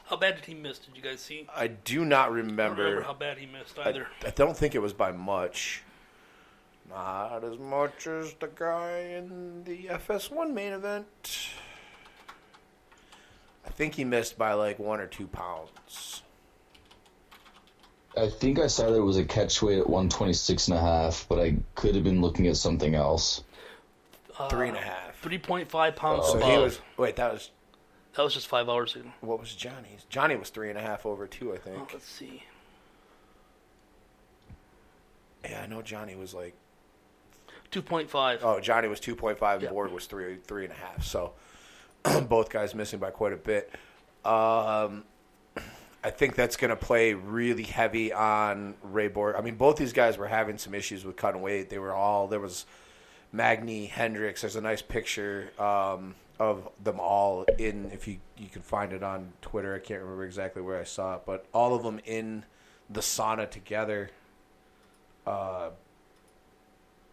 [0.04, 0.78] How bad did he miss?
[0.78, 1.46] Did you guys see?
[1.54, 2.82] I do not I remember.
[2.82, 4.06] remember how bad he missed I, either.
[4.24, 5.82] I don't think it was by much.
[6.88, 11.50] Not as much as the guy in the FS1 main event.
[13.66, 16.22] I think he missed by like one or two pounds.
[18.18, 21.38] I think I saw there was a catch weight at 126 and a half, but
[21.38, 23.42] I could have been looking at something else.
[24.50, 25.18] Three and a half.
[25.20, 26.50] Three point five pounds So above.
[26.50, 26.80] he was.
[26.96, 27.50] Wait, that was.
[28.14, 29.10] that was just five hours ago.
[29.20, 30.06] What was Johnny's?
[30.08, 31.92] Johnny was three and a half over two, I Oh, think.
[31.92, 32.44] let's see.
[35.44, 36.54] Yeah, I know Johnny was like.
[37.70, 38.40] Two point five.
[38.44, 39.68] Oh, Johnny was two point five, Yeah.
[39.68, 41.04] and Borg was three three and a half.
[41.04, 41.32] So
[42.28, 43.70] both guys missing by quite a bit.
[44.24, 45.04] Um,
[46.02, 49.34] I think that's going to play really heavy on Ray Borg.
[49.36, 51.70] I mean, both these guys were having some issues with cutting weight.
[51.70, 52.66] They were all there was
[53.32, 54.42] Magny Hendricks.
[54.42, 57.90] There's a nice picture um, of them all in.
[57.92, 61.16] If you you can find it on Twitter, I can't remember exactly where I saw
[61.16, 62.44] it, but all of them in
[62.88, 64.10] the sauna together.
[65.26, 65.70] Uh,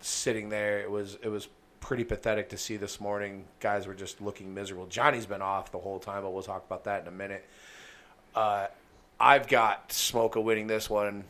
[0.05, 0.79] sitting there.
[0.79, 1.47] It was it was
[1.79, 3.45] pretty pathetic to see this morning.
[3.59, 4.85] Guys were just looking miserable.
[4.87, 7.45] Johnny's been off the whole time, but we'll talk about that in a minute.
[8.35, 8.67] Uh,
[9.19, 11.23] I've got Smolka winning this one.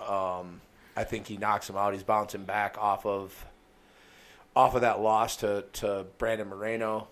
[0.00, 0.60] Um,
[0.96, 1.94] I think he knocks him out.
[1.94, 3.46] He's bouncing back off of
[4.56, 7.06] off of that loss to, to Brandon Moreno.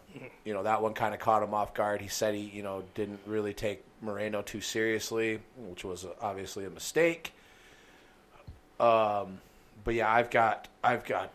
[0.44, 2.00] You know, that one kind of caught him off guard.
[2.00, 6.70] He said he, you know, didn't really take Moreno too seriously, which was obviously a
[6.70, 7.32] mistake.
[8.80, 9.38] Um,
[9.84, 11.30] but yeah, I've got I've got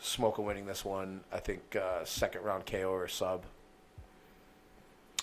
[0.00, 1.20] Smolka winning this one.
[1.32, 3.42] I think uh, second round KO or sub.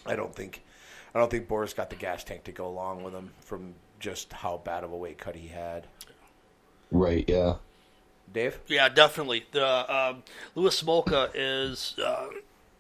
[0.06, 0.62] I don't think
[1.14, 4.32] I don't think Boris got the gas tank to go along with him from just
[4.34, 5.88] how bad of a weight cut he had.
[6.92, 7.26] Right.
[7.28, 7.56] Yeah.
[8.32, 8.60] Dave?
[8.68, 9.46] Yeah, definitely.
[9.52, 10.24] The um,
[10.56, 12.28] Louis Smolka is uh,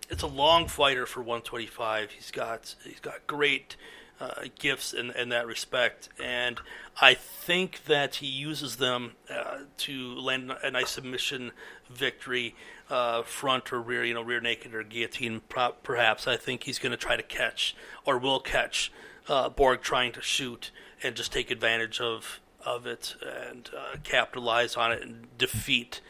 [0.09, 2.11] it's a long fighter for 125.
[2.11, 3.75] He's got he's got great
[4.19, 6.59] uh, gifts in in that respect, and
[7.01, 11.51] I think that he uses them uh, to land a nice submission
[11.89, 12.55] victory,
[12.89, 15.41] uh, front or rear, you know, rear naked or guillotine.
[15.83, 18.91] Perhaps I think he's going to try to catch or will catch
[19.27, 20.71] uh, Borg trying to shoot
[21.03, 26.01] and just take advantage of of it and uh, capitalize on it and defeat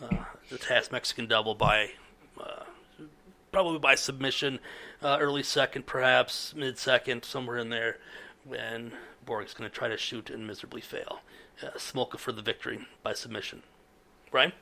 [0.00, 1.90] uh, the Tasmexican Devil by
[2.40, 2.64] uh,
[3.52, 4.58] probably by submission,
[5.02, 7.98] uh, early second, perhaps mid second, somewhere in there.
[8.54, 8.92] And
[9.24, 11.20] Borg's going to try to shoot and miserably fail.
[11.62, 13.62] Uh, Smolka for the victory by submission.
[14.30, 14.52] Brian?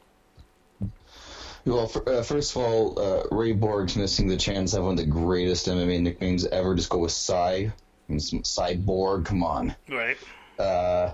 [1.67, 4.95] Well, for, uh, first of all, uh, Ray Borg's missing the chance to have one
[4.95, 6.75] of the greatest MMA nicknames ever.
[6.75, 7.73] Just go with Cy.
[8.11, 9.75] Cyborg, come on.
[9.89, 10.17] Right.
[10.59, 11.13] Uh,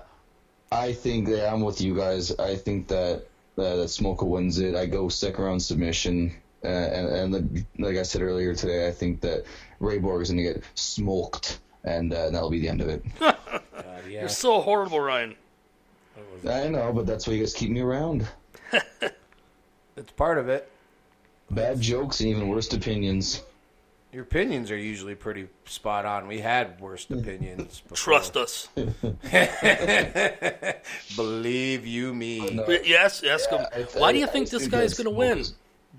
[0.71, 2.37] I think that I'm with you guys.
[2.37, 4.75] I think that uh, that Smolka wins it.
[4.75, 6.33] I go second round submission,
[6.63, 9.45] uh, and, and like I said earlier today, I think that
[9.79, 13.03] Ray Borg is going to get smoked, and uh, that'll be the end of it.
[13.19, 13.37] God,
[14.09, 14.21] yeah.
[14.21, 15.35] You're so horrible, Ryan.
[16.47, 18.27] I know, but that's why you guys keep me around.
[19.97, 20.71] it's part of it.
[21.49, 23.41] Bad jokes and even worst opinions.
[24.13, 26.27] Your opinions are usually pretty spot on.
[26.27, 27.81] We had worst opinions.
[27.81, 28.19] Before.
[28.19, 28.67] Trust us.
[31.15, 32.49] Believe you me.
[32.49, 32.67] No.
[32.67, 33.67] Yes, ask yeah, him.
[33.73, 35.45] I, Why do you think this guy's going to win?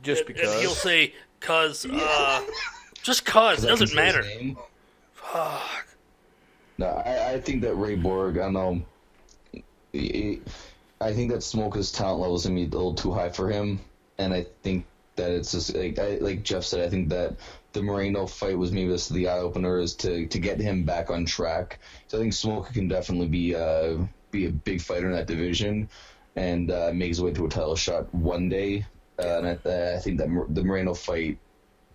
[0.02, 0.52] Just because.
[0.52, 2.42] And he'll say, "Cause, uh,
[3.02, 4.24] just cause." It doesn't matter.
[5.14, 5.86] Fuck.
[6.78, 8.38] No, I, I, think that Ray Borg.
[8.38, 8.82] I know.
[11.02, 13.80] I think that Smolka's talent levels gonna be a little too high for him,
[14.18, 16.80] and I think that it's just like I, like Jeff said.
[16.80, 17.36] I think that
[17.72, 21.10] the Moreno fight was maybe this the eye opener is to to get him back
[21.10, 21.78] on track.
[22.08, 23.98] So I think Smoker can definitely be uh
[24.30, 25.88] be a big fighter in that division
[26.36, 28.86] and uh, make his way to a title shot one day.
[29.18, 31.38] Uh, and I, I, think that the Moreno fight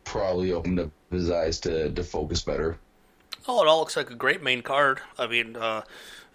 [0.03, 2.77] probably opened up his eyes to to focus better.
[3.47, 5.01] Oh, it all looks like a great main card.
[5.17, 5.81] I mean, uh,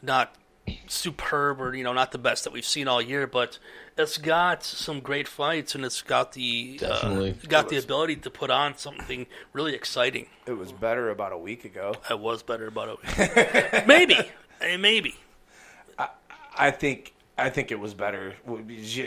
[0.03, 0.35] not
[0.87, 3.59] superb or you know not the best that we've seen all year, but
[3.97, 8.51] it's got some great fights and it's got the uh, got the ability to put
[8.51, 10.27] on something really exciting.
[10.47, 11.95] It was better about a week ago.
[12.11, 13.87] It was better about a week.
[13.87, 14.17] maybe,
[14.79, 15.17] maybe.
[15.99, 16.09] I,
[16.57, 18.35] I think I think it was better,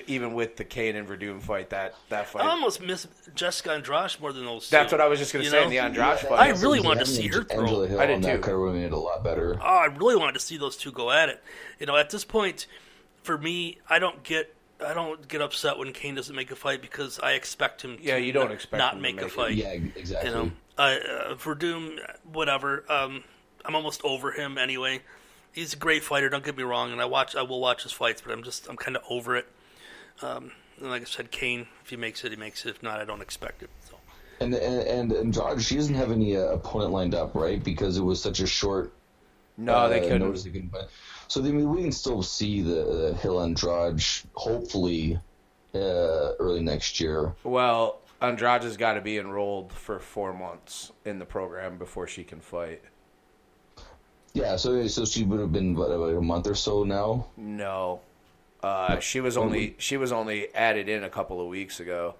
[0.07, 1.69] even with the Cain and Werdum fight.
[1.69, 2.43] That that fight.
[2.43, 4.69] I almost miss Jessica Andrade more than those.
[4.69, 5.57] That's two, what I was just going to say.
[5.57, 5.63] Know?
[5.63, 7.85] In the Andrade yeah, fight, I really wanted to see her throw.
[7.97, 8.37] I did too.
[8.39, 9.57] Could have made it a lot better.
[9.61, 11.41] Oh, I really wanted to see those two go at it.
[11.79, 12.67] You know, at this point,
[13.23, 14.53] for me, I don't get
[14.85, 17.97] I don't get upset when Cain doesn't make a fight because I expect him.
[18.01, 19.55] Yeah, you don't not, expect not make, make, a fight.
[19.55, 20.29] Yeah, exactly.
[20.29, 21.99] You know, I, uh, Werdum,
[22.33, 22.83] whatever.
[22.91, 23.23] Um,
[23.63, 25.01] I'm almost over him anyway
[25.55, 26.29] he's a great fighter.
[26.29, 28.67] Don't get me wrong, and I watch I will watch his fights, but I'm just
[28.69, 29.47] I'm kind of over it.
[30.21, 32.69] Um, and like I said, Cain, if he makes it, he makes it.
[32.69, 33.69] If not, I don't expect it.
[33.89, 33.95] So.
[34.39, 37.63] And and and Andrade, she doesn't have any uh, opponent lined up, right?
[37.63, 38.93] Because it was such a short.
[39.57, 40.19] No, uh, they couldn't.
[40.19, 40.73] Notice they couldn't
[41.27, 44.03] so I mean, we can still see the, the Hill Andrade
[44.33, 45.19] hopefully
[45.73, 47.33] uh, early next year.
[47.43, 52.23] Well, Andrade has got to be enrolled for four months in the program before she
[52.23, 52.83] can fight.
[54.35, 57.27] Yeah, so so she would have been what, about a month or so now.
[57.37, 58.01] No,
[58.61, 62.15] uh, she was only she was only added in a couple of weeks ago.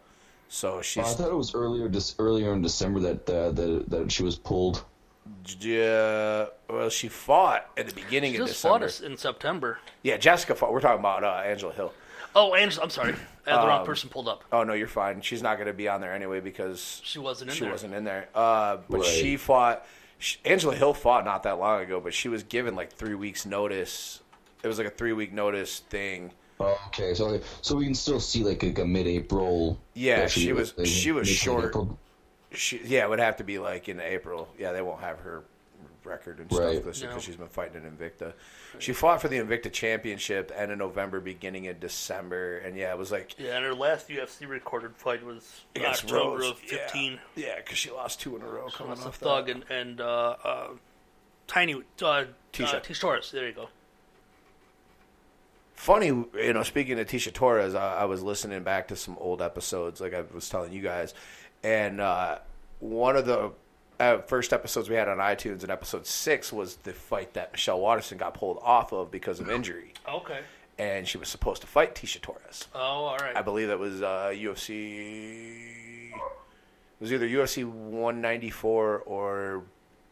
[0.48, 1.04] So she's.
[1.04, 4.38] I thought it was earlier, just earlier in December that uh, that that she was
[4.38, 4.86] pulled.
[5.60, 8.88] Yeah, well, she fought at the beginning she of just December.
[8.88, 9.80] fought in September.
[10.02, 10.72] Yeah, Jessica fought.
[10.72, 11.94] We're talking about uh, Angela Hill.
[12.34, 13.14] Oh, Angela, I'm sorry,
[13.46, 14.46] I had the um, wrong person pulled up.
[14.54, 15.20] Oh no, you're fine.
[15.20, 17.72] She's not going to be on there anyway because she wasn't in she there.
[17.72, 18.30] wasn't in there.
[18.34, 19.06] Uh, but right.
[19.06, 19.86] she fought
[20.18, 23.46] she, Angela Hill fought not that long ago, but she was given like three weeks
[23.46, 24.22] notice.
[24.64, 26.32] It was like a three week notice thing.
[26.60, 29.80] Oh, okay, so so we can still see like a, a mid April.
[29.94, 31.76] Yeah, she, she was she was short.
[32.52, 34.48] She, yeah, it would have to be like in April.
[34.58, 35.44] Yeah, they won't have her
[36.06, 36.78] record and stuff Right.
[36.84, 37.20] because No.
[37.20, 38.34] she's been fighting in Invicta.
[38.80, 42.98] She fought for the Invicta Championship end of November, beginning of December, and yeah, it
[42.98, 46.52] was like Yeah, and her last UFC recorded fight was against October Rose.
[46.52, 47.20] of 15.
[47.36, 49.56] Yeah, because she lost two in a row coming That's a off thug that.
[49.56, 50.68] and, and uh, uh,
[51.48, 52.26] Tiny uh, Tecia.
[52.76, 53.32] uh, Tecia Torres.
[53.32, 53.70] There you go.
[55.76, 59.42] Funny, you know, speaking of Tecia Torres, I, I was listening back to some old
[59.42, 61.14] episodes, like I was telling you guys,
[61.64, 62.40] and uh,
[62.80, 63.52] one of the
[64.00, 67.80] uh, first episodes we had on iTunes, in episode six, was the fight that Michelle
[67.80, 70.40] Waterson got pulled off of because of injury, Okay.
[70.78, 72.68] and she was supposed to fight Tecia Torres.
[72.76, 73.36] Oh, all right.
[73.36, 76.10] I believe that was uh, UFC.
[76.12, 79.64] It was either UFC 194 or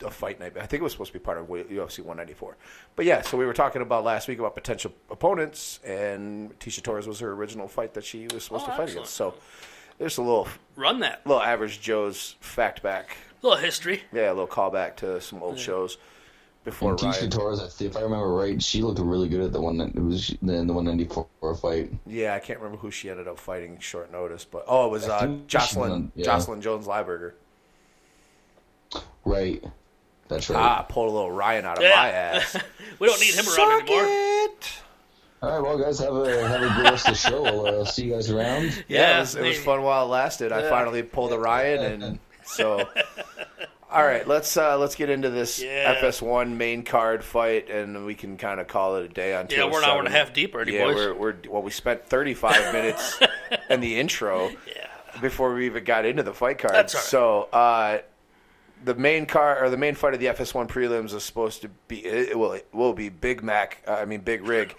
[0.06, 0.54] a fight night.
[0.58, 2.58] I think it was supposed to be part of UFC 194.
[2.96, 7.08] But yeah, so we were talking about last week about potential opponents, and Tecia Torres
[7.08, 8.92] was her original fight that she was supposed Oh, to fight excellent.
[8.98, 9.14] against.
[9.14, 9.34] So
[9.98, 11.26] there's a little Run that.
[11.26, 13.16] little average Joe's fact back.
[13.42, 14.04] A little history.
[14.12, 15.98] Yeah, a little callback to some old shows
[16.64, 19.78] before And Tecia Torres, if I remember right, she looked really good at the one
[19.80, 21.92] that it was in the 194 fight.
[22.08, 25.08] Yeah, I can't remember who she ended up fighting short notice, but oh, it was
[25.10, 26.26] uh, Jocelyn won, yeah.
[26.26, 27.34] Jocelyn Jones Lybarger.
[29.26, 29.64] Right.
[30.30, 30.60] That's right.
[30.60, 31.96] Ah, pulled a little Ryan out of Yeah.
[31.96, 32.58] my ass.
[33.00, 34.06] We don't need him around Suck anymore.
[34.08, 34.72] it.
[35.44, 37.46] All right, well, guys, have a have a good rest of the show.
[37.46, 38.64] I'll uh, see you guys around.
[38.88, 40.54] Yeah, Yeah, it was, it was fun while it lasted.
[40.54, 42.88] I finally pulled a Ryan, and so.
[43.92, 45.96] All right, let's uh, let's get into this Yeah.
[46.02, 49.48] FS1 main card fight, and we can kind of call it a day on.
[49.50, 50.96] Yeah, we're an hour and a half deep already, yeah, boys.
[50.96, 53.20] we're we're well, we spent 35 minutes
[53.70, 54.88] in the intro Yeah.
[55.22, 56.74] before we even got into the fight card.
[56.74, 57.06] That's all right.
[57.08, 57.98] So uh,
[58.84, 62.06] the main car or the main fight of the FS1 prelims is supposed to be
[62.06, 63.82] it will it will be Big Mac.
[63.88, 64.76] Uh, I mean Big Rig,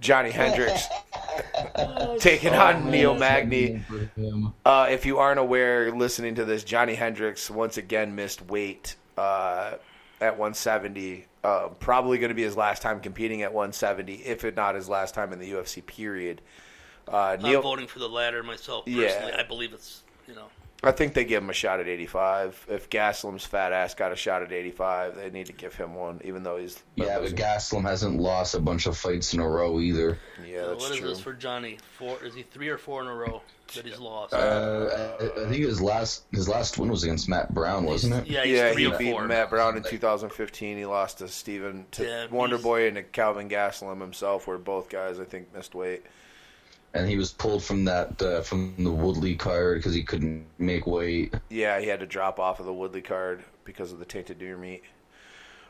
[0.00, 0.86] Johnny Hendricks
[2.18, 3.82] taking on Neil Magny.
[4.64, 9.74] Uh, if you aren't aware, listening to this, Johnny Hendricks once again missed weight uh,
[10.20, 11.26] at 170.
[11.42, 14.88] Uh, probably going to be his last time competing at 170, if it not his
[14.88, 15.84] last time in the UFC.
[15.84, 16.40] Period.
[17.06, 18.84] Uh, I'm voting for the latter myself.
[18.86, 19.36] Yeah.
[19.38, 20.46] I believe it's you know.
[20.88, 22.66] I think they give him a shot at 85.
[22.68, 26.20] If Gastelum's fat ass got a shot at 85, they need to give him one,
[26.24, 29.80] even though he's Yeah, but Gastelum hasn't lost a bunch of fights in a row
[29.80, 30.18] either.
[30.46, 31.08] yeah, So that's what is true.
[31.08, 31.78] this for Johnny?
[31.98, 32.22] Four?
[32.24, 33.42] Is he three or four in a row
[33.74, 34.34] that he's lost?
[34.34, 38.26] Uh, I, I think his last his last win was against Matt Brown, wasn't it?
[38.26, 39.26] yeah, he's yeah, three he or beat four.
[39.26, 40.76] Matt Brown in 2015.
[40.76, 44.88] He lost to Steven, to Yeah, Wonder Boy and to Kelvin Gastelum himself, where both
[44.88, 46.02] guys, I think, missed weight.
[46.94, 50.86] And he was pulled from that uh, from the Woodley card because he couldn't make
[50.86, 51.34] weight.
[51.50, 54.56] Yeah, he had to drop off of the Woodley card because of the tainted deer
[54.56, 54.82] meat.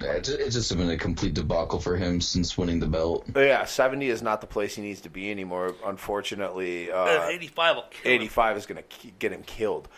[0.03, 3.25] Yeah, It's, it's just been a complete debacle for him since winning the belt.
[3.33, 5.75] But yeah, 70 is not the place he needs to be anymore.
[5.87, 8.57] Unfortunately, Uh, 85 will kill him.
[8.57, 9.89] is going to get him killed.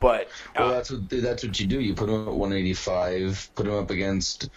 [0.00, 1.80] But Well, uh, that's what that's what you do.
[1.80, 3.50] You put him at 185.
[3.56, 4.48] Put him up against.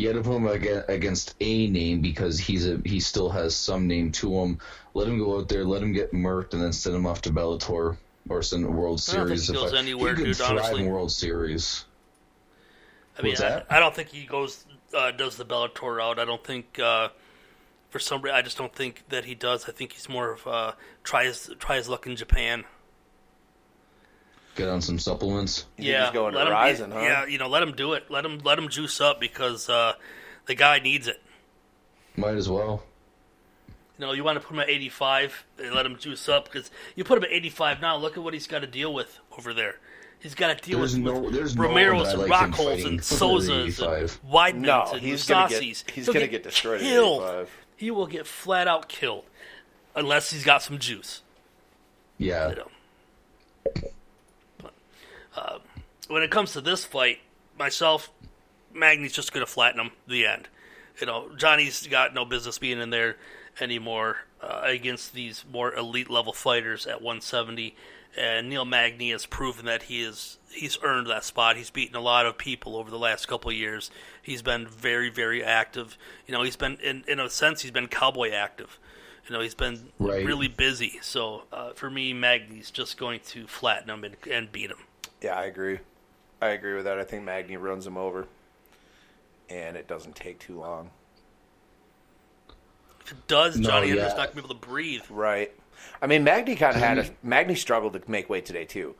[0.00, 0.46] You had to put him
[0.88, 4.58] against a name because he's a he still has some name to him.
[4.94, 7.30] Let him go out there, let him get murked, and then send him off to
[7.30, 9.50] Bellator or send a World Series.
[9.50, 10.84] I don't think he goes anywhere, he dude, thrive honestly.
[10.84, 11.84] in World Series.
[13.18, 13.62] I mean, I.
[13.68, 14.64] I don't think he goes
[14.96, 16.18] uh, does the Bellator route.
[16.18, 17.08] I don't think uh,
[17.90, 19.68] for some reason I just don't think that he does.
[19.68, 20.72] I think he's more of uh,
[21.04, 22.64] try his luck in Japan.
[24.56, 25.66] Get on some supplements.
[25.78, 27.00] you think he's going let him, Horizon, huh?
[27.00, 28.10] Yeah, you know, let him do it.
[28.10, 29.94] Let him let him juice up because uh,
[30.46, 31.22] the guy needs it.
[32.16, 32.82] Might as well.
[33.98, 36.70] You know, you want to put him at 85 and let him juice up because
[36.96, 37.96] you put him at 85 now.
[37.96, 39.76] Look at what he's got to deal with over there.
[40.20, 42.50] He's got to deal There's with, no- with there's no Romero's one and like him
[42.50, 44.20] Rockholds and for the Souza's 85.
[44.22, 47.22] and Weidmans No, and he's gonna get- he's gonna get destroyed at killed.
[47.22, 47.50] 85.
[47.76, 49.24] He will get flat out killed
[49.94, 51.22] unless he's got some juice.
[52.18, 52.50] Yeah.
[52.50, 52.70] You know.
[55.40, 55.58] Uh,
[56.08, 57.18] when it comes to this fight,
[57.58, 58.10] myself,
[58.74, 59.90] Magny's just going to flatten him.
[60.06, 60.48] The end.
[61.00, 63.16] You know, Johnny's got no business being in there
[63.60, 67.74] anymore uh, against these more elite level fighters at 170.
[68.18, 71.56] And Neil Magny has proven that he is he's earned that spot.
[71.56, 73.90] He's beaten a lot of people over the last couple of years.
[74.20, 75.96] He's been very very active.
[76.26, 78.78] You know, he's been in in a sense he's been cowboy active.
[79.28, 80.26] You know, he's been Right.
[80.26, 80.98] really busy.
[81.02, 84.78] So uh, for me, Magny's just going to flatten him and, and beat him.
[85.22, 85.78] Yeah, I agree.
[86.42, 86.98] I agree with that.
[86.98, 88.26] I think Magny runs him over,
[89.48, 90.90] and it doesn't take too long.
[93.04, 94.16] If it does, No, Johnny Hendricks yeah.
[94.16, 95.02] not going to be able to breathe.
[95.10, 95.52] Right.
[96.00, 98.94] I mean, Magny kind of had a He- Magny struggled to make weight today too.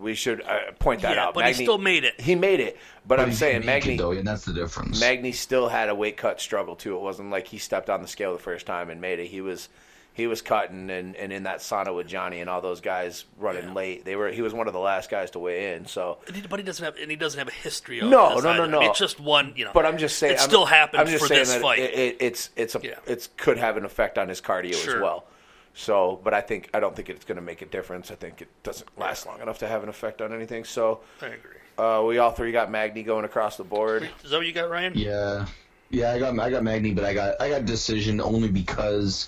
[0.00, 1.34] We should uh, point that Yeah, out.
[1.34, 2.18] but he still made it.
[2.18, 3.96] He made it, but, I'm saying can Magny.
[3.98, 4.98] though, and that's the difference.
[4.98, 6.96] Magny still had a weight cut struggle too.
[6.96, 9.26] It wasn't like he stepped on the scale the first time and made it.
[9.26, 9.68] He was
[10.14, 13.64] he was cutting and, and in that sauna with Johnny and all those guys running
[13.68, 13.72] Yeah.
[13.72, 14.04] late.
[14.04, 15.86] They were he was one of the last guys to weigh in.
[15.86, 16.18] So,
[16.50, 18.50] But he doesn't have, and he doesn't have a history of No, this no, no,
[18.50, 18.62] either.
[18.62, 18.90] I mean, no.
[18.90, 19.70] it's just one, you know.
[19.72, 21.78] but I'm just saying it I'm- still happened I'm just for saying this that fight.
[21.78, 22.94] It, it, it's it's a Yeah.
[23.06, 24.96] it's could have an effect on his cardio Sure.
[24.96, 25.24] as well.
[25.74, 28.10] So, but I think I don't think it's going to make a difference.
[28.10, 30.64] I think it doesn't last long enough to have an effect on anything.
[30.64, 31.56] So, I agree.
[31.78, 34.10] uh, we all three got Magny going across the board.
[34.22, 34.92] Is that what you got, Ryan?
[34.94, 35.46] Yeah,
[35.88, 36.12] yeah.
[36.12, 39.26] I got I got Magny, but I got I got decision only because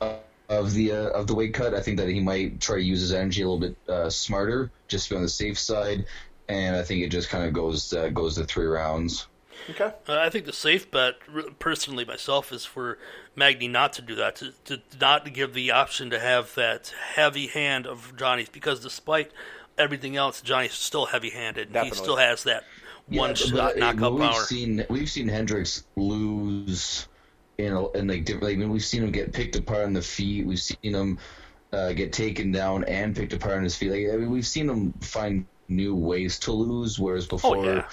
[0.00, 0.14] uh,
[0.48, 1.74] of the uh, of the weight cut.
[1.74, 4.70] I think that he might try to use his energy a little bit uh, smarter,
[4.88, 6.06] just to be on the safe side.
[6.48, 9.26] And I think it just kind of goes uh, goes to three rounds.
[9.70, 9.92] Okay.
[10.06, 11.14] Uh, I think the safe bet,
[11.58, 12.98] personally myself, is for
[13.34, 17.46] Magny not to do that, to, to not give the option to have that heavy
[17.46, 19.30] hand of Johnny's, because despite
[19.78, 21.74] everything else, Johnny's still heavy-handed.
[21.74, 22.64] and He still has that
[23.06, 24.42] one Yeah, shot but, knockout we've power.
[24.42, 27.08] Seen, we've seen Hendricks lose
[27.58, 28.44] in, a, in like different.
[28.44, 30.46] Like, I mean, we've seen him get picked apart on the feet.
[30.46, 31.18] We've seen him
[31.72, 33.90] uh, get taken down and picked apart on his feet.
[33.90, 37.56] Like I mean, we've seen him find new ways to lose, whereas before.
[37.56, 37.84] Oh, yeah.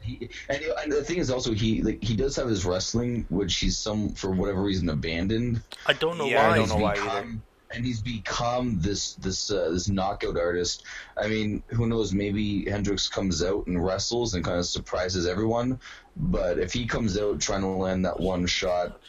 [0.00, 3.56] He, and, and the thing is also he like he does have his wrestling, which
[3.56, 5.62] he's some for whatever reason abandoned.
[5.86, 6.56] I don't know Yeah, I why.
[6.56, 7.28] don't know why become, either.
[7.74, 10.84] And he's become this this uh, this knockout artist.
[11.16, 12.12] I mean, who knows?
[12.12, 15.80] Maybe Hendricks comes out and wrestles and kind of surprises everyone.
[16.16, 19.00] But if he comes out trying to land that one shot,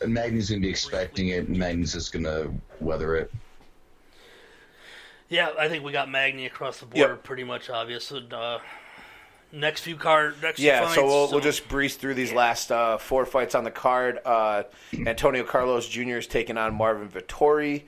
[0.00, 3.32] and Magny's gonna be expecting it, and Magny's just gonna weather it.
[5.28, 7.22] Yeah, I think we got Magny across the board, Yep.
[7.24, 8.10] pretty much obvious.
[8.10, 8.58] And, uh,
[9.50, 12.70] next few card, next few Yeah, fights, so we'll, we'll just breeze through these last
[12.70, 14.18] uh, four fights on the card.
[14.24, 14.64] Uh,
[15.06, 16.18] Antonio Carlos Jr.
[16.18, 17.84] is taking on Marvin Vettori.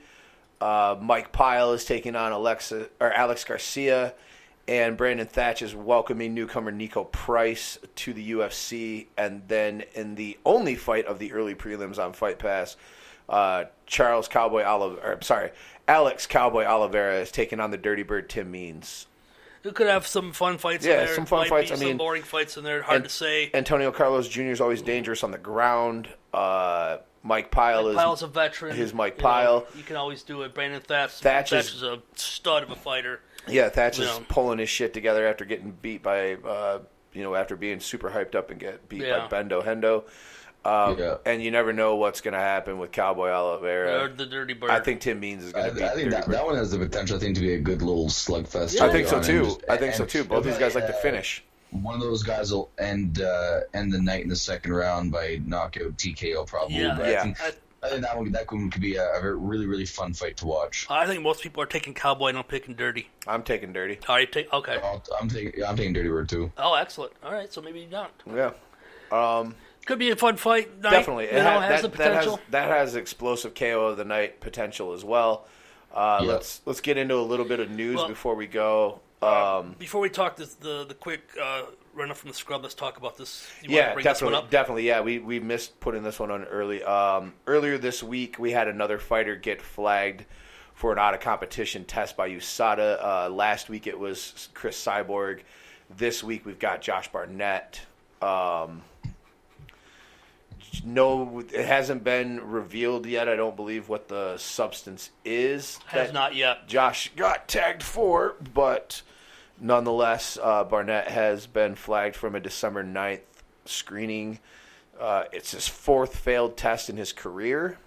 [0.61, 4.13] Uh, Mike Pyle is taking on Alexa or Alex Garcia,
[4.67, 9.07] and Brandon Thatch is welcoming newcomer Niko Price to the UFC.
[9.17, 12.77] And then in the only fight of the early prelims on Fight Pass,
[13.29, 15.51] uh, Charles Cowboy Oliver, or, I'm sorry,
[15.87, 19.07] Alex Cowboy Oliveira is taking on the Dirty Bird Tim Means.
[19.63, 21.15] We could have some fun fights Yeah, in there.
[21.15, 21.71] some fun Might fights.
[21.71, 22.83] I some mean- boring fights in there.
[22.83, 23.49] Hard and- to say.
[23.53, 24.41] Antonio Carlos Jr.
[24.43, 26.07] is always dangerous on the ground.
[26.33, 28.75] Uh, Mike Pyle is Pyle's a veteran.
[28.75, 29.67] his Mike you know, Pyle.
[29.75, 30.53] you can always do it.
[30.53, 31.19] Brandon Thatch.
[31.19, 33.19] Thatch Thatch, is- is, a stud of a fighter.
[33.47, 33.67] yeah.
[33.69, 34.19] Thatch is Yeah.
[34.29, 36.79] pulling his shit together after getting beat by uh,
[37.13, 39.27] you know after being super hyped up and get beat Yeah.
[39.27, 40.03] by Bendo Hendo.
[40.63, 41.17] Um, Yeah.
[41.25, 44.03] And you never know what's going to happen with Cowboy Oliveira.
[44.05, 44.71] or the Dirty Bird.
[44.71, 46.35] I think Tim Means is I, going I to beat think Dirty that, Bird.
[46.35, 48.73] that one has the potential, I think, to be a good little slugfest.
[48.73, 48.79] Yeah.
[48.79, 49.29] to I be think so honest.
[49.29, 49.57] too.
[49.69, 50.23] I think so too.
[50.23, 51.43] Both these guys like to finish.
[51.71, 55.41] One of those guys will end uh, end the night in the second round by
[55.45, 56.77] knockout TKO probably.
[56.77, 56.95] Yeah.
[56.97, 57.19] But Yeah.
[57.19, 57.51] I think, I,
[57.83, 60.45] I think that one that one could be a, a really really fun fight to
[60.47, 60.87] watch.
[60.89, 63.09] I think most people are taking Cowboy and I'm picking Dirty.
[63.27, 63.99] I'm taking Dirty.
[64.07, 64.79] All right, take okay.
[64.81, 66.51] I'll, I'm taking I'm taking Dirty Word too.
[66.57, 67.11] Oh, excellent.
[67.23, 68.11] All right, so maybe not.
[68.33, 68.51] Yeah.
[69.11, 69.53] Um,
[69.85, 70.81] Could be a fun fight.
[70.81, 72.39] Night, Definitely, it know, ha- has that, the that has potential.
[72.51, 75.45] that has explosive KO of the night potential as well.
[75.93, 76.27] Uh, Yeah.
[76.31, 79.01] Let's let's get into a little bit of news Well- before we go.
[79.25, 82.75] Um, Before we talk this, the the quick uh, run up from the scrub, let's
[82.75, 83.49] talk about this.
[83.61, 84.49] You yeah, this definitely, up?
[84.49, 84.87] definitely.
[84.87, 86.83] Yeah, we we missed putting this one on early.
[86.83, 90.25] Um, earlier this week, we had another fighter get flagged
[90.73, 93.03] for an out of competition test by USADA.
[93.03, 95.41] Uh, last week it was Cris Cyborg.
[95.97, 97.81] This week we've got Josh Barnett.
[98.21, 98.81] Um,
[100.83, 103.29] no, it hasn't been revealed yet.
[103.29, 105.79] I don't believe what the substance is.
[105.87, 106.67] Has not yet.
[106.67, 109.01] Josh got tagged for, but
[109.59, 113.21] nonetheless, uh, Barnett has been flagged from a December 9th
[113.65, 114.39] screening.
[114.99, 117.77] Uh, it's his fourth failed test in his career.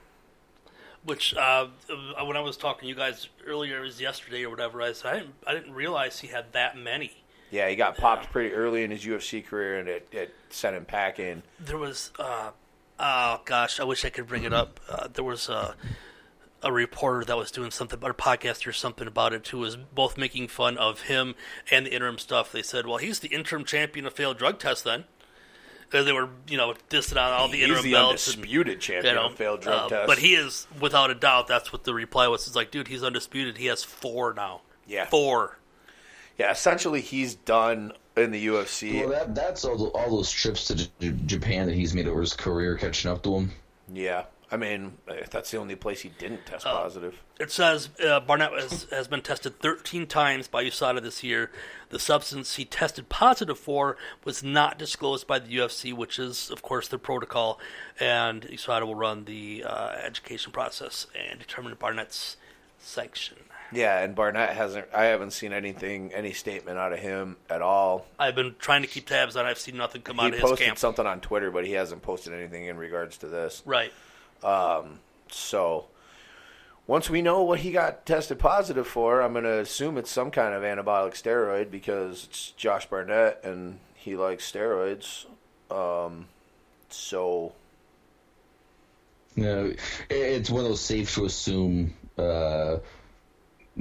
[1.05, 1.69] Which uh,
[2.25, 4.83] when I was talking to you guys earlier, it was yesterday or whatever.
[4.83, 7.13] I said I didn't, I didn't realize he had that many.
[7.51, 10.85] Yeah, he got popped pretty early in his UFC career, and it, it sent him
[10.85, 11.43] packing.
[11.59, 12.51] There was, uh,
[12.99, 14.81] oh gosh, I wish I could bring it up.
[14.87, 15.49] Uh, there was
[16.63, 19.59] a, a reporter that was doing something, or a podcast or something about it, who
[19.59, 21.35] was both making fun of him
[21.71, 22.53] and the interim stuff.
[22.53, 25.05] They said, well, he's the interim champion of failed drug tests then.
[25.89, 28.27] Because they were, you know, dissing on all the He's interim the belts.
[28.29, 30.07] and- undisputed champion you know, of failed drug uh, tests.
[30.07, 32.47] But he is, without a doubt, that's what the reply was.
[32.47, 33.57] It's like, dude, he's undisputed.
[33.57, 34.61] He has four now.
[34.87, 35.07] Yeah.
[35.07, 35.59] Four.
[36.37, 39.01] yeah, essentially he's done in the UFC.
[39.01, 42.21] Well, that that's all, the, all those trips to J- Japan that he's made over
[42.21, 43.53] his career catching up to him.
[43.91, 46.73] yeah, I mean if that's the only place he didn't test Oh.
[46.73, 47.19] positive.
[47.39, 51.51] It says uh, Barnett has, has been tested 13 times by USADA this year.
[51.91, 56.63] The substance he tested positive for was not disclosed by the UFC, which is, of
[56.63, 57.61] course, their protocol.
[58.01, 62.37] And USADA will run the uh, education process and determine Barnett's
[62.79, 63.37] sanction.
[63.71, 64.87] Yeah, and Barnett hasn't.
[64.95, 68.07] I haven't seen anything, any statement out of him at all.
[68.19, 69.45] I've been trying to keep tabs on.
[69.45, 69.49] it.
[69.51, 70.79] I've seen nothing come He out of his posted camp.
[70.79, 73.63] something on Twitter, but he hasn't posted anything in regards to this.
[73.67, 73.93] Right.
[75.31, 75.87] So,
[76.87, 80.31] once we know what he got tested positive for, I'm going to assume it's some
[80.31, 85.27] kind of anabolic steroid because it's Josh Barnett and he likes steroids.
[85.71, 86.27] Um,
[86.89, 87.53] so
[89.37, 89.73] No,
[90.09, 92.79] it's one of those safe to assume, uh,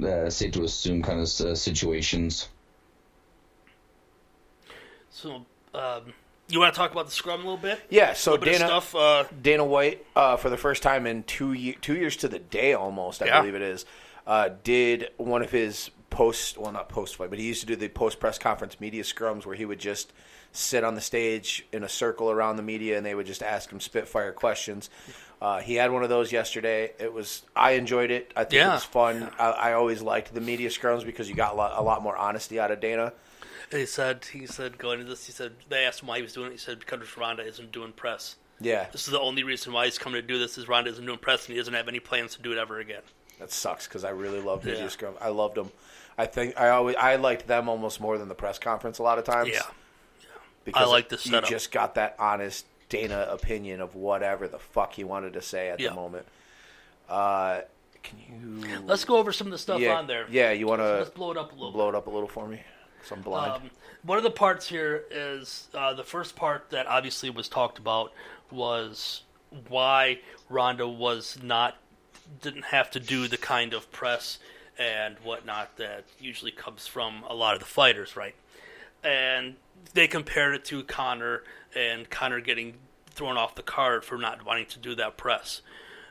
[0.02, 2.48] uh, safe to assume kind of uh, situations.
[5.10, 6.12] So, um,
[6.48, 7.80] you want to talk about the scrum a little bit?
[7.90, 8.94] yeah, so Dana stuff.
[8.94, 12.38] Uh, Dana White, uh, for the first time in two ye- two years to the
[12.38, 13.40] day almost, I Yeah.
[13.40, 13.84] believe it is,
[14.26, 17.76] uh, did one of his post well not post fight, but he used to do
[17.76, 20.12] the post press conference media scrums where he would just
[20.52, 23.70] sit on the stage in a circle around the media and they would just ask
[23.70, 24.88] him spitfire questions.
[25.42, 26.90] Uh, he had one of those yesterday.
[26.98, 28.32] It was I enjoyed it.
[28.34, 29.30] I think it was fun.
[29.38, 32.16] I, I always liked the media scrums because you got a lot, a lot more
[32.16, 33.12] honesty out of Dana.
[33.70, 36.32] He said, he said, going into this, he said, they asked him why he was
[36.32, 36.52] doing it.
[36.52, 38.36] He said, because Ronda isn't doing press.
[38.60, 41.06] Yeah, This is the only reason why he's coming to do this is Ronda isn't
[41.06, 43.02] doing press and he doesn't have any plans to do it ever again.
[43.38, 44.88] That sucks because I really loved Media Yeah.
[44.88, 45.14] Scrum.
[45.20, 45.70] I loved them.
[46.16, 49.18] I think I always I liked them almost more than the press conference a lot
[49.18, 49.50] of times.
[49.52, 49.60] Yeah.
[50.64, 51.48] because I like the you setup.
[51.48, 55.78] just got that honest Dana opinion of whatever the fuck he wanted to say at
[55.78, 55.90] Yeah.
[55.90, 56.26] the moment.
[57.08, 57.60] Uh,
[58.02, 58.80] can you?
[58.86, 60.26] Let's go over some of the stuff yeah, on there.
[60.28, 62.28] Yeah, you want Let's to blow it up a little blow it up a little
[62.28, 62.60] for me?
[63.08, 63.52] 'Cause I'm blind.
[63.52, 63.70] Um,
[64.02, 68.12] one of the parts here is uh, the first part that obviously was talked about
[68.50, 69.22] was
[69.68, 71.76] why Ronda was not
[72.42, 74.38] didn't have to do the kind of press
[74.78, 78.34] and whatnot that usually comes from a lot of the fighters, right?
[79.02, 79.56] And
[79.94, 81.42] they compared it to Conor
[81.74, 82.74] and Conor getting
[83.10, 85.62] thrown off the card for not wanting to do that press.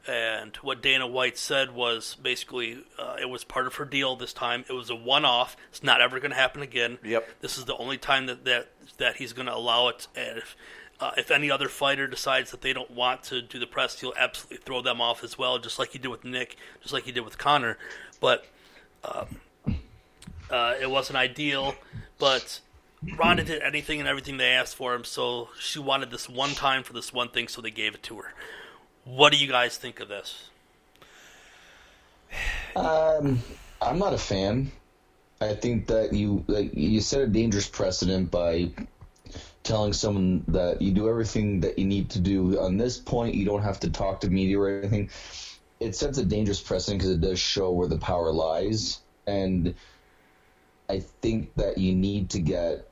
[0.08, 4.32] And what Dana White said was basically uh, it was part of her deal this
[4.32, 4.64] time.
[4.70, 5.58] It was a one-off.
[5.70, 6.98] It's not ever going to happen again.
[7.04, 7.42] Yep.
[7.42, 10.08] This is the only time that that, that he's going to allow it.
[10.16, 10.56] And if
[11.00, 14.14] uh, if any other fighter decides that they don't want to do the press, he'll
[14.18, 17.12] absolutely throw them off as well, just like he did with Nick, just like he
[17.12, 17.78] did with Conor.
[18.20, 18.46] But
[19.04, 19.76] um,
[20.50, 21.76] uh, it wasn't ideal.
[22.18, 22.62] But
[23.16, 26.84] Ronda did anything and everything they asked for him, so she wanted this one time
[26.84, 28.34] for this one thing, so they gave it to her.
[29.08, 30.50] What do you guys think of this?
[32.76, 33.42] Um,
[33.82, 34.72] I'm not a fan.
[35.40, 38.72] I think that you like you set a dangerous precedent by
[39.64, 42.60] telling someone that you do everything that you need to do.
[42.60, 45.10] On this point, you don't have to talk to media or anything.
[45.80, 49.74] It sets a dangerous precedent because it does show where the power lies, and
[50.90, 52.87] I think that you need to get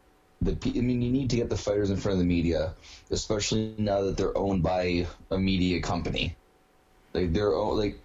[0.46, 0.72] the.
[0.78, 2.74] I mean, you need to get the fighters in front of the media,
[3.12, 6.36] especially now that they're owned by a media company.
[7.14, 7.98] Like they're own- like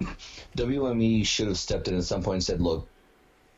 [0.57, 2.87] WME should have stepped in at some point and said, "Look,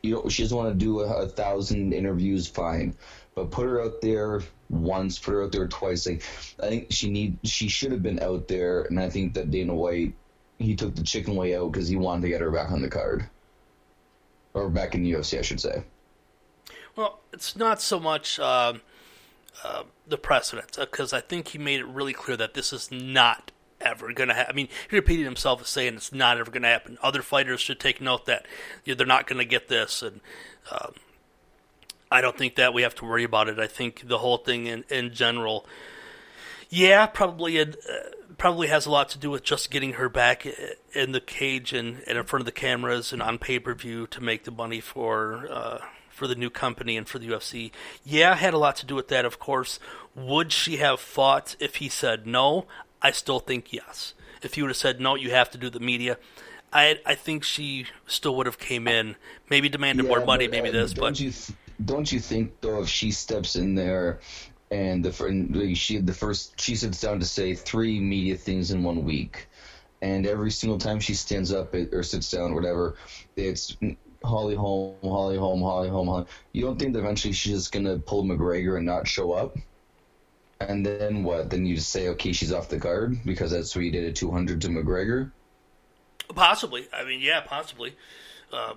[0.03, 2.95] you know, she doesn't want to do a, a thousand interviews, fine,
[3.35, 6.07] but put her out there once, put her out there twice.
[6.07, 6.23] Like,
[6.63, 9.75] I think she need, she should have been out there, and I think that Dana
[9.75, 10.15] White,
[10.59, 12.89] he took the chicken way out because he wanted to get her back on the
[12.89, 13.29] card,
[14.55, 15.85] or back in the UFC, I should say.
[16.97, 18.83] Well, it's not so much um
[19.65, 23.53] uh, the precedent, because I think he made it really clear that this is not
[23.81, 24.53] ever going to happen.
[24.53, 26.99] I mean, he repeated himself as saying it's not ever going to happen.
[27.03, 28.47] Other fighters should take note that
[28.85, 30.21] you know, they're not going to get this, and
[30.71, 30.95] um,
[32.11, 33.59] I don't think that we have to worry about it.
[33.59, 35.67] I think the whole thing in, in general,
[36.69, 40.47] yeah, probably it uh, probably has a lot to do with just getting her back
[40.95, 44.07] in the cage and, and in front of the cameras and on pay per view
[44.09, 45.79] to make the money for uh,
[46.13, 47.73] for the new company and for the UFC.
[48.05, 49.81] Yeah, had a lot to do with that, of course.
[50.15, 52.67] Would she have fought if he said no?
[53.01, 54.15] I still think yes.
[54.43, 56.19] If he would have said no, you have to do the media.
[56.73, 59.17] I I think she still would have came in,
[59.51, 62.61] maybe demanded more money, but, maybe uh, this, don't but you th- don't you think
[62.61, 64.21] though if she steps in there
[64.71, 68.83] and the and, she the first she sits down to say three media things in
[68.83, 69.49] one week,
[70.01, 72.97] and every single time she stands up or sits down, or whatever,
[73.37, 73.77] it's
[74.25, 76.27] Holly Holm, Holly Holm, Holly Holm, Holly.
[76.53, 79.57] You don't think that eventually she's just gonna pull McGregor and not show up?
[80.61, 81.51] And then what?
[81.51, 84.15] Then you just say, okay, she's off the card because that's what you did at
[84.15, 85.33] 200 to McGregor.
[86.35, 86.87] Possibly.
[86.93, 87.97] I mean, yeah, possibly.
[88.53, 88.77] Um,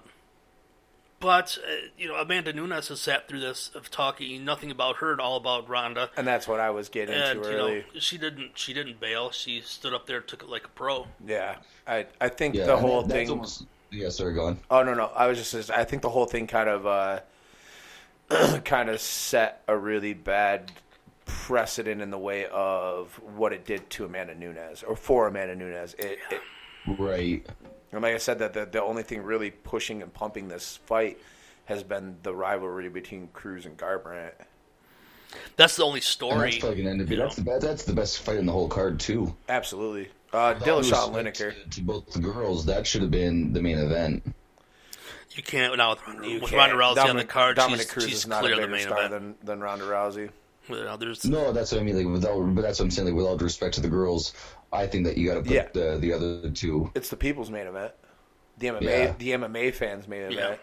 [1.19, 5.11] but uh, you know, Amanda Nunes has sat through this of talking nothing about her
[5.11, 8.17] and all about Ronda, and that's what I was getting and into you know, she
[8.17, 9.31] didn't she didn't bail.
[9.31, 11.07] She stood up there, took it like a pro.
[11.25, 11.55] Yeah,
[11.87, 13.29] I I think Yeah, the whole that- that's thing.
[13.29, 13.65] almost-
[13.95, 14.59] yeah, sorry, go on.
[14.69, 17.19] Oh no no, I was just I think the whole thing kind of uh,
[18.65, 20.71] kind of set a really bad
[21.25, 25.93] precedent in the way of what it did to Amanda Nunes or for Amanda Nunes.
[25.95, 26.41] It, it
[26.99, 27.43] Right.
[27.91, 31.19] and like I said, that the, the only thing really pushing and pumping this fight
[31.65, 34.33] has been the rivalry between Cruz and Garbrandt.
[35.57, 36.51] That's the only And story.
[36.51, 37.07] that's probably gonna end up.
[37.07, 37.61] That's the best.
[37.61, 39.35] That's the best fight in the whole card too.
[39.49, 40.09] Absolutely.
[40.35, 41.53] Uh, Dillashaw and Lineker.
[41.71, 44.23] To both the girls, that should have been the main event.
[45.31, 46.71] You can't now with Ronda, You with can't.
[46.71, 47.57] Ronda Rousey on the card.
[47.57, 49.11] Dominick she's Cruz she's is not clear a the bigger main star event.
[49.11, 50.29] than, than Ronda Rousey.
[50.69, 51.97] You know, there's No, that's what I mean.
[51.97, 53.07] Like without, but that's what I'm saying.
[53.09, 54.33] Like with all due respect to the girls,
[54.71, 55.67] I think that you got to put Yeah.
[55.73, 56.89] the the other two.
[56.95, 57.91] It's the people's main event.
[58.57, 59.13] The MMA, Yeah.
[59.17, 60.39] the MMA fans main event.
[60.39, 60.55] Yeah.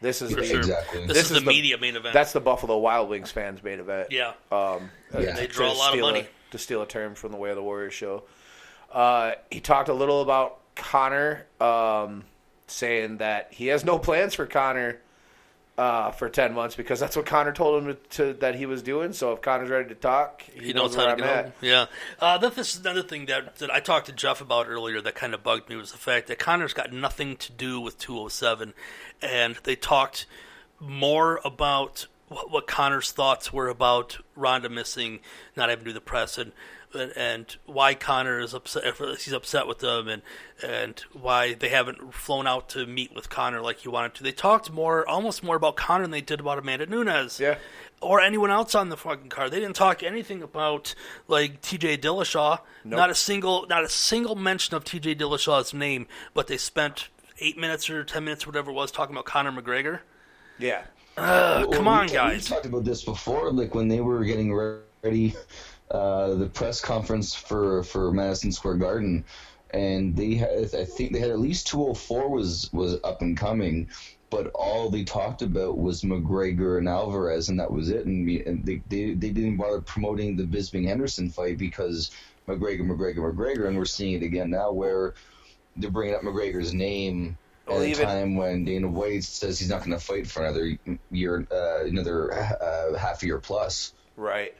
[0.00, 0.58] This is the sure.
[0.58, 1.00] Exactly.
[1.06, 2.14] This, This is, is the, the- media main event.
[2.14, 4.08] that's the Buffalo Wild Wings fans main event.
[4.12, 4.32] yeah.
[4.52, 5.32] Um, Yeah.
[5.32, 6.26] They to draw a lot of steal money.
[6.52, 8.22] to steal a term from the Way of the Warriors show.
[8.90, 12.24] Uh, he talked a little about Conor, um,
[12.66, 14.98] saying that he has no plans for Conor
[15.78, 19.12] uh, for ten months because that's what Conor told him to, that he was doing.
[19.12, 21.44] So if Conor's ready to talk, he, He knows, knows how where to I'm get
[21.44, 21.52] home.
[21.62, 21.86] Yeah.
[22.18, 25.14] Uh, that, this is another thing that, that I talked to Jeff about earlier that
[25.14, 28.74] kind of bugged me was the fact that Conor's got nothing to do with 207.
[29.22, 30.26] And they talked
[30.78, 35.20] more about what, what Conor's thoughts were about Ronda missing,
[35.56, 36.52] not having to do the press, and
[36.94, 38.84] and, and why Conor is upset.
[39.18, 40.22] He's upset with them, and
[40.62, 44.22] and why they haven't flown out to meet with Conor like he wanted to.
[44.22, 47.56] They talked more, almost more about Conor than they did about Amanda Nunes Yeah.
[48.00, 49.50] or anyone else on the fucking card.
[49.50, 50.94] They didn't talk anything about
[51.28, 51.98] like T.J.
[51.98, 52.60] Dillashaw.
[52.84, 55.14] Not a single, not a single mention of T.J.
[55.16, 56.06] Dillashaw's name.
[56.34, 57.08] But they spent
[57.38, 60.00] eight minutes or ten minutes, whatever it was, talking about Conor McGregor.
[60.58, 60.82] Yeah.
[61.16, 62.48] Uh, come on, we, guys.
[62.50, 65.34] We talked about this before, like when they were getting ready,
[65.90, 69.24] uh, the press conference for for Madison Square Garden,
[69.70, 73.88] and they had, I think they had at least 204 was was up and coming,
[74.30, 78.06] but all they talked about was McGregor and Alvarez, and that was it.
[78.06, 82.10] And, we, and they, they they didn't bother promoting the Bisping Henderson fight because
[82.48, 85.14] McGregor, McGregor, McGregor, and we're seeing it again now where
[85.76, 87.36] they're bringing up McGregor's name
[87.66, 90.44] Well, at a even- time when Dana White says he's not going to fight for
[90.44, 90.76] another
[91.10, 93.92] year, uh, another uh, half year plus.
[94.16, 94.54] Right.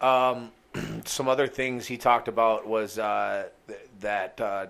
[0.00, 0.50] Um,
[1.04, 4.66] some other things he talked about was uh, th- that, uh,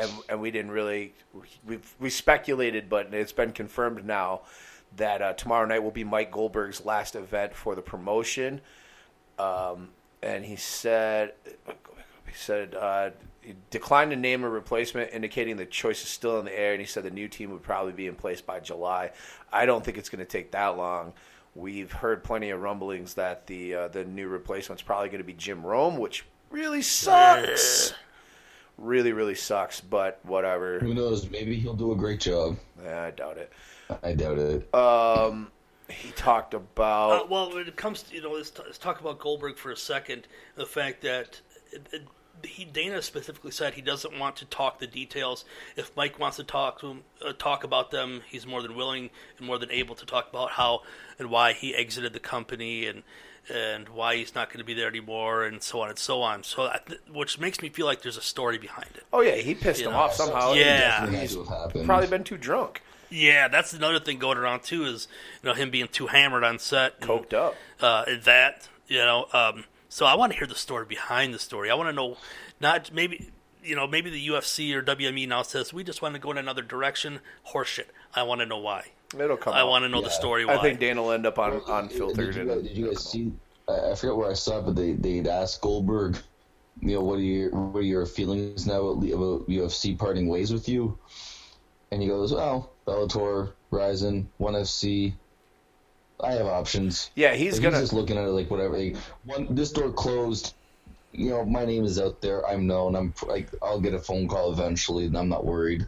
[0.00, 1.14] and, and we didn't really,
[1.66, 4.42] we we speculated, but it's been confirmed now
[4.96, 8.60] that uh, tomorrow night will be Mike Goldberg's last event for the promotion.
[9.38, 9.88] Um,
[10.22, 11.34] and he said,
[11.66, 13.10] he said uh,
[13.46, 16.72] he declined to name a replacement, indicating the choice is still in the air.
[16.72, 19.12] And he said the new team would probably be in place by July.
[19.52, 21.12] I don't think it's going to take that long.
[21.56, 25.32] We've heard plenty of rumblings that the uh, the new replacement's probably going to be
[25.32, 27.94] Jim Rome, which really sucks.
[28.76, 29.80] really, really sucks.
[29.80, 30.78] But whatever.
[30.80, 31.30] Who knows?
[31.30, 32.58] Maybe he'll do a great job.
[32.84, 33.52] Yeah, I doubt it.
[34.02, 34.74] I doubt it.
[34.74, 35.50] Um,
[35.88, 39.00] he talked about Uh, well, when it comes to you know, let's, t- let's talk
[39.00, 40.26] about Goldberg for a second.
[40.56, 41.40] The fact that
[41.72, 42.02] it, it,
[42.46, 45.44] he Dana specifically said he doesn't want to talk the details.
[45.76, 49.10] If Mike wants to talk to him, uh, talk about them, he's more than willing
[49.38, 50.82] and more than able to talk about how
[51.18, 53.02] and why he exited the company and
[53.48, 56.42] and why he's not going to be there anymore and so on and so on.
[56.42, 59.04] So, I th- which makes me feel like there's a story behind it.
[59.12, 60.52] Oh yeah, he pissed You him know, off somehow.
[60.54, 60.78] Yeah.
[61.02, 61.86] Definitely had he's to have happened.
[61.86, 65.06] probably been too drunk, Yeah, that's another thing going around too is
[65.42, 67.54] you know him being too hammered on set, and, coked up.
[67.80, 69.26] uh, and that you know.
[69.32, 69.64] Um,
[69.96, 71.70] so I want to hear the story behind the story.
[71.70, 72.18] I want to know,
[72.60, 73.30] not maybe
[73.64, 76.36] you know maybe the UFC or WME now says we just want to go in
[76.36, 77.20] another direction.
[77.54, 77.86] Horseshit.
[78.14, 78.88] I want to know why.
[79.18, 79.54] It'll come.
[79.54, 79.68] I out.
[79.68, 80.56] want to know the story why.
[80.56, 82.34] I think Dan will end up on Did unfiltered.
[82.34, 83.32] you, and guys, did you guys see?
[83.66, 86.18] I I forget where I saw but they they'd asked Goldberg,
[86.82, 89.02] you know, what are your what are your feelings now about
[89.48, 90.98] UFC parting ways with you?
[91.90, 95.14] And he goes, well, Bellator, Rizin, One FC.
[96.22, 97.10] I have options.
[97.14, 97.80] Yeah, he's Like, gonna.
[97.80, 98.78] just looking at it like whatever.
[98.78, 100.54] Like, one, this door closed.
[101.12, 102.46] You know, my name is out there.
[102.46, 102.94] I'm known.
[102.96, 105.86] I'm like, I'll get a phone call eventually, and I'm not worried.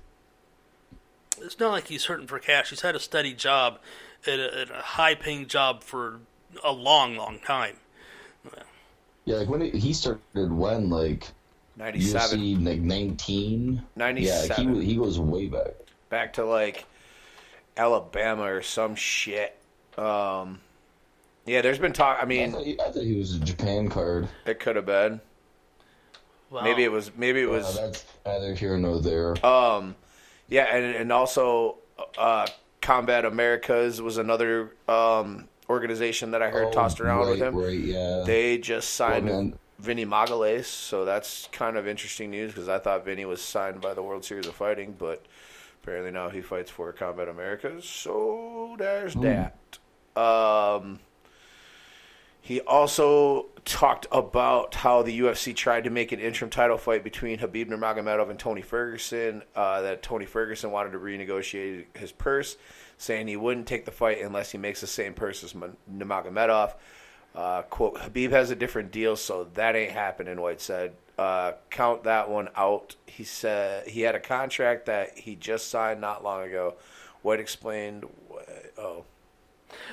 [1.40, 2.70] it's not like he's hurting for cash.
[2.70, 3.78] He's had a steady job,
[4.26, 6.20] at a, at a high-paying job for
[6.64, 7.76] a long, long time.
[9.24, 11.28] Yeah, like when it, he started, when like
[11.76, 13.82] 97 UFC like 19.
[13.96, 14.48] 97.
[14.48, 15.74] Yeah, he wa- he goes way back.
[16.09, 16.86] back to like
[17.76, 19.55] Alabama or some shit.
[19.98, 20.60] Um,
[21.46, 22.18] yeah, there's been talk.
[22.18, 24.28] I I mean, thought, he, I thought he was a Japan card.
[24.46, 25.20] it could have been.
[26.50, 26.62] Wow.
[26.62, 27.10] Maybe it was.
[27.16, 27.76] Maybe it Well, was.
[27.76, 29.44] that's neither here nor there.
[29.44, 29.96] Um,
[30.48, 31.76] yeah, and and also,
[32.16, 32.46] uh,
[32.80, 37.54] Combat Americas was another um organization that I heard Oh, tossed around right, with him.
[37.54, 38.22] Right, yeah.
[38.24, 39.58] They just signed Well, man.
[39.78, 43.92] Vinny Magalhães, so that's kind of interesting news because I thought Vinny was signed by
[43.94, 45.26] the World Series of Fighting, but
[45.82, 47.84] apparently now he fights for Combat Americas.
[47.84, 49.22] So there's Hmm.
[49.22, 49.78] that.
[50.18, 50.98] Um,
[52.40, 57.38] he also talked about how the UFC tried to make an interim title fight between
[57.38, 59.42] Habib Nurmagomedov and Tony Ferguson.
[59.54, 62.56] Uh, that Tony Ferguson wanted to renegotiate his purse,
[62.96, 66.74] saying he wouldn't take the fight unless he makes the same purse as Ma- Nurmagomedov.
[67.34, 70.94] Uh, quote, Habib has a different deal, so that ain't happening, White said.
[71.18, 72.96] Uh, count that one out.
[73.06, 76.74] He said he had a contract that he just signed not long ago.
[77.22, 79.04] White explained, wh- oh,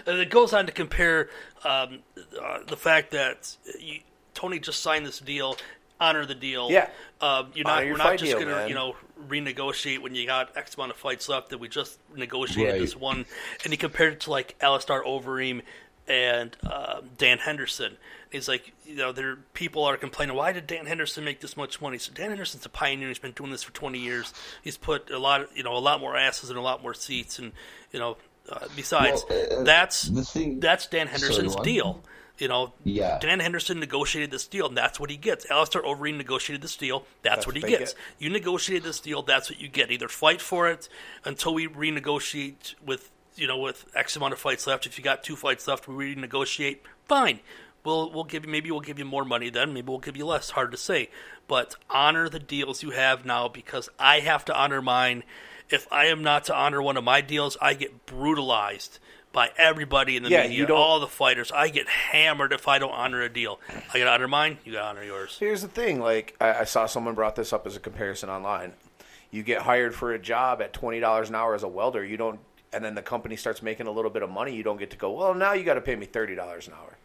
[0.06, 1.30] it goes on to compare
[1.64, 2.00] um,
[2.42, 4.00] uh, the fact that you,
[4.34, 5.58] Tony just signed this deal,
[6.00, 6.70] honor the deal.
[6.72, 6.90] Yeah.
[7.22, 7.86] Um, you're not.
[7.86, 8.96] your We're not just going to you know
[9.28, 11.50] renegotiate when you got X amount of fights left.
[11.50, 12.82] That we just negotiated Right.
[12.82, 13.26] this one,
[13.64, 15.62] and he compared it to like Alistair Overeem
[16.08, 17.98] and uh, Dan Henderson.
[18.32, 20.36] He's like, you know, there people are complaining.
[20.36, 21.98] Why did Dan Henderson make this much money?
[21.98, 23.08] So Dan Henderson's a pioneer.
[23.08, 24.34] He's been doing this for 20 years.
[24.62, 26.94] He's put a lot, of, you know, a lot more asses and a lot more
[26.94, 27.54] seats, and
[27.92, 28.18] you know,
[28.50, 32.04] uh, besides, Well, uh, that's thing- that's Dan Henderson's Sorry, deal.
[32.38, 33.18] You know, Yeah.
[33.20, 35.50] Dan Henderson negotiated this deal, and that's what he gets.
[35.50, 37.94] Alistair Overeem negotiated this deal, that's, That's what he gets.
[37.94, 38.02] get.
[38.20, 39.90] You negotiated this deal, that's what you get.
[39.90, 40.90] Either fight for it
[41.24, 44.86] until we renegotiate with you know with X amount of fights left.
[44.86, 46.80] If you got two fights left, we renegotiate.
[47.06, 47.40] Fine,
[47.86, 50.26] we'll we'll give you maybe we'll give you more money then, maybe we'll give you
[50.26, 50.50] less.
[50.52, 51.10] Hard to say,
[51.48, 55.24] but honor the deals you have now because I have to honor mine.
[55.70, 59.00] If I am not to honor one of my deals, I get brutalized
[59.34, 61.52] by everybody in the Yeah, media, you don't- all the fighters.
[61.52, 63.60] I get hammered if I don't honor a deal.
[63.94, 64.60] I gotta honor mine.
[64.64, 65.36] You gotta honor yours.
[65.40, 66.00] Here's the thing.
[66.00, 68.74] Like I, I saw someone brought this up as a comparison online.
[69.32, 72.06] You get hired for a job at twenty dollars an hour as a welder.
[72.06, 72.40] You don't,
[72.72, 74.56] and then the company starts making a little bit of money.
[74.56, 75.12] You don't get to go.
[75.12, 76.96] Well, now you got to pay me thirty dollars an hour.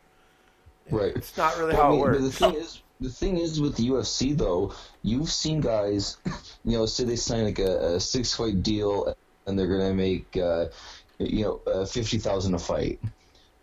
[0.91, 1.17] Right.
[1.17, 2.19] It's not really But, how I it works.
[2.19, 6.19] But the thing is, the thing is with the UFC though, you've seen guys,
[6.65, 9.15] you know, say they sign like a, a six fight deal
[9.47, 10.67] and they're gonna make, uh,
[11.19, 13.01] you know, uh, fifty thousand a fight,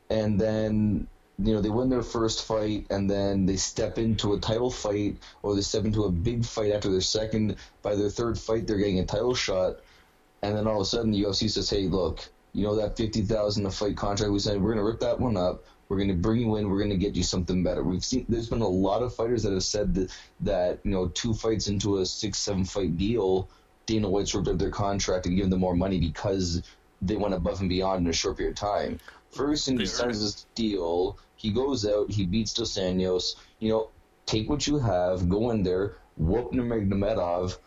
[0.09, 1.07] and then
[1.39, 5.18] you know they win their first fight and then they step into a title fight
[5.43, 7.55] or they step into a big fight after their second.
[7.84, 9.80] By their third fight, they're getting a title shot,
[10.41, 13.22] and then all of a sudden the UFC says, "Hey, look, you know that fifty
[13.22, 15.64] thousand a fight contract we signed, we're gonna rip that one up.
[15.89, 16.69] We're gonna bring you in.
[16.69, 19.53] We're gonna get you something better." We've seen there's been a lot of fighters that
[19.53, 20.11] have said that
[20.41, 23.49] that you know two fights into a six seven fight deal,
[23.85, 26.61] Dana White's ripped up their contract and given them more money because
[27.01, 28.99] they went above and beyond in a short period of time.
[29.31, 31.18] Ferguson signs this deal.
[31.35, 32.09] He goes out.
[32.09, 33.35] He beats Dos Anjos.
[33.59, 33.89] You know,
[34.26, 37.57] take what you have, go in there, whoop Nurmagomedov,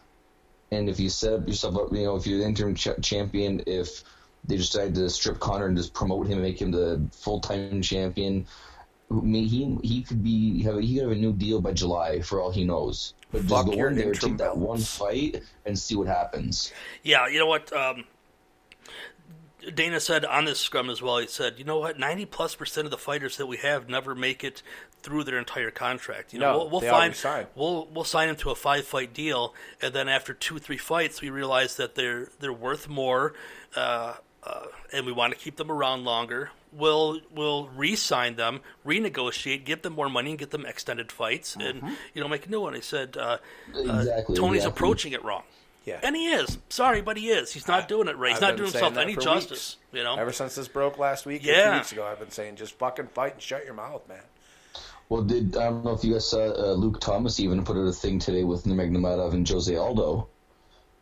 [0.70, 3.62] and if you set up yourself up, you know, if you're the interim ch- champion,
[3.66, 4.04] if
[4.44, 7.82] they decided to strip Conor and just promote him and make him the full time
[7.82, 8.46] champion,
[9.10, 12.20] I mean, he he could be have he could have a new deal by July
[12.20, 13.14] for all he knows.
[13.32, 16.72] But Fuck just go in there, interim take that one fight, and see what happens.
[17.02, 17.72] Yeah, you know what?
[17.72, 18.04] Um,
[19.74, 21.18] Dana said on this scrum as well.
[21.18, 21.98] He said, "You know what?
[21.98, 24.62] Ninety plus percent of the fighters that we have never make it
[25.02, 26.32] through their entire contract.
[26.32, 27.46] You know, No, we'll, we'll find resign.
[27.54, 31.20] we'll we'll sign them to a five fight deal, and then after two three fights,
[31.20, 33.34] we realize that they're they're worth more,
[33.76, 34.14] uh,
[34.44, 36.50] uh, and we want to keep them around longer.
[36.72, 41.84] We'll we'll re-sign them, renegotiate, give them more money, and get them extended fights, Mm-hmm.
[41.86, 43.38] and you know make a new one." He said, uh,
[43.74, 44.66] uh, Exactly, "Tony's exactly.
[44.78, 45.42] approaching it wrong."
[45.84, 45.98] Yeah.
[46.02, 46.58] And he is.
[46.68, 47.52] Sorry, but he is.
[47.52, 48.28] He's not doing it right.
[48.32, 49.76] He's I've not doing himself that any justice.
[49.90, 49.98] weeks.
[49.98, 50.14] You know.
[50.16, 51.74] Ever since this broke last week, or two Yeah.
[51.76, 54.20] weeks ago, I've been saying just fucking fight and shut your mouth, man.
[55.08, 57.86] Well, did I don't know if you guys saw uh, Luke Thomas even put out
[57.88, 60.28] a thing today with Nurmagomedov and Jose Aldo,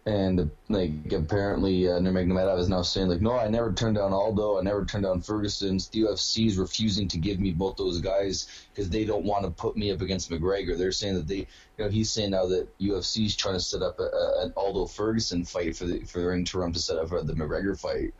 [0.09, 4.59] and like apparently uh, Nurmagomedov is now saying like, no, I never turned down Aldo,
[4.59, 5.77] I never turned down Ferguson.
[5.77, 9.51] The UFC is refusing to give me both those guys because they don't want to
[9.51, 10.79] put me up against McGregor.
[10.79, 13.83] They're saying that they, you know, he's saying now that UFC is trying to set
[13.83, 17.35] up a, a, an Aldo Ferguson fight for the for interim to set up the
[17.35, 18.15] McGregor fight.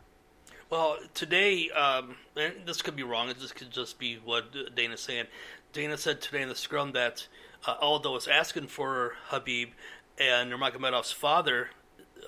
[0.69, 3.33] Well, today, um, this could be wrong.
[3.39, 5.25] This could just be what Dana's saying.
[5.73, 7.27] Dana said today in the scrum that
[7.65, 9.69] uh, Aldo was asking for Habib,
[10.19, 11.69] and Nurmagomedov's father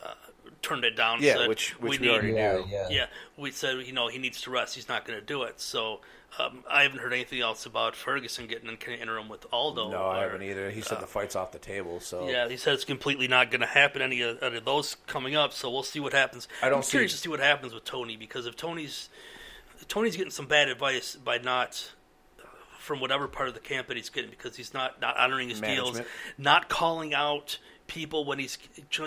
[0.03, 0.13] uh,
[0.61, 1.21] turned it down.
[1.21, 2.65] Yeah, said, which- which we need, already Yeah, knew.
[2.69, 2.87] yeah.
[2.89, 3.05] Yeah,
[3.37, 4.75] we said you know he needs to rest.
[4.75, 5.59] He's not going to do it.
[5.59, 6.01] So
[6.39, 9.91] um, I haven't heard anything else about Ferguson getting in kind of interim with Aldo.
[9.91, 10.69] No, I haven't either.
[10.69, 13.61] He said the fight's off the table, so Yeah, he said it's completely not going
[13.61, 14.01] to happen.
[14.01, 16.47] Any of, any of those coming up, so we'll see what happens.
[16.61, 19.09] I don't I'm curious to see what happens with Tony because if Tony's
[19.87, 21.91] Tony's getting some bad advice by not
[22.79, 25.59] from whatever part of the camp that he's getting because he's not not honoring his
[25.59, 25.99] deals,
[26.37, 27.57] not calling out
[27.91, 28.57] people when he's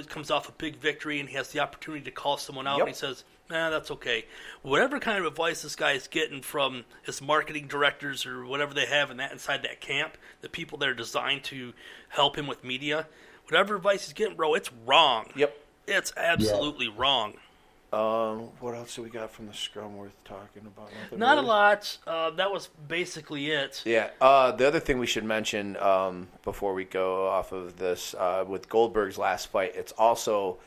[0.09, 2.87] comes off a big victory and he has the opportunity to call someone out Yep.
[2.87, 4.27] and he says, "Nah, that's okay."
[4.61, 8.85] Whatever kind of advice this guy is getting from his marketing directors or whatever they
[8.85, 11.73] have in that inside that camp, the people that are designed to
[12.11, 13.07] help him with media,
[13.47, 15.33] whatever advice he's getting, bro, it's wrong.
[15.35, 15.57] Yep.
[15.87, 17.35] It's absolutely wrong.
[17.95, 20.91] Um, what else do we got from the scrum worth talking about?
[21.03, 21.97] Nothing Not a lot.
[22.07, 23.83] Uh, that was basically it.
[23.85, 24.11] Yeah.
[24.21, 28.45] Uh, the other thing we should mention um, before we go off of this uh,
[28.47, 30.59] with Goldberg's last fight, it's also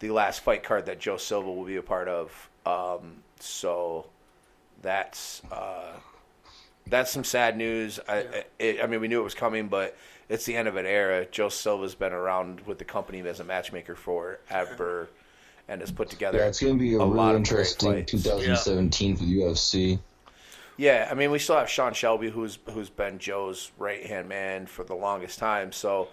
[0.00, 2.50] the last fight card that Joe Silva will be a part of.
[2.66, 4.06] Um, so
[4.82, 5.92] that's uh,
[6.86, 8.00] that's some sad news.
[8.08, 9.96] I, it, I mean, we knew it was coming, but
[10.28, 11.26] it's the end of an era.
[11.26, 15.08] Joe Silva's been around with the company as a matchmaker forever,
[15.72, 16.38] and has put together.
[16.38, 18.24] Yeah, it's going to be a, a really interesting great fights.
[18.24, 19.98] 2017 for the UFC.
[20.76, 24.66] Yeah, I mean, we still have Sean Shelby, who's who's been Joe's right hand man
[24.66, 25.72] for the longest time.
[25.72, 26.08] So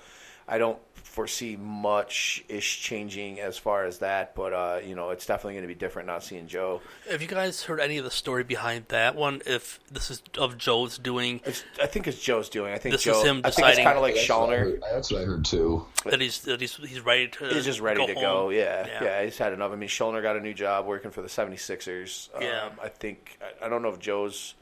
[0.50, 4.36] I don't foresee much ish changing as far as that.
[4.36, 6.82] But uh, you know, it's definitely going to be different not seeing Joe.
[7.10, 9.42] Have you guys heard any of the story behind that one?
[9.46, 12.74] If this is of Joe's doing, It's, I think it's Joe's doing.
[12.74, 13.24] I think This is Joe.
[13.24, 15.26] him I think it's deciding- kind of like That's what I heard- That's what I
[15.26, 15.86] heard too.
[16.06, 18.44] that he's that he's he's ready to He's just ready to go.
[18.44, 18.52] home?
[18.54, 18.88] Yeah.
[19.02, 19.72] yeah, He's had enough.
[19.72, 22.30] I mean, Schulner got a new job working for the 76ers.
[22.36, 22.70] Um, Yeah.
[22.82, 24.54] I think I, I don't know if Joe's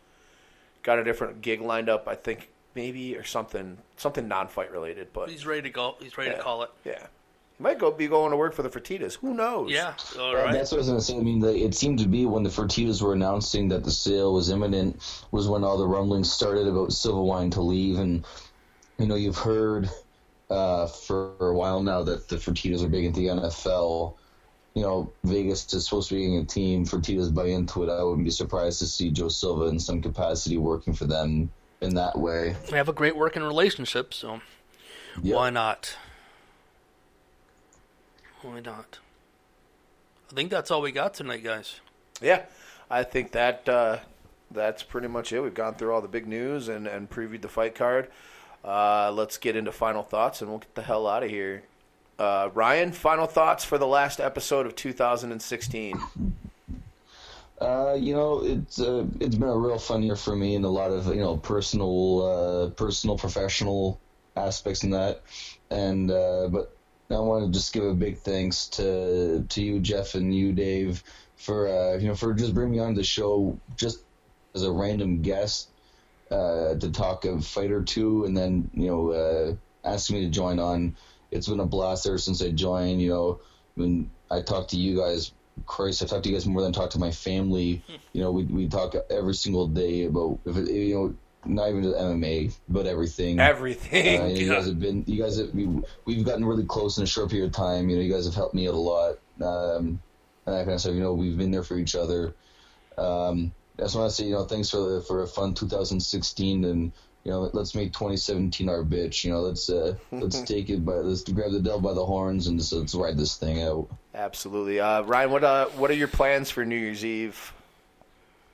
[0.83, 2.07] got a different gig lined up.
[2.07, 5.95] I think maybe or something something non-fight related, but He's ready to go.
[5.99, 6.69] He's ready yeah, to call it.
[6.85, 7.07] Yeah,
[7.57, 9.15] he might go be going to work for the Fertitas.
[9.15, 9.71] Who knows?
[9.71, 9.95] Yeah.
[10.19, 10.51] All Uh.
[10.53, 11.17] That's what I was going to say.
[11.17, 14.31] I mean, the, it seemed to be when the Fertitas were announcing that the sale
[14.31, 15.01] was imminent
[15.31, 17.97] was when all the rumblings started about Silva wanting to leave.
[17.97, 18.23] And,
[18.99, 19.89] you know, you've heard
[20.51, 24.13] uh, for a while now that the Fertitas are big into the NFL.
[24.75, 26.85] You know, Vegas is supposed to be getting a team.
[26.85, 27.89] Fertitas buy into it.
[27.89, 31.49] I wouldn't be surprised to see Joe Silva in some capacity working for them
[31.81, 32.55] in that way.
[32.71, 34.41] We have a great working relationship, so
[35.21, 35.35] Yeah.
[35.35, 35.95] why not?
[38.41, 38.99] Why not?
[40.31, 41.79] I think that's all we got tonight, guys.
[42.21, 42.43] Yeah,
[42.89, 43.99] I think that uh,
[44.51, 45.39] that's pretty much it.
[45.41, 48.09] We've gone through all the big news and, and previewed the fight card.
[48.63, 51.63] Uh, let's get into final thoughts and we'll get the hell out of here.
[52.19, 56.01] Uh, Ryan, final thoughts for the last episode of 2016.
[57.59, 60.69] Uh, you know, it's uh, it's been a real fun year for me in a
[60.69, 63.99] lot of you know personal, uh, personal, professional
[64.35, 65.23] aspects in that,
[65.71, 66.77] and uh, but
[67.09, 71.01] I want to just give a big thanks to to you, Jeff, and you, Dave,
[71.35, 74.05] for uh, you know for just bringing me on the show just
[74.53, 75.71] as a random guest
[76.31, 80.59] uh, to talk a fight or two, and then you know asking me to join
[80.59, 80.95] on.
[81.31, 83.01] It's been a blast ever since I joined.
[83.01, 83.41] You know,
[83.75, 85.31] when I talk to you guys
[85.65, 87.83] Christ, I've talked to you guys more than I talk to my family.
[88.13, 91.15] You know, we we talk every single day about if it, you know,
[91.45, 93.39] not even just MMA, but everything.
[93.39, 94.21] Everything.
[94.21, 94.55] Uh, you Yeah.
[94.55, 95.67] guys have been, you guys have, we,
[96.05, 97.89] we've gotten really close in a short period of time.
[97.89, 99.15] You know, you guys have helped me out a lot.
[99.41, 100.01] Um,
[100.45, 100.93] and that kind of stuff.
[100.93, 102.35] You know, we've been there for each other.
[102.97, 106.65] Um, I just want to say, you know, thanks for the, for a fun 2016
[106.65, 106.91] and,
[107.23, 109.23] you know, let's make 2017 our bitch.
[109.23, 112.47] You know, let's, uh, let's take it by, let's grab the devil by the horns
[112.47, 113.87] and just, let's ride this thing out.
[114.17, 114.79] Absolutely.
[114.79, 117.53] Uh, Ryan, what uh, what are your plans for New Year's Eve?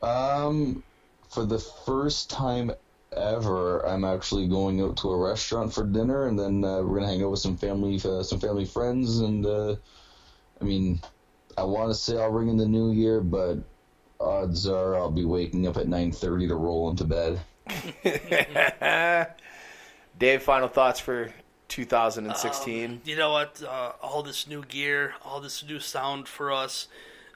[0.02, 0.84] Um,
[1.30, 2.74] for the first time
[3.16, 7.08] ever, I'm actually going out to a restaurant for dinner, and then uh, we're gonna
[7.08, 9.76] hang out with some family, uh, some family friends, and uh,
[10.60, 11.00] I mean,
[11.58, 13.60] I want to say I'll ring in the new year, but
[14.20, 17.40] odds are I'll be waking up at 9:30 to roll into bed.
[20.20, 21.34] Dave, final thoughts for
[21.74, 23.02] 2016.
[23.04, 23.62] You know what?
[23.64, 26.88] Uh, all this new gear, all this new sound for us,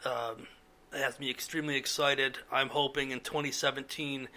[0.05, 0.45] um,
[0.93, 2.37] has me extremely excited.
[2.51, 4.27] I'm hoping in 2017,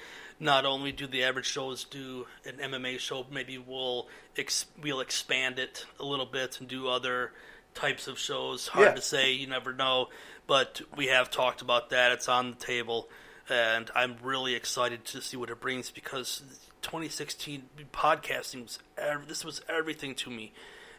[0.40, 4.08] not only do the average shows do an MMA show, maybe we'll
[4.38, 7.32] ex- we'll expand it a little bit and do other
[7.74, 8.68] types of shows.
[8.68, 8.94] Hard Yeah.
[8.94, 10.08] to say, you never know,
[10.46, 12.10] but we have talked about that.
[12.12, 13.10] It's on the table,
[13.50, 16.42] and I'm really excited to see what it brings because
[16.82, 20.52] 2016 podcasting was ev- this was everything to me.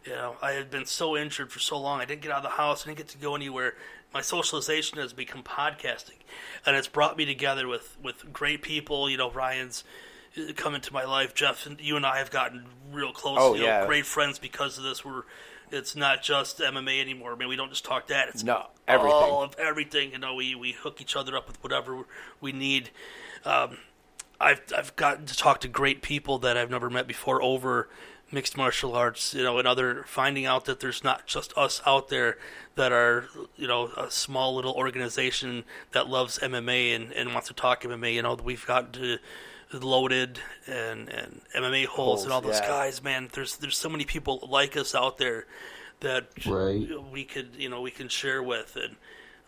[0.06, 2.02] You know, I had been so injured for so long.
[2.02, 2.84] I didn't get out of the house.
[2.84, 3.76] I didn't get to go anywhere.
[4.14, 6.18] My socialization has become podcasting,
[6.66, 9.10] and it's brought me together with with great people.
[9.10, 9.84] You know, Ryan's
[10.38, 11.36] uh, come into my life.
[11.36, 13.38] Jeff, and you and I have gotten real close.
[13.40, 13.86] Oh, you know, yeah.
[13.86, 15.06] great friends because of this.
[15.06, 15.24] We're
[15.72, 17.34] it's not just MMA anymore.
[17.34, 18.30] I mean, we don't just talk that.
[18.30, 19.14] It's No, everything.
[19.14, 20.12] all of everything.
[20.12, 22.04] You know, we we hook each other up with whatever
[22.40, 22.90] we need.
[23.46, 23.78] Um,
[24.40, 27.90] I've I've gotten to talk to great people that I've never met before over
[28.32, 32.08] mixed martial arts, you know, and other finding out that there's not just us out
[32.08, 32.38] there
[32.76, 33.26] that are,
[33.58, 38.14] you know, a small little organization that loves MMA and, and wants to talk MMA.
[38.14, 39.18] You know, we've gotten to
[39.74, 42.68] loaded and, and MMA holes and all those yeah.
[42.68, 43.30] guys, man.
[43.32, 45.46] There's there's so many people like us out there
[46.02, 46.88] that Right.
[47.12, 48.96] we could you know we can share with and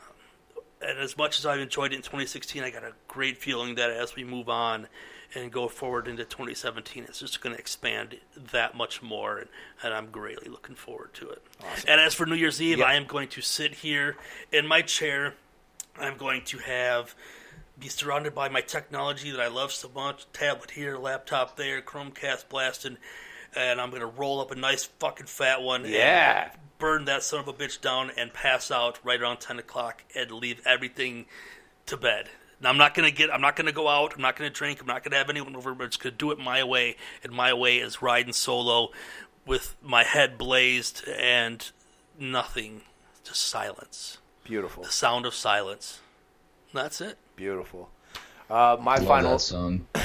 [0.07, 3.75] um, and as much as I've enjoyed it in 2016, I got a great feeling
[3.75, 4.87] that as we move on
[5.35, 8.17] and go forward into 2017, it's just going to expand
[8.51, 9.49] that much more, and,
[9.81, 11.41] and I'm greatly looking forward to it.
[11.87, 12.85] And as for New Year's Eve, Yeah.
[12.85, 14.15] I am going to sit here
[14.51, 15.33] in my chair.
[15.99, 17.15] I'm going to have
[17.79, 22.47] be surrounded by my technology that I love so much tablet here, laptop there, Chromecast
[22.49, 22.97] blasting,
[23.55, 25.83] and I'm going to roll up a nice fucking fat one.
[25.85, 26.51] and Yeah.
[26.79, 30.31] burn that son of a bitch down and pass out right around 10 o'clock and
[30.31, 31.25] leave everything
[31.85, 32.29] to bed.
[32.59, 33.33] Now, I'm not gonna get.
[33.33, 34.13] I'm not gonna go out.
[34.15, 34.79] I'm not gonna drink.
[34.79, 35.73] I'm not gonna have anyone over.
[35.73, 38.91] But it's gonna do it my way, and my way is riding solo,
[39.45, 41.69] with my head blazed and
[42.17, 42.83] nothing,
[43.25, 44.19] just silence.
[44.45, 45.99] Beautiful, The sound of silence.
[46.73, 47.17] That's it.
[47.35, 47.89] Beautiful.
[48.49, 49.87] Uh, my Love final song.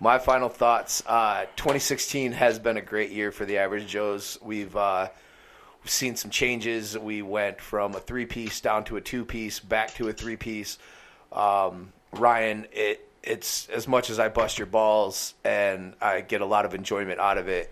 [0.00, 1.02] my final thoughts.
[1.06, 4.38] Uh, 2016 has been a great year for the average Joes.
[4.42, 5.08] We've uh,
[5.82, 6.98] we've seen some changes.
[6.98, 10.36] We went from a three piece down to a two piece, back to a three
[10.36, 10.78] piece.
[11.30, 16.46] Um, Ryan, it it's as much as I bust your balls and I get a
[16.46, 17.70] lot of enjoyment out of it.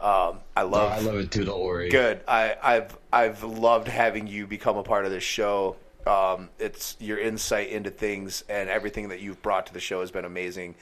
[0.00, 1.44] Um, I love I love it too.
[1.44, 1.88] Don't worry.
[1.88, 2.20] Good.
[2.28, 5.76] I, I've I've loved having you become a part of this show.
[6.06, 10.10] Um, it's your insight into things and everything that you've brought to the show has
[10.10, 10.74] been amazing,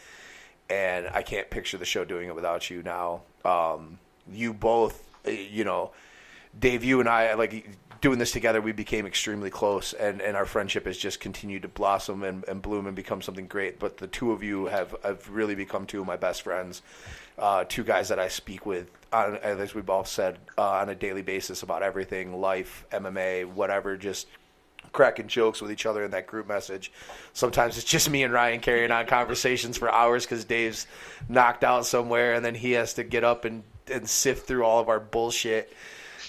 [0.68, 2.82] and I can't picture the show doing it without you.
[2.82, 3.98] Now, um,
[4.30, 5.92] you both, uh, you know,
[6.58, 7.68] Dave, you and I, like
[8.02, 11.68] doing this together, we became extremely close, and, and our friendship has just continued to
[11.68, 13.78] blossom and, and bloom and become something great.
[13.78, 16.82] But the two of you have, have really become two of my best friends,
[17.38, 20.94] uh, two guys that I speak with, on, as we've all said, uh, on a
[20.94, 24.26] daily basis about everything life, MMA, whatever, just
[24.92, 26.92] cracking jokes with each other in that group message.
[27.32, 30.86] Sometimes it's just me and Ryan carrying on conversations for hours because Dave's
[31.28, 34.80] knocked out somewhere, and then he has to get up and, and sift through all
[34.80, 35.72] of our bullshit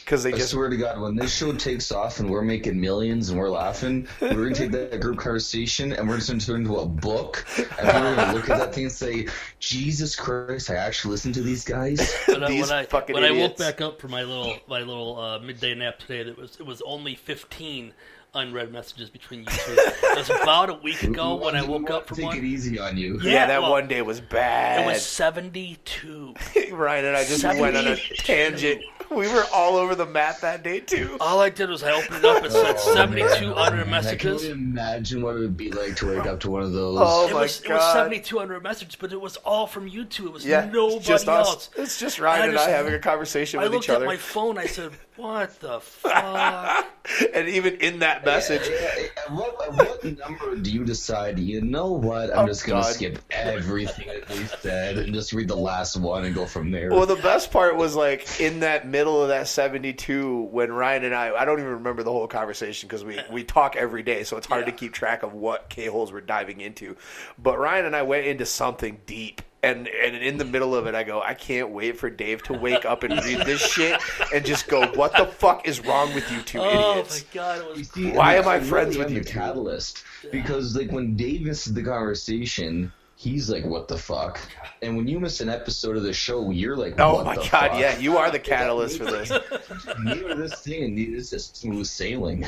[0.03, 2.80] because they I just swear to God, when this show takes off and we're making
[2.80, 6.56] millions and we're laughing, we're gonna take that group conversation and we're just gonna turn
[6.57, 9.27] it into a book, and we're gonna look at that thing and say,
[9.60, 13.23] "Jesus Christ, I actually listened to these guys." When, I, These when, I, fucking when
[13.23, 16.57] I woke back up from my little my little uh, midday nap today, it was
[16.60, 17.94] it was only 15
[18.35, 19.76] unread messages between you two.
[19.77, 22.38] It was about a week ago when I woke up to from take one.
[22.38, 23.19] it easy on you.
[23.22, 24.81] yeah, Yeah, that well, one day was bad.
[24.81, 26.34] It was 72.
[26.72, 28.15] Ryan and I just went on a 72.
[28.15, 28.81] tangent.
[29.11, 31.18] We were all over the map that day too.
[31.22, 33.73] All I did was I opened it up and said Oh, 72 man.
[33.84, 36.64] unread I can only imagine what it would be like to wake up to one
[36.64, 36.97] of those.
[36.99, 37.93] Oh It my was, it was god!
[37.93, 40.26] 72 unread messages, but it was all from you two.
[40.27, 41.69] It was yeah, nobody it's just else.
[41.77, 44.05] It's just Ryan I and just- I having a conversation I with each other.
[44.05, 44.43] I looked at other.
[44.43, 44.57] my phone.
[44.57, 46.88] I said, "What the fuck?"
[47.34, 51.38] and even in that message, At what, what number do you decide?
[51.38, 52.31] You know what?
[52.31, 52.94] I'm Oh, just gonna God.
[52.94, 56.90] skip everything that they said and just read the last one and go from there.
[56.90, 61.15] Well, the best part was like in that middle of that 72 when Ryan and
[61.15, 64.38] I, I don't even remember the whole conversation because we, we talk every day, so
[64.38, 66.95] it's hard to keep track of what K holes we're diving into.
[67.38, 69.41] But Ryan and I went into something deep.
[69.64, 72.53] And, and in the middle of it, I go, I can't wait for Dave to
[72.53, 73.98] wake up and read this shit
[74.34, 77.23] and just go, what the fuck is wrong with you two oh idiots?
[77.34, 77.61] Oh my god!
[77.61, 79.40] It was see, Why am I friends really with you the two?
[79.40, 84.38] Catalyst, because like when Dave misses the conversation, he's like, "What the fuck?"
[84.81, 87.49] And when you miss an episode of the show, you're like, Oh my the god,
[87.72, 89.30] fuck?" yeah, you are the catalyst for this.
[90.03, 92.45] Neither this thing and neither is just smooth sailing.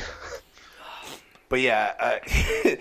[1.47, 2.69] But yeah, uh,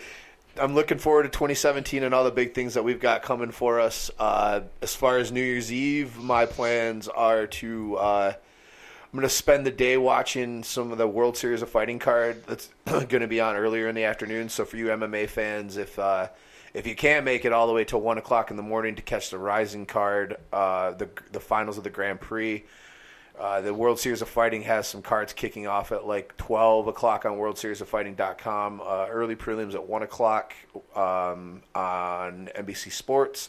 [0.58, 3.80] I'm looking forward to 2017 and all the big things that we've got coming for
[3.80, 4.10] us.
[4.18, 7.96] Uh, as far as New Year's Eve, my plans are to.
[7.96, 11.98] Uh, I'm going to spend the day watching some of the World Series of Fighting
[11.98, 14.48] card that's going to be on earlier in the afternoon.
[14.48, 16.28] So for you MMA fans, if uh,
[16.72, 19.02] if you can't make it all the way till one o'clock in the morning to
[19.02, 22.64] catch the Rizin card, uh, the the finals of the Grand Prix.
[23.38, 27.24] Uh, the World Series of Fighting has some cards kicking off at like 12 o'clock
[27.24, 28.80] on WorldSeriesOfFighting.com.
[28.80, 30.54] Uh, early prelims at 1 o'clock
[30.94, 33.48] um, on NBC Sports.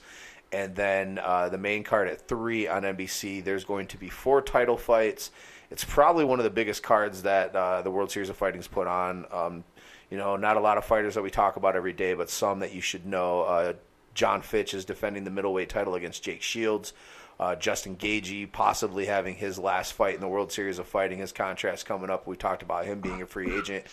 [0.52, 3.44] And then uh, the main card at 3 on NBC.
[3.44, 5.32] There's going to be four title fights.
[5.70, 8.88] It's probably one of the biggest cards that uh, the World Series of Fighting's put
[8.88, 9.26] on.
[9.32, 9.64] Um,
[10.10, 12.60] you know, not a lot of fighters that we talk about every day, but some
[12.60, 13.42] that you should know.
[13.42, 13.74] Uh,
[14.14, 16.94] Jon Fitch is defending the middleweight title against Jake Shields.
[17.40, 21.20] Uh, Justin Gaethje possibly having his last fight in the World Series of Fighting.
[21.20, 22.28] His contract's coming up.
[22.28, 23.86] We talked about him being a free agent.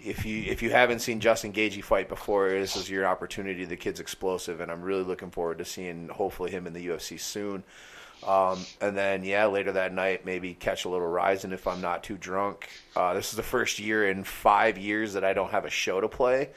[0.00, 3.64] If you if you haven't seen Justin Gaethje fight before, this is your opportunity.
[3.64, 7.18] The kid's explosive, and I'm really looking forward to seeing hopefully him in the UFC
[7.18, 7.64] soon.
[8.26, 12.02] Um, and then yeah, later that night maybe catch a little Rizin if I'm not
[12.02, 12.68] too drunk.
[12.96, 16.00] Uh, this is the first year in five years that I don't have a show
[16.00, 16.50] to play.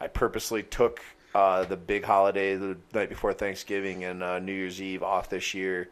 [0.00, 1.02] I purposely took
[1.36, 5.52] uh, the big holiday the night before Thanksgiving and uh, New Year's Eve off this
[5.52, 5.90] year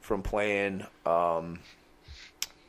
[0.00, 0.84] from playing.
[1.06, 1.60] Um,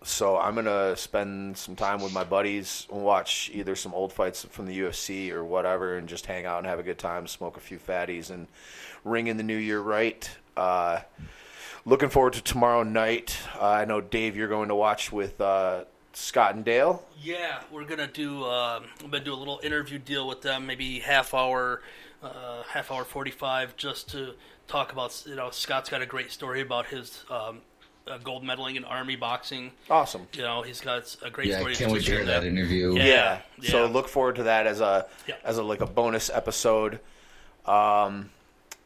[0.04, 4.46] so I'm gonna spend some time with my buddies and watch either some old fights
[4.46, 7.58] from the UFC or whatever, and just hang out and have a good time, smoke
[7.58, 8.48] a few fatties, and
[9.04, 10.30] ring in the new year right.
[10.56, 11.02] Uh,
[11.84, 13.38] looking forward to tomorrow night.
[13.60, 15.84] Uh, I know Dave, you're going to watch with uh,
[16.18, 17.04] Scott and Dale.
[17.22, 18.44] Yeah, we're gonna do.
[18.46, 21.82] Um, I'm gonna do a little interview deal with them, maybe half hour,
[22.24, 24.34] uh, half hour forty five, just to
[24.68, 25.24] talk about.
[25.28, 27.60] You know, Scott's got a great story about his um,
[28.08, 29.72] uh, gold medaling in army boxing.
[29.92, 30.28] Awesome.
[30.34, 31.74] You know, he's got a great Yeah, story.
[31.74, 32.96] I to can't wait to share hear that interview.
[32.96, 33.42] Yeah.
[33.60, 33.70] Yeah.
[33.70, 33.92] So yeah.
[33.92, 35.36] look forward to that as a Yeah.
[35.44, 37.00] as a like a bonus episode.
[37.66, 38.32] Um,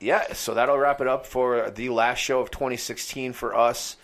[0.01, 0.33] yeah.
[0.33, 3.95] So that'll wrap it up for the last show of 2016 for us.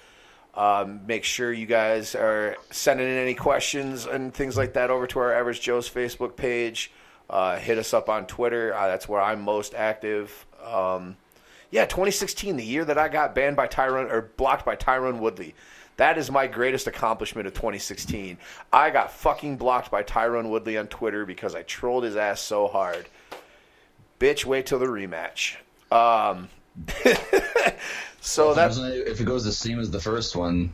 [0.58, 5.06] Um, make sure you guys are sending in any questions and things like that over
[5.06, 6.92] to our Average Joe's Facebook page.
[7.30, 8.74] Uh, hit us up on Twitter.
[8.74, 10.48] Uh, that's where I'm most active.
[10.66, 11.16] Um,
[11.70, 15.54] yeah, 2016, the year that I got banned by Tyrone or blocked by Tyrone Woodley.
[15.98, 18.40] That is my greatest accomplishment of 2016.
[18.74, 22.68] I got fucking blocked by Tyrone Woodley on Twitter because I trolled his ass so
[22.68, 23.08] hard.
[24.20, 25.56] Bitch, wait till the rematch.
[25.92, 26.50] Um,
[28.22, 30.72] so that's if it goes the same as the first one,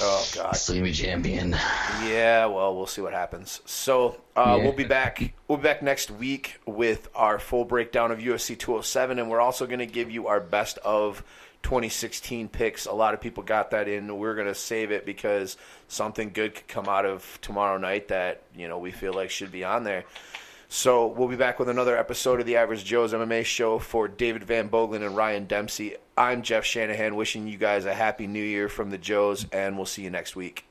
[0.00, 0.56] oh god.
[0.68, 1.50] be champion.
[2.04, 3.60] Yeah, well, we'll see what happens.
[3.66, 4.64] So uh, Yeah.
[4.64, 5.34] we'll be back.
[5.48, 9.66] We'll be back next week with our full breakdown of UFC 207, and we're also
[9.66, 11.22] going to give you our best of
[11.62, 12.86] 2016 picks.
[12.86, 14.16] A lot of people got that in.
[14.18, 15.56] We're going to save it because
[15.88, 19.52] something good could come out of tomorrow night that you know we feel like should
[19.52, 20.04] be on there.
[20.74, 24.42] So we'll be back with another episode of the Average Joe's MMA show for David
[24.44, 25.96] Van Boglin and Ryan Dempsey.
[26.16, 29.84] I'm Jeff Shanahan, wishing you guys a happy new year from the Joes, and we'll
[29.84, 30.64] see you next week.